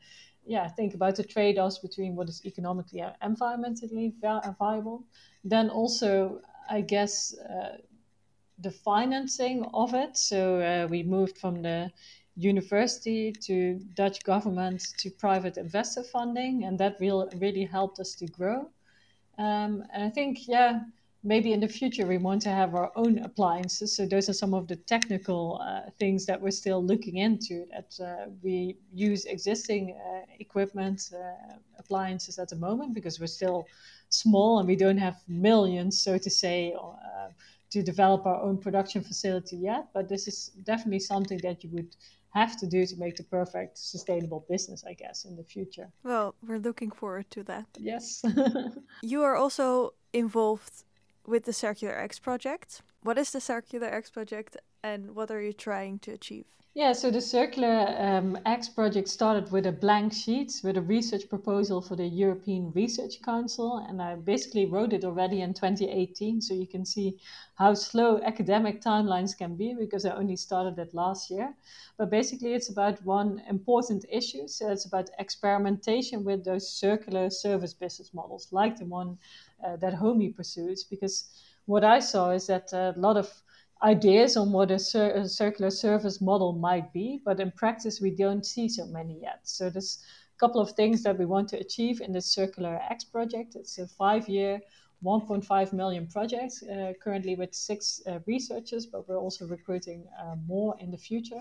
yeah 0.47 0.69
think 0.69 0.95
about 0.95 1.17
the 1.17 1.25
trade-offs 1.25 1.79
between 1.79 2.17
what 2.17 2.29
is 2.29 2.41
economically 2.45 3.01
and 3.01 3.37
environmentally 3.37 4.13
viable. 4.59 5.05
Then 5.45 5.71
also, 5.71 6.41
I 6.71 6.81
guess. 6.81 7.35
Uh, 7.39 7.79
the 8.59 8.71
financing 8.71 9.67
of 9.75 9.95
it. 9.95 10.17
So 10.17 10.61
uh, 10.61 10.87
we 10.89 11.03
moved 11.03 11.39
from 11.39 11.63
the 11.63 11.91
university 12.37 13.33
to 13.33 13.81
Dutch 13.95 14.23
government 14.25 14.83
to 14.99 15.11
private 15.11 15.57
investor 15.57 16.03
funding, 16.03 16.65
and 16.65 16.79
that 16.79 17.01
will 17.01 17.29
really 17.37 17.65
helped 17.65 17.99
us 17.99 18.15
to 18.17 18.27
grow. 18.27 18.71
Um, 19.39 19.85
and 19.93 20.05
I 20.05 20.11
think, 20.11 20.49
yeah, 20.49 20.81
maybe 21.27 21.53
in 21.53 21.61
the 21.61 21.69
future 21.69 22.07
we 22.07 22.19
want 22.19 22.41
to 22.43 22.49
have 22.49 22.75
our 22.75 22.93
own 22.95 23.19
appliances. 23.19 23.97
So 23.97 24.07
those 24.07 24.29
are 24.29 24.33
some 24.33 24.55
of 24.55 24.69
the 24.69 24.77
technical 24.77 25.61
uh, 25.63 25.91
things 25.99 26.25
that 26.27 26.41
we're 26.41 26.53
still 26.53 26.83
looking 26.83 27.17
into. 27.17 27.67
That 27.71 27.91
uh, 28.01 28.31
we 28.43 28.77
use 28.93 29.25
existing 29.25 29.99
uh, 29.99 30.27
equipment, 30.39 31.11
uh, 31.13 31.57
appliances 31.79 32.39
at 32.39 32.49
the 32.49 32.57
moment 32.57 32.95
because 32.95 33.19
we're 33.19 33.27
still 33.41 33.67
small 34.09 34.61
and 34.61 34.69
we 34.69 34.77
don't 34.77 34.99
have 34.99 35.17
millions, 35.27 36.01
so 36.01 36.17
to 36.17 36.31
say 36.31 36.75
uh, 36.81 37.29
to 37.71 37.83
develop 37.83 38.25
our 38.27 38.41
own 38.43 38.59
production 38.59 39.03
facility 39.03 39.57
yet, 39.57 39.89
but 39.93 40.09
this 40.09 40.29
is 40.29 40.53
definitely 40.63 41.01
something 41.01 41.39
that 41.43 41.65
you 41.65 41.71
would 41.71 41.97
have 42.31 42.57
to 42.61 42.67
do 42.67 42.87
to 42.87 42.97
make 42.97 43.17
the 43.17 43.25
perfect 43.25 43.79
sustainable 43.79 44.45
business, 44.49 44.85
I 44.87 44.93
guess, 44.93 45.25
in 45.25 45.37
the 45.37 45.43
future. 45.43 45.89
Well, 46.05 46.35
we're 46.47 46.59
looking 46.59 46.91
forward 46.91 47.31
to 47.31 47.43
that. 47.45 47.67
Yes. 47.79 48.23
you 49.03 49.23
are 49.23 49.37
also 49.37 49.95
involved 50.13 50.85
with 51.27 51.45
the 51.45 51.53
Circular 51.53 51.95
X 51.95 52.19
project. 52.19 52.83
What 53.03 53.19
is 53.19 53.33
the 53.33 53.41
Circular 53.41 53.89
X 53.89 54.11
project 54.11 54.57
and 54.83 55.15
what 55.15 55.31
are 55.31 55.41
you 55.41 55.53
trying 55.53 55.99
to 56.01 56.13
achieve? 56.13 56.47
Yeah, 56.77 56.93
so 56.93 57.11
the 57.11 57.23
Circular 57.23 57.95
um, 57.99 58.39
X 58.45 58.69
project 58.69 59.09
started 59.09 59.51
with 59.51 59.65
a 59.65 59.73
blank 59.73 60.13
sheet 60.13 60.61
with 60.63 60.77
a 60.77 60.83
research 60.83 61.27
proposal 61.27 61.81
for 61.81 61.97
the 61.97 62.05
European 62.07 62.71
Research 62.73 63.23
Council. 63.23 63.79
And 63.89 64.03
I 64.03 64.17
basically 64.17 64.67
wrote 64.67 64.93
it 64.93 65.03
already 65.03 65.41
in 65.41 65.55
2018. 65.55 66.43
So 66.43 66.53
you 66.53 66.67
can 66.67 66.85
see 66.85 67.19
how 67.55 67.73
slow 67.73 68.21
academic 68.23 68.83
timelines 68.83 69.35
can 69.35 69.57
be 69.57 69.75
because 69.79 70.05
I 70.05 70.11
only 70.11 70.37
started 70.37 70.79
it 70.79 70.93
last 70.93 71.31
year. 71.31 71.55
But 71.97 72.11
basically, 72.11 72.53
it's 72.53 72.69
about 72.69 73.03
one 73.07 73.41
important 73.49 74.05
issue. 74.13 74.47
So 74.47 74.71
it's 74.71 74.85
about 74.85 75.09
experimentation 75.19 76.25
with 76.25 76.45
those 76.45 76.69
circular 76.69 77.31
service 77.31 77.73
business 77.73 78.13
models, 78.13 78.49
like 78.51 78.77
the 78.77 78.85
one 78.85 79.17
uh, 79.65 79.77
that 79.77 79.95
HOMIE 79.95 80.31
pursues. 80.31 80.85
Because 80.85 81.29
what 81.67 81.85
I 81.85 82.01
saw 82.01 82.31
is 82.31 82.47
that 82.47 82.73
a 82.73 82.95
lot 82.97 83.17
of 83.17 83.31
ideas 83.83 84.37
on 84.37 84.53
what 84.53 84.71
a, 84.71 84.79
cir- 84.79 85.13
a, 85.13 85.29
circular 85.29 85.71
service 85.71 86.21
model 86.21 86.53
might 86.53 86.93
be, 86.93 87.21
but 87.25 87.41
in 87.41 87.51
practice, 87.53 88.01
we 88.01 88.11
don't 88.11 88.47
see 88.47 88.69
so 88.69 88.87
many 88.87 89.21
yet. 89.21 89.41
So 89.43 89.69
there's 89.69 90.03
a 90.35 90.39
couple 90.39 90.61
of 90.61 90.73
things 90.73 91.03
that 91.03 91.19
we 91.19 91.27
want 91.27 91.49
to 91.51 91.59
achieve 91.59 92.01
in 92.01 92.13
the 92.13 92.21
Circular 92.21 92.81
X 92.91 93.05
project. 93.05 93.55
It's 93.55 93.79
a 93.79 93.87
five-year, 93.87 94.61
1.5 95.05 95.73
million 95.75 96.07
project, 96.07 96.55
uh, 96.73 96.93
currently 97.03 97.35
with 97.35 97.55
six 97.55 98.01
uh, 98.07 98.19
researchers, 98.27 98.87
but 98.87 99.07
we're 99.07 99.19
also 99.19 99.47
recruiting 99.47 100.07
uh, 100.19 100.37
more 100.47 100.75
in 100.81 100.91
the 100.91 100.97
future. 100.97 101.41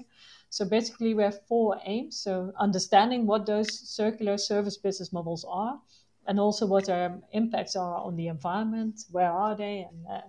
So 0.50 0.66
basically, 0.66 1.14
we 1.14 1.24
have 1.24 1.46
four 1.48 1.80
aims. 1.86 2.20
So 2.20 2.52
understanding 2.60 3.26
what 3.26 3.46
those 3.46 3.90
circular 3.90 4.38
service 4.38 4.78
business 4.78 5.14
models 5.14 5.46
are, 5.50 5.80
and 6.28 6.40
also 6.40 6.66
what 6.66 6.86
their 6.86 7.18
impacts 7.32 7.76
are 7.76 7.98
on 7.98 8.16
the 8.16 8.28
environment, 8.28 9.02
where 9.12 9.32
are 9.32 9.56
they, 9.56 9.88
and 9.90 10.06
uh, 10.12 10.22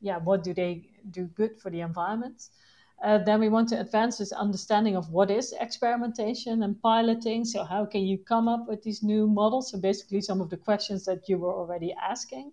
yeah, 0.00 0.18
what 0.18 0.44
do 0.44 0.54
they 0.54 0.88
do 1.10 1.24
good 1.34 1.58
for 1.60 1.70
the 1.70 1.80
environment? 1.80 2.48
Uh, 3.02 3.18
then 3.18 3.38
we 3.38 3.48
want 3.48 3.68
to 3.68 3.80
advance 3.80 4.18
this 4.18 4.32
understanding 4.32 4.96
of 4.96 5.08
what 5.10 5.30
is 5.30 5.54
experimentation 5.60 6.64
and 6.64 6.80
piloting. 6.82 7.44
So 7.44 7.62
how 7.62 7.86
can 7.86 8.00
you 8.02 8.18
come 8.18 8.48
up 8.48 8.66
with 8.66 8.82
these 8.82 9.04
new 9.04 9.28
models? 9.28 9.70
So 9.70 9.78
basically, 9.78 10.20
some 10.20 10.40
of 10.40 10.50
the 10.50 10.56
questions 10.56 11.04
that 11.04 11.28
you 11.28 11.38
were 11.38 11.54
already 11.54 11.94
asking. 11.94 12.52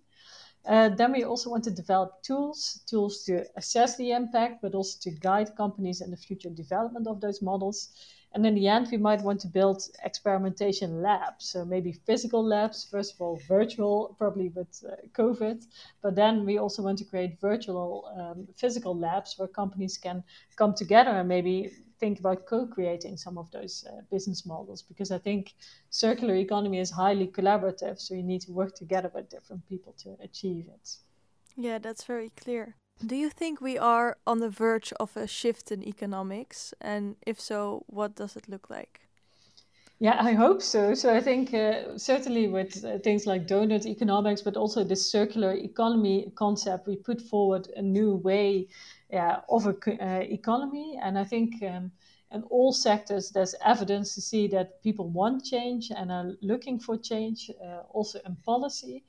Uh, 0.64 0.88
then 0.88 1.12
we 1.12 1.24
also 1.24 1.50
want 1.50 1.64
to 1.64 1.70
develop 1.70 2.22
tools, 2.22 2.80
tools 2.86 3.24
to 3.24 3.44
assess 3.56 3.96
the 3.96 4.12
impact, 4.12 4.62
but 4.62 4.74
also 4.74 4.98
to 5.00 5.10
guide 5.18 5.54
companies 5.56 6.00
in 6.00 6.10
the 6.10 6.16
future 6.16 6.50
development 6.50 7.06
of 7.06 7.20
those 7.20 7.40
models. 7.42 7.90
And 8.36 8.44
in 8.44 8.54
the 8.54 8.68
end, 8.68 8.88
we 8.92 8.98
might 8.98 9.22
want 9.22 9.40
to 9.40 9.46
build 9.46 9.88
experimentation 10.04 11.00
labs. 11.00 11.46
So 11.46 11.64
maybe 11.64 11.92
physical 11.92 12.44
labs, 12.44 12.84
first 12.84 13.14
of 13.14 13.22
all, 13.22 13.40
virtual, 13.48 14.14
probably 14.18 14.50
with 14.50 14.84
uh, 14.86 14.96
COVID. 15.14 15.64
But 16.02 16.16
then 16.16 16.44
we 16.44 16.58
also 16.58 16.82
want 16.82 16.98
to 16.98 17.04
create 17.06 17.40
virtual 17.40 18.12
um, 18.14 18.46
physical 18.54 18.94
labs 18.94 19.38
where 19.38 19.48
companies 19.48 19.96
can 19.96 20.22
come 20.56 20.74
together 20.74 21.12
and 21.12 21.26
maybe 21.26 21.72
think 21.98 22.18
about 22.20 22.44
co-creating 22.44 23.16
some 23.16 23.38
of 23.38 23.50
those 23.52 23.86
uh, 23.88 24.02
business 24.10 24.44
models 24.44 24.82
because 24.82 25.10
I 25.10 25.18
think 25.18 25.54
circular 25.88 26.34
economy 26.34 26.78
is 26.78 26.90
highly 26.90 27.28
collaborative. 27.28 27.98
So 27.98 28.12
you 28.12 28.22
need 28.22 28.42
to 28.42 28.52
work 28.52 28.74
together 28.74 29.10
with 29.14 29.30
different 29.30 29.66
people 29.66 29.94
to 30.02 30.14
achieve 30.20 30.66
it. 30.68 30.96
Yeah, 31.56 31.78
that's 31.78 32.04
very 32.04 32.32
clear. 32.36 32.76
Do 33.04 33.14
you 33.14 33.28
think 33.28 33.60
we 33.60 33.76
are 33.76 34.16
on 34.26 34.40
the 34.40 34.48
verge 34.48 34.92
of 34.98 35.16
a 35.16 35.26
shift 35.26 35.70
in 35.70 35.86
economics? 35.86 36.72
And 36.80 37.16
if 37.26 37.38
so, 37.38 37.84
what 37.86 38.14
does 38.16 38.36
it 38.36 38.48
look 38.48 38.70
like? 38.70 39.00
Yeah, 39.98 40.16
I 40.20 40.32
hope 40.32 40.60
so. 40.60 40.94
So 40.94 41.14
I 41.14 41.20
think 41.20 41.54
uh, 41.54 41.96
certainly 41.96 42.48
with 42.48 42.84
uh, 42.84 42.98
things 42.98 43.26
like 43.26 43.46
Doughnut 43.46 43.86
Economics, 43.86 44.42
but 44.42 44.56
also 44.56 44.84
this 44.84 45.10
circular 45.10 45.52
economy 45.52 46.32
concept, 46.34 46.86
we 46.86 46.96
put 46.96 47.20
forward 47.20 47.68
a 47.76 47.82
new 47.82 48.16
way 48.16 48.68
yeah, 49.10 49.40
of 49.48 49.66
an 49.66 49.76
uh, 50.00 50.20
economy. 50.22 50.98
And 51.02 51.18
I 51.18 51.24
think 51.24 51.62
um, 51.62 51.92
in 52.32 52.42
all 52.44 52.72
sectors, 52.72 53.30
there's 53.30 53.54
evidence 53.64 54.14
to 54.14 54.20
see 54.20 54.48
that 54.48 54.82
people 54.82 55.08
want 55.08 55.44
change 55.44 55.90
and 55.90 56.12
are 56.12 56.32
looking 56.42 56.78
for 56.78 56.98
change, 56.98 57.50
uh, 57.62 57.80
also 57.90 58.20
in 58.26 58.36
policy. 58.36 59.02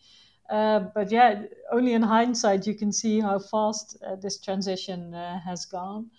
Uh, 0.50 0.80
but 0.95 1.12
yeah, 1.12 1.43
only 1.72 1.93
in 1.93 2.02
hindsight 2.02 2.66
you 2.66 2.74
can 2.74 2.91
see 2.91 3.20
how 3.20 3.38
fast 3.38 3.98
uh, 4.06 4.16
this 4.16 4.39
transition 4.39 5.14
uh, 5.14 5.39
has 5.41 5.66
gone. 5.66 6.10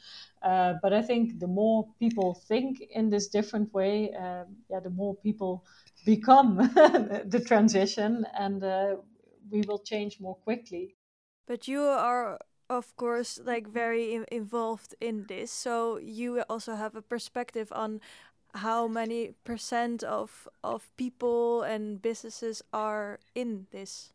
Uh, 0.42 0.74
but 0.82 0.92
I 0.92 1.02
think 1.02 1.40
the 1.40 1.46
more 1.46 1.88
people 1.98 2.34
think 2.34 2.80
in 2.80 3.10
this 3.10 3.28
different 3.28 3.72
way, 3.74 4.12
um, 4.14 4.46
yeah, 4.70 4.80
the 4.80 4.90
more 4.90 5.16
people 5.16 5.64
become 6.04 6.56
the 7.26 7.42
transition, 7.44 8.24
and 8.38 8.62
uh, 8.62 8.96
we 9.50 9.62
will 9.62 9.80
change 9.80 10.20
more 10.20 10.36
quickly. 10.36 10.94
But 11.46 11.66
you 11.66 11.82
are, 11.82 12.38
of 12.70 12.94
course, 12.96 13.40
like 13.44 13.66
very 13.66 14.14
in 14.14 14.26
involved 14.30 14.94
in 15.00 15.24
this, 15.26 15.50
so 15.50 15.98
you 15.98 16.42
also 16.48 16.76
have 16.76 16.94
a 16.94 17.02
perspective 17.02 17.72
on 17.72 18.00
how 18.54 18.86
many 18.86 19.34
percent 19.44 20.04
of 20.04 20.48
of 20.62 20.88
people 20.96 21.62
and 21.62 22.00
businesses 22.00 22.62
are 22.72 23.18
in 23.34 23.66
this 23.70 24.12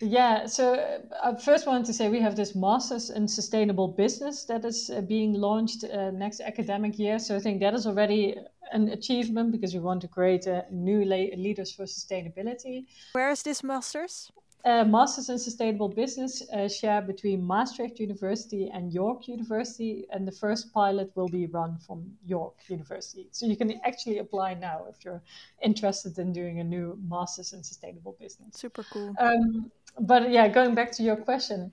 yeah, 0.00 0.46
so 0.46 0.74
uh, 0.74 0.98
I 1.22 1.34
first 1.34 1.66
wanted 1.66 1.86
to 1.86 1.92
say 1.92 2.08
we 2.08 2.20
have 2.20 2.36
this 2.36 2.54
Masters 2.54 3.10
in 3.10 3.28
Sustainable 3.28 3.88
Business 3.88 4.44
that 4.44 4.64
is 4.64 4.90
uh, 4.90 5.02
being 5.02 5.34
launched 5.34 5.84
uh, 5.84 6.10
next 6.10 6.40
academic 6.40 6.98
year. 6.98 7.18
So 7.18 7.36
I 7.36 7.40
think 7.40 7.60
that 7.60 7.74
is 7.74 7.86
already 7.86 8.36
an 8.72 8.88
achievement 8.88 9.52
because 9.52 9.74
we 9.74 9.80
want 9.80 10.00
to 10.02 10.08
create 10.08 10.46
uh, 10.46 10.62
new 10.70 11.04
la- 11.04 11.36
leaders 11.36 11.72
for 11.72 11.84
sustainability. 11.84 12.86
Where 13.12 13.30
is 13.30 13.42
this 13.42 13.62
Masters? 13.62 14.32
uh, 14.64 14.84
Masters 14.84 15.28
in 15.28 15.38
Sustainable 15.38 15.88
Business 15.88 16.42
uh, 16.52 16.68
share 16.68 17.00
between 17.00 17.42
Maastricht 17.42 17.98
University 17.98 18.70
and 18.72 18.92
York 18.92 19.28
University, 19.28 20.06
and 20.12 20.26
the 20.26 20.32
first 20.32 20.72
pilot 20.72 21.10
will 21.14 21.28
be 21.28 21.46
run 21.46 21.78
from 21.78 22.04
York 22.24 22.54
University. 22.68 23.28
So 23.30 23.46
you 23.46 23.56
can 23.56 23.80
actually 23.84 24.18
apply 24.18 24.54
now 24.54 24.84
if 24.88 25.04
you're 25.04 25.22
interested 25.62 26.18
in 26.18 26.32
doing 26.32 26.60
a 26.60 26.64
new 26.64 26.98
Masters 27.08 27.52
in 27.52 27.62
Sustainable 27.62 28.16
Business. 28.20 28.56
Super 28.56 28.84
cool. 28.90 29.14
Um, 29.18 29.70
but 29.98 30.30
yeah, 30.30 30.48
going 30.48 30.74
back 30.74 30.92
to 30.92 31.02
your 31.02 31.16
question, 31.16 31.72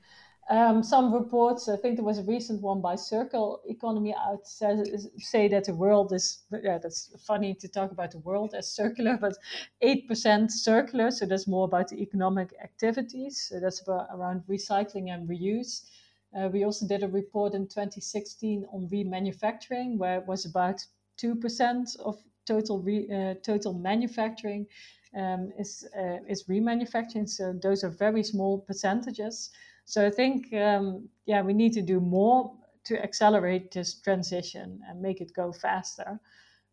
um, 0.50 0.82
some 0.82 1.14
reports, 1.14 1.68
I 1.68 1.76
think 1.76 1.98
there 1.98 2.06
was 2.06 2.20
a 2.20 2.24
recent 2.24 2.62
one 2.62 2.80
by 2.80 2.96
Circle 2.96 3.62
Economy 3.68 4.16
out, 4.16 4.48
says, 4.48 5.10
say 5.18 5.50
that 5.50 5.66
the 5.66 5.76
world 5.76 6.14
is, 6.14 6.44
yeah, 6.64 6.78
that's 6.78 7.14
funny 7.28 7.54
to 7.56 7.68
talk 7.68 7.92
about 7.92 8.12
the 8.12 8.20
world 8.20 8.54
as 8.58 8.72
circular, 8.72 9.18
but 9.20 9.38
8% 9.84 10.50
circular. 10.50 11.12
So 11.12 11.26
that's 11.26 11.48
more 11.48 11.66
about 11.66 11.90
the 11.90 12.02
economic 12.02 12.54
activities. 12.64 13.48
So 13.50 13.60
that's 13.60 13.82
about, 13.82 14.08
around 14.14 14.44
recycling 14.50 15.14
and 15.14 15.28
reuse. 15.28 15.82
Uh, 16.38 16.48
we 16.48 16.64
also 16.64 16.88
did 16.88 17.04
a 17.04 17.10
report 17.10 17.54
in 17.54 17.68
2016 17.68 18.66
on 18.72 18.88
remanufacturing, 18.88 19.98
where 19.98 20.20
it 20.20 20.28
was 20.28 20.46
about 20.46 20.86
2% 21.18 22.00
of 22.00 22.24
total, 22.46 22.82
re, 22.82 23.10
uh, 23.12 23.34
total 23.44 23.74
manufacturing 23.74 24.66
um, 25.16 25.52
is, 25.58 25.88
uh, 25.98 26.18
is 26.28 26.46
remanufacturing. 26.46 27.30
So 27.30 27.54
those 27.54 27.84
are 27.84 27.90
very 27.90 28.24
small 28.24 28.60
percentages. 28.60 29.52
So 29.86 30.06
I 30.06 30.10
think, 30.10 30.54
um, 30.54 31.08
yeah, 31.26 31.42
we 31.42 31.54
need 31.54 31.74
to 31.74 31.82
do 31.82 32.00
more 32.00 32.52
to 32.86 33.02
accelerate 33.02 33.72
this 33.72 34.02
transition 34.02 34.82
and 34.88 35.02
make 35.02 35.22
it 35.22 35.34
go 35.34 35.52
faster. 35.52 36.20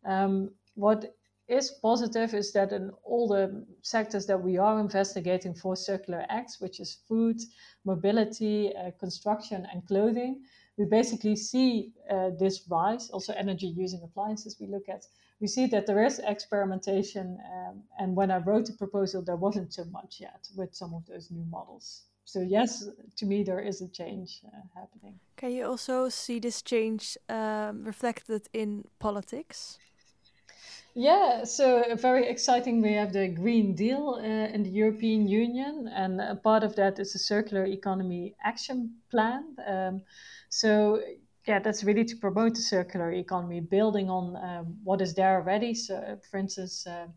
Um, 0.05 0.51
what 0.75 1.15
is 1.47 1.71
positive 1.81 2.33
is 2.33 2.51
that 2.53 2.71
in 2.71 2.91
all 3.03 3.27
the 3.27 3.65
sectors 3.81 4.25
that 4.25 4.41
we 4.41 4.57
are 4.57 4.79
investigating 4.79 5.53
for 5.53 5.75
Circular 5.75 6.25
X, 6.29 6.59
which 6.59 6.79
is 6.79 6.97
food, 7.07 7.39
mobility, 7.85 8.73
uh, 8.75 8.91
construction, 8.99 9.67
and 9.71 9.85
clothing, 9.87 10.41
we 10.77 10.85
basically 10.85 11.35
see 11.35 11.93
uh, 12.09 12.31
this 12.39 12.67
rise. 12.69 13.09
Also, 13.11 13.33
energy 13.33 13.67
using 13.67 14.01
appliances 14.03 14.57
we 14.59 14.67
look 14.67 14.89
at. 14.89 15.05
We 15.41 15.47
see 15.47 15.67
that 15.67 15.85
there 15.85 16.03
is 16.03 16.19
experimentation, 16.19 17.37
um, 17.53 17.83
and 17.99 18.15
when 18.15 18.31
I 18.31 18.37
wrote 18.37 18.65
the 18.67 18.73
proposal, 18.73 19.21
there 19.21 19.35
wasn't 19.35 19.73
so 19.73 19.85
much 19.85 20.19
yet 20.19 20.47
with 20.55 20.73
some 20.73 20.93
of 20.93 21.05
those 21.05 21.29
new 21.29 21.45
models 21.49 22.03
so 22.25 22.41
yes, 22.41 22.89
to 23.17 23.25
me 23.25 23.43
there 23.43 23.59
is 23.59 23.81
a 23.81 23.87
change 23.87 24.41
uh, 24.45 24.79
happening. 24.79 25.19
Can 25.37 25.51
you 25.51 25.65
also 25.65 26.09
see 26.09 26.39
this 26.39 26.61
change 26.61 27.17
um, 27.29 27.83
reflected 27.83 28.49
in 28.51 28.85
politics? 28.99 29.77
Yeah, 30.95 31.43
so 31.43 31.83
very 31.95 32.27
exciting. 32.27 32.81
We 32.81 32.93
have 32.93 33.13
the 33.13 33.27
Green 33.27 33.75
Deal 33.75 34.17
uh, 34.17 34.55
in 34.55 34.63
the 34.63 34.69
European 34.69 35.27
Union, 35.27 35.89
and 35.93 36.21
a 36.21 36.35
part 36.35 36.63
of 36.63 36.75
that 36.77 36.99
is 36.99 37.13
a 37.15 37.19
circular 37.19 37.65
economy 37.65 38.33
action 38.43 38.95
plan. 39.11 39.43
Um, 39.67 40.01
so 40.49 41.01
yeah, 41.47 41.59
that's 41.59 41.83
really 41.83 42.05
to 42.05 42.15
promote 42.15 42.55
the 42.55 42.61
circular 42.61 43.11
economy, 43.11 43.59
building 43.59 44.09
on 44.09 44.35
um, 44.37 44.77
what 44.83 45.01
is 45.01 45.13
there 45.13 45.35
already. 45.35 45.73
So, 45.73 46.19
for 46.29 46.37
instance, 46.37 46.87
uh, 46.87 47.07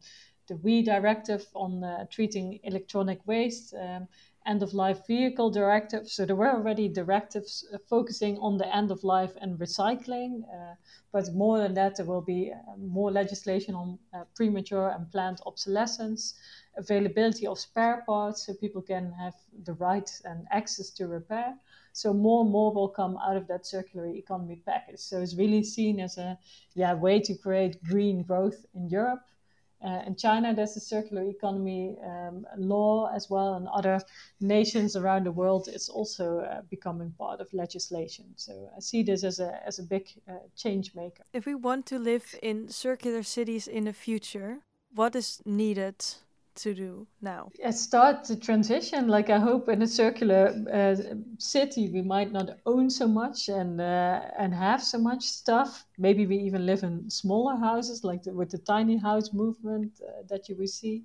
the 0.48 0.56
WEEE 0.56 0.82
directive 0.84 1.46
on 1.54 1.84
uh, 1.84 2.06
treating 2.10 2.58
electronic 2.62 3.26
waste. 3.26 3.74
Um, 3.74 4.08
end 4.48 4.62
of 4.62 4.72
life 4.72 5.06
vehicle 5.06 5.50
directive. 5.50 6.08
So 6.08 6.24
there 6.24 6.34
were 6.34 6.50
already 6.50 6.88
directives 6.88 7.66
uh, 7.72 7.78
focusing 7.88 8.38
on 8.38 8.56
the 8.56 8.74
end 8.74 8.90
of 8.90 9.04
life 9.04 9.32
and 9.40 9.58
recycling. 9.58 10.42
Uh, 10.44 10.74
but 11.12 11.32
more 11.34 11.58
than 11.58 11.74
that, 11.74 11.96
there 11.96 12.06
will 12.06 12.22
be 12.22 12.52
uh, 12.52 12.76
more 12.78 13.12
legislation 13.12 13.74
on 13.74 13.98
uh, 14.14 14.24
premature 14.34 14.88
and 14.88 15.10
planned 15.12 15.40
obsolescence, 15.46 16.34
availability 16.76 17.46
of 17.46 17.58
spare 17.58 18.02
parts 18.06 18.46
so 18.46 18.54
people 18.54 18.80
can 18.82 19.12
have 19.12 19.34
the 19.64 19.74
right 19.74 20.10
and 20.24 20.46
access 20.50 20.90
to 20.90 21.06
repair. 21.06 21.54
So 21.93 22.12
more 22.12 22.43
and 22.43 22.51
more 22.51 22.72
will 22.72 22.89
come 22.89 23.18
out 23.18 23.36
of 23.36 23.47
that 23.49 23.66
circular 23.66 24.07
economy 24.07 24.62
package. 24.64 25.01
So 25.01 25.20
it's 25.20 25.36
really 25.36 25.62
seen 25.62 26.01
as 26.01 26.18
a 26.18 26.39
yeah, 26.74 26.95
way 26.95 27.20
to 27.20 27.34
create 27.34 27.82
green 27.82 28.22
growth 28.22 28.66
in 28.74 28.89
Europe. 28.89 29.20
Uh, 29.84 30.03
in 30.07 30.16
China, 30.16 30.53
there's 30.53 30.76
a 30.76 30.80
circular 30.80 31.22
economy 31.22 31.97
um, 32.05 32.45
law 32.57 33.09
as 33.14 33.30
well, 33.30 33.55
and 33.55 33.68
other 33.68 34.01
nations 34.41 34.97
around 34.97 35.24
the 35.24 35.30
world 35.30 35.68
is 35.68 35.89
also 35.89 36.41
uh, 36.41 36.62
becoming 36.68 37.12
part 37.16 37.41
of 37.41 37.47
legislation. 37.53 38.24
So 38.34 38.53
I 38.76 38.80
see 38.80 39.05
this 39.05 39.22
as 39.22 39.39
a 39.39 39.64
as 39.64 39.78
a 39.78 39.84
big 39.84 40.09
uh, 40.28 40.32
change 40.57 40.97
maker. 40.97 41.22
If 41.32 41.47
we 41.47 41.55
want 41.55 41.86
to 41.86 41.99
live 41.99 42.34
in 42.43 42.68
circular 42.68 43.22
cities 43.22 43.68
in 43.68 43.84
the 43.84 43.93
future, 43.93 44.59
what 44.93 45.14
is 45.14 45.41
needed 45.45 46.05
to 46.59 46.74
do 46.74 47.06
now? 47.20 47.50
Yeah, 47.59 47.70
start 47.70 48.24
the 48.24 48.36
transition. 48.36 49.09
Like 49.09 49.30
I 49.30 49.38
hope 49.38 49.68
in 49.68 49.82
a 49.82 49.86
circular 49.86 50.54
uh, 50.72 50.96
city, 51.38 51.90
we 51.90 52.02
might 52.02 52.32
not 52.32 52.59
own 52.66 52.90
so 52.90 53.06
much 53.06 53.48
and 53.48 53.80
uh, 53.80 54.20
and 54.38 54.54
have 54.54 54.82
so 54.82 54.98
much 54.98 55.22
stuff. 55.24 55.86
Maybe 55.98 56.26
we 56.26 56.36
even 56.38 56.66
live 56.66 56.82
in 56.82 57.11
smaller 57.11 57.56
houses, 57.56 58.04
like 58.04 58.22
the, 58.22 58.32
with 58.32 58.50
the 58.50 58.59
tiny 58.59 58.96
house 58.96 59.32
movement 59.32 60.00
uh, 60.02 60.22
that 60.28 60.48
you 60.48 60.56
will 60.56 60.72
see. 60.80 61.04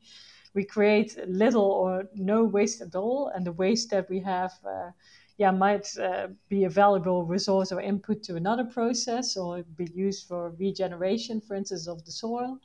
We 0.53 0.63
create 0.63 1.17
little 1.27 1.71
or 1.71 2.03
no 2.15 2.43
waste 2.43 2.81
at 2.81 2.95
all, 2.95 3.31
and 3.33 3.45
the 3.45 3.53
waste 3.53 3.89
that 3.89 4.09
we 4.09 4.19
have 4.19 4.53
uh, 4.65 4.91
yeah, 5.37 5.51
might 5.51 5.87
uh, 5.97 6.27
be 6.47 6.65
a 6.65 6.69
valuable 6.69 7.25
resource 7.25 7.71
or 7.71 7.81
input 7.81 8.21
to 8.23 8.35
another 8.35 8.63
process 8.63 9.35
or 9.35 9.63
be 9.75 9.87
used 9.95 10.27
for 10.27 10.51
regeneration, 10.59 11.41
for 11.41 11.55
instance, 11.55 11.87
of 11.87 12.05
the 12.05 12.11
soil 12.11 12.59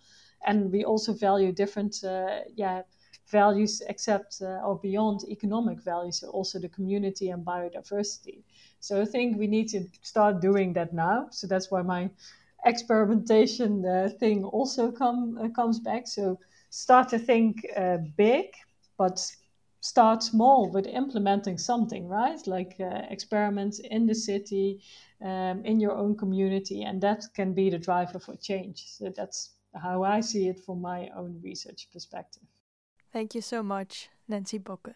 and 0.46 0.72
we 0.72 0.84
also 0.84 1.12
value 1.12 1.52
different 1.52 2.02
uh, 2.04 2.40
yeah 2.54 2.82
values 3.30 3.82
except 3.88 4.40
uh, 4.40 4.66
or 4.66 4.78
beyond 4.78 5.20
economic 5.28 5.80
values 5.80 6.22
also 6.22 6.58
the 6.58 6.68
community 6.68 7.30
and 7.30 7.44
biodiversity 7.44 8.42
so 8.80 9.00
i 9.00 9.04
think 9.04 9.38
we 9.38 9.46
need 9.46 9.68
to 9.68 9.84
start 10.02 10.40
doing 10.40 10.72
that 10.72 10.92
now 10.92 11.26
so 11.30 11.46
that's 11.46 11.70
why 11.70 11.82
my 11.82 12.08
experimentation 12.64 13.84
uh, 13.84 14.08
thing 14.18 14.44
also 14.44 14.90
come 14.90 15.38
uh, 15.42 15.48
comes 15.50 15.78
back 15.78 16.06
so 16.06 16.38
start 16.70 17.08
to 17.08 17.18
think 17.18 17.66
uh, 17.76 17.98
big 18.16 18.46
but 18.96 19.20
start 19.80 20.22
small 20.22 20.70
with 20.70 20.86
implementing 20.86 21.56
something, 21.58 22.08
right? 22.08 22.44
Like 22.46 22.76
uh, 22.80 23.02
experiments 23.10 23.78
in 23.78 24.06
the 24.06 24.14
city, 24.14 24.80
um, 25.22 25.64
in 25.64 25.80
your 25.80 25.96
own 25.96 26.16
community, 26.16 26.82
and 26.82 27.00
that 27.02 27.24
can 27.34 27.54
be 27.54 27.70
the 27.70 27.78
driver 27.78 28.18
for 28.18 28.36
change. 28.36 28.84
So 28.86 29.12
that's 29.16 29.50
how 29.80 30.02
I 30.02 30.20
see 30.20 30.48
it 30.48 30.60
from 30.64 30.80
my 30.80 31.10
own 31.16 31.40
research 31.42 31.88
perspective. 31.92 32.42
Thank 33.12 33.34
you 33.34 33.40
so 33.40 33.62
much, 33.62 34.10
Nancy 34.28 34.58
Bocken. 34.58 34.94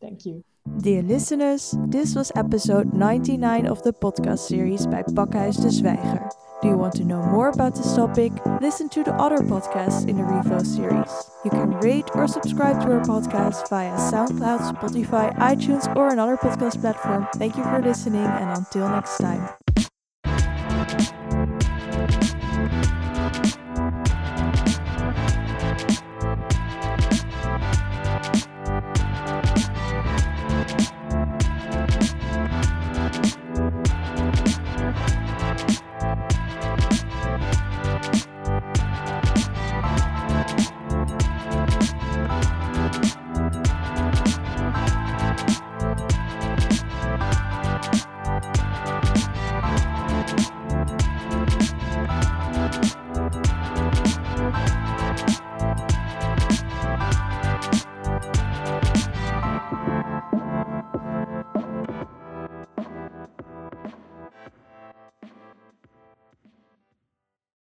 Thank 0.00 0.26
you. 0.26 0.44
Dear 0.78 1.02
listeners, 1.02 1.76
this 1.88 2.14
was 2.14 2.32
episode 2.36 2.94
99 2.94 3.66
of 3.66 3.82
the 3.82 3.92
podcast 3.92 4.48
series 4.48 4.86
by 4.86 5.02
Pakhuis 5.02 5.60
de 5.60 5.68
Zwijger. 5.68 6.30
Do 6.62 6.68
you 6.68 6.76
want 6.78 6.94
to 6.94 7.04
know 7.04 7.22
more 7.22 7.48
about 7.48 7.74
this 7.74 7.94
topic? 7.94 8.32
Listen 8.62 8.88
to 8.90 9.04
the 9.04 9.12
other 9.14 9.38
podcasts 9.38 10.08
in 10.08 10.16
the 10.16 10.22
Reflow 10.22 10.64
series. 10.64 11.12
You 11.44 11.50
can 11.50 11.72
rate 11.80 12.08
or 12.14 12.26
subscribe 12.26 12.80
to 12.80 12.92
our 12.92 13.00
podcast 13.00 13.68
via 13.68 13.92
SoundCloud, 13.96 14.72
Spotify, 14.72 15.36
iTunes, 15.36 15.94
or 15.94 16.08
another 16.08 16.38
podcast 16.38 16.80
platform. 16.80 17.28
Thank 17.36 17.56
you 17.56 17.64
for 17.64 17.82
listening, 17.82 18.24
and 18.24 18.56
until 18.56 18.88
next 18.88 19.18
time. 19.18 19.63